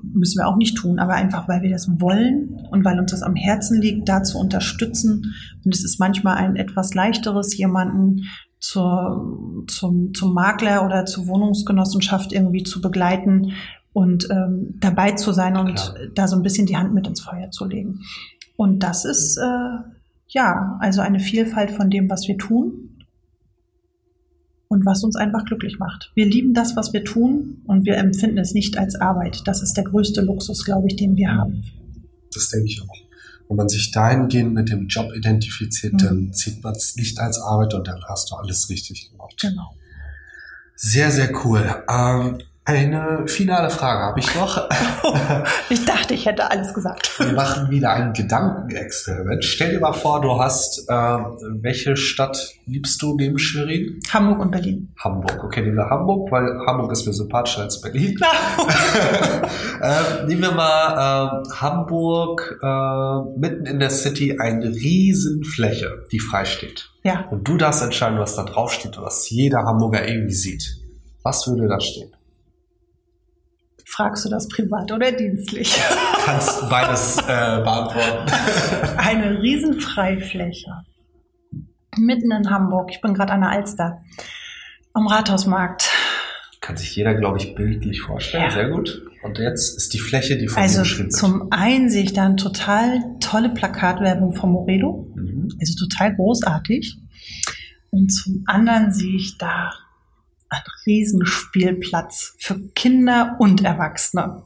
müssen 0.02 0.38
wir 0.38 0.48
auch 0.48 0.56
nicht 0.56 0.76
tun, 0.76 0.98
aber 0.98 1.14
einfach, 1.14 1.48
weil 1.48 1.62
wir 1.62 1.70
das 1.70 1.88
wollen 2.00 2.58
und 2.70 2.84
weil 2.84 2.98
uns 2.98 3.12
das 3.12 3.22
am 3.22 3.34
Herzen 3.34 3.80
liegt, 3.80 4.08
da 4.08 4.22
zu 4.22 4.38
unterstützen. 4.38 5.34
Und 5.64 5.74
es 5.74 5.84
ist 5.84 5.98
manchmal 5.98 6.36
ein 6.36 6.56
etwas 6.56 6.92
leichteres, 6.92 7.56
jemanden 7.56 8.24
zur, 8.58 9.64
zum, 9.68 10.12
zum 10.12 10.34
Makler 10.34 10.84
oder 10.84 11.06
zur 11.06 11.26
Wohnungsgenossenschaft 11.26 12.32
irgendwie 12.32 12.64
zu 12.64 12.80
begleiten 12.80 13.52
und 13.96 14.28
ähm, 14.30 14.74
dabei 14.78 15.12
zu 15.12 15.32
sein 15.32 15.56
und 15.56 15.76
Klar. 15.76 15.96
da 16.14 16.28
so 16.28 16.36
ein 16.36 16.42
bisschen 16.42 16.66
die 16.66 16.76
Hand 16.76 16.92
mit 16.92 17.06
ins 17.06 17.22
Feuer 17.22 17.50
zu 17.50 17.64
legen. 17.64 18.00
Und 18.54 18.80
das 18.80 19.06
ist 19.06 19.38
äh, 19.38 19.78
ja 20.28 20.76
also 20.80 21.00
eine 21.00 21.18
Vielfalt 21.18 21.70
von 21.70 21.88
dem, 21.88 22.10
was 22.10 22.28
wir 22.28 22.36
tun 22.36 22.90
und 24.68 24.84
was 24.84 25.02
uns 25.02 25.16
einfach 25.16 25.46
glücklich 25.46 25.78
macht. 25.78 26.12
Wir 26.14 26.26
lieben 26.26 26.52
das, 26.52 26.76
was 26.76 26.92
wir 26.92 27.04
tun 27.04 27.62
und 27.66 27.86
wir 27.86 27.96
empfinden 27.96 28.36
es 28.36 28.52
nicht 28.52 28.76
als 28.76 28.96
Arbeit. 28.96 29.40
Das 29.46 29.62
ist 29.62 29.78
der 29.78 29.84
größte 29.84 30.20
Luxus, 30.20 30.66
glaube 30.66 30.88
ich, 30.88 30.96
den 30.96 31.16
wir 31.16 31.30
haben. 31.30 31.64
Das 32.34 32.50
denke 32.50 32.66
ich 32.66 32.82
auch. 32.82 33.48
Wenn 33.48 33.56
man 33.56 33.70
sich 33.70 33.92
dahingehend 33.92 34.52
mit 34.52 34.68
dem 34.68 34.88
Job 34.88 35.10
identifiziert, 35.16 35.94
Mhm. 35.94 35.98
dann 35.98 36.32
sieht 36.34 36.62
man 36.62 36.74
es 36.74 36.96
nicht 36.96 37.18
als 37.18 37.40
Arbeit 37.40 37.72
und 37.72 37.88
dann 37.88 38.02
hast 38.06 38.30
du 38.30 38.34
alles 38.34 38.68
richtig 38.68 39.10
gemacht. 39.10 39.38
Genau. 39.40 39.74
Sehr, 40.74 41.10
sehr 41.10 41.30
cool. 41.46 41.64
Ähm, 41.88 42.38
eine 42.66 43.26
finale 43.28 43.70
Frage 43.70 44.02
habe 44.02 44.20
ich 44.20 44.34
noch. 44.34 44.68
Ich 45.68 45.84
dachte, 45.84 46.14
ich 46.14 46.26
hätte 46.26 46.50
alles 46.50 46.74
gesagt. 46.74 47.18
Wir 47.18 47.32
machen 47.32 47.70
wieder 47.70 47.92
ein 47.92 48.12
Gedankenexperiment. 48.12 49.44
Stell 49.44 49.72
dir 49.72 49.80
mal 49.80 49.92
vor, 49.92 50.20
du 50.20 50.38
hast, 50.38 50.86
ähm, 50.88 51.36
welche 51.60 51.96
Stadt 51.96 52.54
liebst 52.66 53.00
du 53.02 53.16
neben 53.16 53.38
Schwerin? 53.38 54.00
Hamburg 54.12 54.40
und 54.40 54.50
Berlin. 54.50 54.92
Hamburg. 54.98 55.42
Okay, 55.44 55.62
nehmen 55.62 55.76
wir 55.76 55.90
Hamburg, 55.90 56.30
weil 56.30 56.44
Hamburg 56.66 56.92
ist 56.92 57.06
mir 57.06 57.12
sympathischer 57.12 57.62
als 57.62 57.80
Berlin. 57.80 58.18
ähm, 59.82 60.26
nehmen 60.26 60.42
wir 60.42 60.52
mal 60.52 61.42
ähm, 61.46 61.52
Hamburg, 61.60 62.58
äh, 62.62 63.38
mitten 63.38 63.66
in 63.66 63.78
der 63.78 63.90
City, 63.90 64.38
eine 64.38 64.66
riesen 64.68 65.44
Fläche, 65.44 66.04
die 66.12 66.20
frei 66.20 66.44
steht. 66.44 66.90
ja, 67.04 67.26
Und 67.30 67.46
du 67.46 67.56
darfst 67.56 67.82
entscheiden, 67.82 68.18
was 68.18 68.36
da 68.36 68.44
drauf 68.44 68.72
steht 68.72 68.96
und 68.96 69.04
was 69.04 69.28
jeder 69.30 69.64
Hamburger 69.64 70.06
irgendwie 70.08 70.34
sieht. 70.34 70.76
Was 71.22 71.46
würde 71.48 71.66
da 71.68 71.80
stehen? 71.80 72.10
Fragst 73.96 74.26
du 74.26 74.28
das 74.28 74.48
privat 74.48 74.92
oder 74.92 75.10
dienstlich? 75.12 75.80
Kannst 76.24 76.68
beides 76.68 77.18
äh, 77.18 77.62
beantworten. 77.62 78.30
Eine 78.98 79.40
Riesenfreifläche. 79.40 80.70
Mitten 81.96 82.30
in 82.30 82.50
Hamburg. 82.50 82.90
Ich 82.92 83.00
bin 83.00 83.14
gerade 83.14 83.32
an 83.32 83.40
der 83.40 83.50
Alster. 83.50 84.02
Am 84.92 85.06
Rathausmarkt. 85.06 85.90
Kann 86.60 86.76
sich 86.76 86.94
jeder, 86.94 87.14
glaube 87.14 87.38
ich, 87.38 87.54
bildlich 87.54 88.02
vorstellen. 88.02 88.44
Ja. 88.44 88.50
Sehr 88.50 88.68
gut. 88.68 89.02
Und 89.22 89.38
jetzt 89.38 89.76
ist 89.76 89.94
die 89.94 89.98
Fläche, 89.98 90.36
die 90.36 90.48
von 90.48 90.62
Also 90.62 90.82
zum 91.08 91.48
einen 91.50 91.88
sehe 91.88 92.04
ich 92.04 92.12
da 92.12 92.26
eine 92.26 92.36
total 92.36 93.00
tolle 93.20 93.50
Plakatwerbung 93.50 94.34
vom 94.34 94.52
Moredo. 94.52 95.10
Mhm. 95.14 95.48
Also 95.58 95.86
total 95.86 96.14
großartig. 96.14 96.98
Und 97.90 98.10
zum 98.10 98.42
anderen 98.46 98.92
sehe 98.92 99.16
ich 99.16 99.38
da 99.38 99.70
einen 100.48 100.64
Riesenspielplatz 100.86 102.36
für 102.38 102.58
Kinder 102.74 103.36
und 103.38 103.64
Erwachsene. 103.64 104.42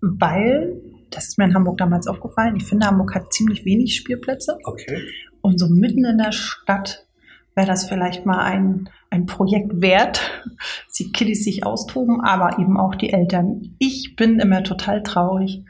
Weil, 0.00 0.80
das 1.10 1.28
ist 1.28 1.38
mir 1.38 1.44
in 1.44 1.54
Hamburg 1.54 1.78
damals 1.78 2.06
aufgefallen, 2.06 2.56
ich 2.56 2.64
finde, 2.64 2.86
Hamburg 2.86 3.14
hat 3.14 3.32
ziemlich 3.32 3.64
wenig 3.64 3.96
Spielplätze. 3.96 4.58
Okay. 4.64 5.02
Und 5.40 5.58
so 5.58 5.68
mitten 5.68 6.04
in 6.04 6.18
der 6.18 6.32
Stadt 6.32 7.06
wäre 7.54 7.66
das 7.66 7.88
vielleicht 7.88 8.26
mal 8.26 8.40
ein, 8.40 8.88
ein 9.10 9.26
Projekt 9.26 9.80
wert, 9.80 10.42
dass 10.86 10.94
die 10.98 11.12
Kiddies 11.12 11.44
sich 11.44 11.64
austoben, 11.64 12.20
aber 12.20 12.58
eben 12.58 12.78
auch 12.78 12.94
die 12.94 13.12
Eltern. 13.12 13.76
Ich 13.78 14.16
bin 14.16 14.40
immer 14.40 14.62
total 14.62 15.02
traurig, 15.02 15.64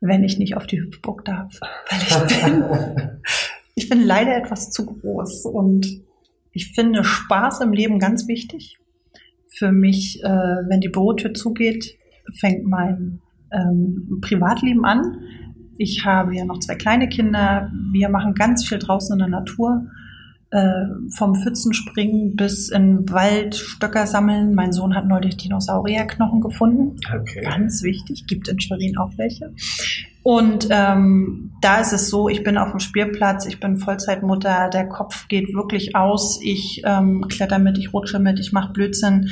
wenn 0.00 0.24
ich 0.24 0.38
nicht 0.38 0.56
auf 0.56 0.66
die 0.66 0.80
Hüpfburg 0.80 1.24
darf, 1.24 1.58
weil 1.90 2.00
ich 2.00 2.42
bin, 2.42 2.64
ich 3.74 3.88
bin 3.88 4.02
leider 4.02 4.36
etwas 4.36 4.70
zu 4.70 4.86
groß 4.86 5.44
und 5.46 6.07
ich 6.58 6.72
finde 6.72 7.04
Spaß 7.04 7.60
im 7.60 7.72
Leben 7.72 8.00
ganz 8.00 8.26
wichtig. 8.26 8.78
Für 9.46 9.70
mich, 9.70 10.20
äh, 10.24 10.28
wenn 10.28 10.80
die 10.80 10.88
Bürotür 10.88 11.32
zugeht, 11.32 11.94
fängt 12.40 12.64
mein 12.64 13.20
ähm, 13.52 14.18
Privatleben 14.20 14.84
an. 14.84 15.20
Ich 15.76 16.04
habe 16.04 16.34
ja 16.34 16.44
noch 16.44 16.58
zwei 16.58 16.74
kleine 16.74 17.08
Kinder. 17.08 17.70
Wir 17.92 18.08
machen 18.08 18.34
ganz 18.34 18.66
viel 18.66 18.80
draußen 18.80 19.14
in 19.14 19.20
der 19.20 19.28
Natur. 19.28 19.86
Äh, 20.50 20.86
vom 21.16 21.36
Pfützenspringen 21.36 22.34
bis 22.34 22.70
in 22.70 23.08
Wald 23.08 23.54
Stöcker 23.54 24.08
sammeln. 24.08 24.52
Mein 24.54 24.72
Sohn 24.72 24.96
hat 24.96 25.06
neulich 25.06 25.36
Dinosaurierknochen 25.36 26.40
gefunden. 26.40 26.96
Okay. 27.14 27.42
Ganz 27.42 27.84
wichtig, 27.84 28.26
gibt 28.26 28.48
in 28.48 28.58
Schwerin 28.58 28.98
auch 28.98 29.12
welche. 29.16 29.52
Und 30.28 30.68
ähm, 30.70 31.52
da 31.62 31.80
ist 31.80 31.94
es 31.94 32.10
so, 32.10 32.28
ich 32.28 32.44
bin 32.44 32.58
auf 32.58 32.72
dem 32.72 32.80
Spielplatz, 32.80 33.46
ich 33.46 33.60
bin 33.60 33.78
Vollzeitmutter, 33.78 34.68
der 34.68 34.86
Kopf 34.86 35.26
geht 35.28 35.54
wirklich 35.54 35.96
aus, 35.96 36.38
ich 36.42 36.82
ähm, 36.84 37.24
kletter 37.28 37.58
mit, 37.58 37.78
ich 37.78 37.94
rutsche 37.94 38.18
mit, 38.18 38.38
ich 38.38 38.52
mache 38.52 38.74
Blödsinn. 38.74 39.30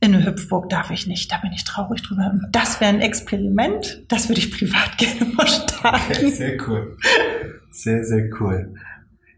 In 0.00 0.12
eine 0.12 0.26
Hüpfburg 0.26 0.68
darf 0.68 0.90
ich 0.90 1.06
nicht, 1.06 1.30
da 1.30 1.36
bin 1.36 1.52
ich 1.52 1.62
traurig 1.62 2.02
drüber. 2.02 2.40
Das 2.50 2.80
wäre 2.80 2.90
ein 2.90 3.00
Experiment, 3.00 4.02
das 4.08 4.28
würde 4.28 4.40
ich 4.40 4.50
privat 4.50 4.98
gerne 4.98 5.32
mal 5.32 5.46
starten. 5.46 6.10
Okay, 6.10 6.30
sehr 6.30 6.56
cool. 6.66 6.96
Sehr, 7.70 8.02
sehr 8.02 8.28
cool. 8.40 8.74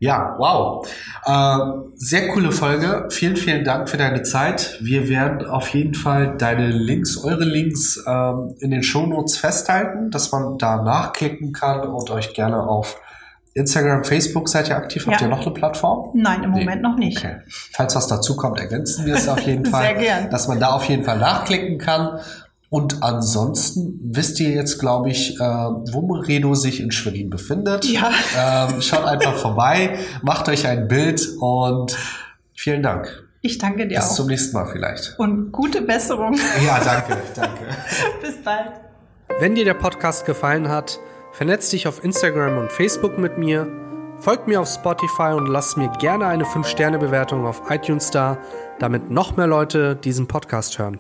Ja, 0.01 0.35
wow. 0.39 0.87
Ähm, 1.27 1.93
sehr 1.95 2.29
coole 2.29 2.53
Folge. 2.53 3.07
Vielen, 3.11 3.37
vielen 3.37 3.65
Dank 3.65 3.89
für 3.89 3.97
deine 3.97 4.23
Zeit. 4.23 4.79
Wir 4.81 5.09
werden 5.09 5.47
auf 5.47 5.69
jeden 5.69 5.95
Fall 5.95 6.37
deine 6.37 6.69
Links, 6.69 7.17
eure 7.25 7.45
Links 7.45 8.03
ähm, 8.07 8.55
in 8.61 8.71
den 8.71 8.83
Shownotes 8.83 9.37
festhalten, 9.39 10.11
dass 10.11 10.33
man 10.33 10.59
da 10.59 10.83
nachklicken 10.83 11.53
kann 11.53 11.81
und 11.89 12.11
euch 12.11 12.35
gerne 12.35 12.61
auf 12.61 13.01
Instagram, 13.57 14.03
Facebook 14.03 14.49
seid 14.49 14.69
ihr 14.69 14.77
aktiv. 14.77 15.07
Habt 15.07 15.21
Ja. 15.21 15.29
ihr 15.29 15.31
noch 15.31 15.43
eine 15.43 15.53
Plattform? 15.55 16.11
Nein, 16.15 16.43
im 16.43 16.51
Nee. 16.51 16.61
Moment 16.65 16.83
noch 16.83 16.97
nicht. 16.97 17.19
Okay. 17.19 17.37
Falls 17.73 17.95
was 17.95 18.09
dazu 18.09 18.35
kommt, 18.37 18.59
ergänzen 18.59 19.07
wir 19.07 19.15
es 19.15 19.29
auf 19.29 19.39
jeden 19.41 19.65
Fall. 19.71 19.83
Sehr 19.83 19.95
gern. 19.95 20.31
Dass 20.31 20.49
man 20.49 20.59
da 20.59 20.71
auf 20.71 20.85
jeden 20.87 21.05
Fall 21.05 21.19
nachklicken 21.19 21.79
kann. 21.79 22.19
Und 22.75 23.05
ansonsten 23.05 24.01
wisst 24.03 24.41
ihr 24.41 24.51
jetzt, 24.51 24.81
glaube 24.81 25.09
ich, 25.09 25.39
äh, 25.39 25.45
wo 25.45 26.03
Moredo 26.03 26.57
sich 26.57 26.81
in 26.81 26.91
Schwerin 26.91 27.31
befindet. 27.31 27.85
Ja. 27.85 28.11
Ähm, 28.37 28.83
schaut 28.83 29.05
einfach 29.05 29.37
vorbei, 29.37 29.97
macht 30.23 30.49
euch 30.49 30.67
ein 30.67 30.89
Bild 30.89 31.25
und 31.39 31.97
vielen 32.53 32.83
Dank. 32.83 33.29
Ich 33.43 33.59
danke 33.59 33.87
dir 33.87 33.99
Bis 33.99 34.11
auch. 34.11 34.15
zum 34.17 34.27
nächsten 34.27 34.57
Mal 34.57 34.67
vielleicht. 34.67 35.15
Und 35.21 35.53
gute 35.53 35.83
Besserung. 35.83 36.37
Ja, 36.67 36.81
danke, 36.83 37.17
danke. 37.37 37.63
Bis 38.21 38.43
bald. 38.43 38.73
Wenn 39.39 39.55
dir 39.55 39.65
der 39.65 39.75
Podcast 39.75 40.27
gefallen 40.27 40.69
hat, 40.69 40.99
vernetz 41.31 41.71
dich 41.71 41.87
auf 41.87 42.03
Instagram 42.03 42.59
und 42.59 42.73
Facebook 42.73 43.19
mit 43.19 43.39
mir, 43.39 43.69
folg 44.19 44.49
mir 44.49 44.61
auf 44.61 44.69
Spotify 44.69 45.33
und 45.37 45.47
lass 45.47 45.77
mir 45.77 45.93
gerne 46.01 46.27
eine 46.27 46.43
5-Sterne-Bewertung 46.43 47.47
auf 47.47 47.71
iTunes 47.71 48.11
da, 48.11 48.37
damit 48.81 49.13
noch 49.13 49.37
mehr 49.37 49.47
Leute 49.47 49.95
diesen 49.95 50.27
Podcast 50.27 50.81
hören. 50.81 50.99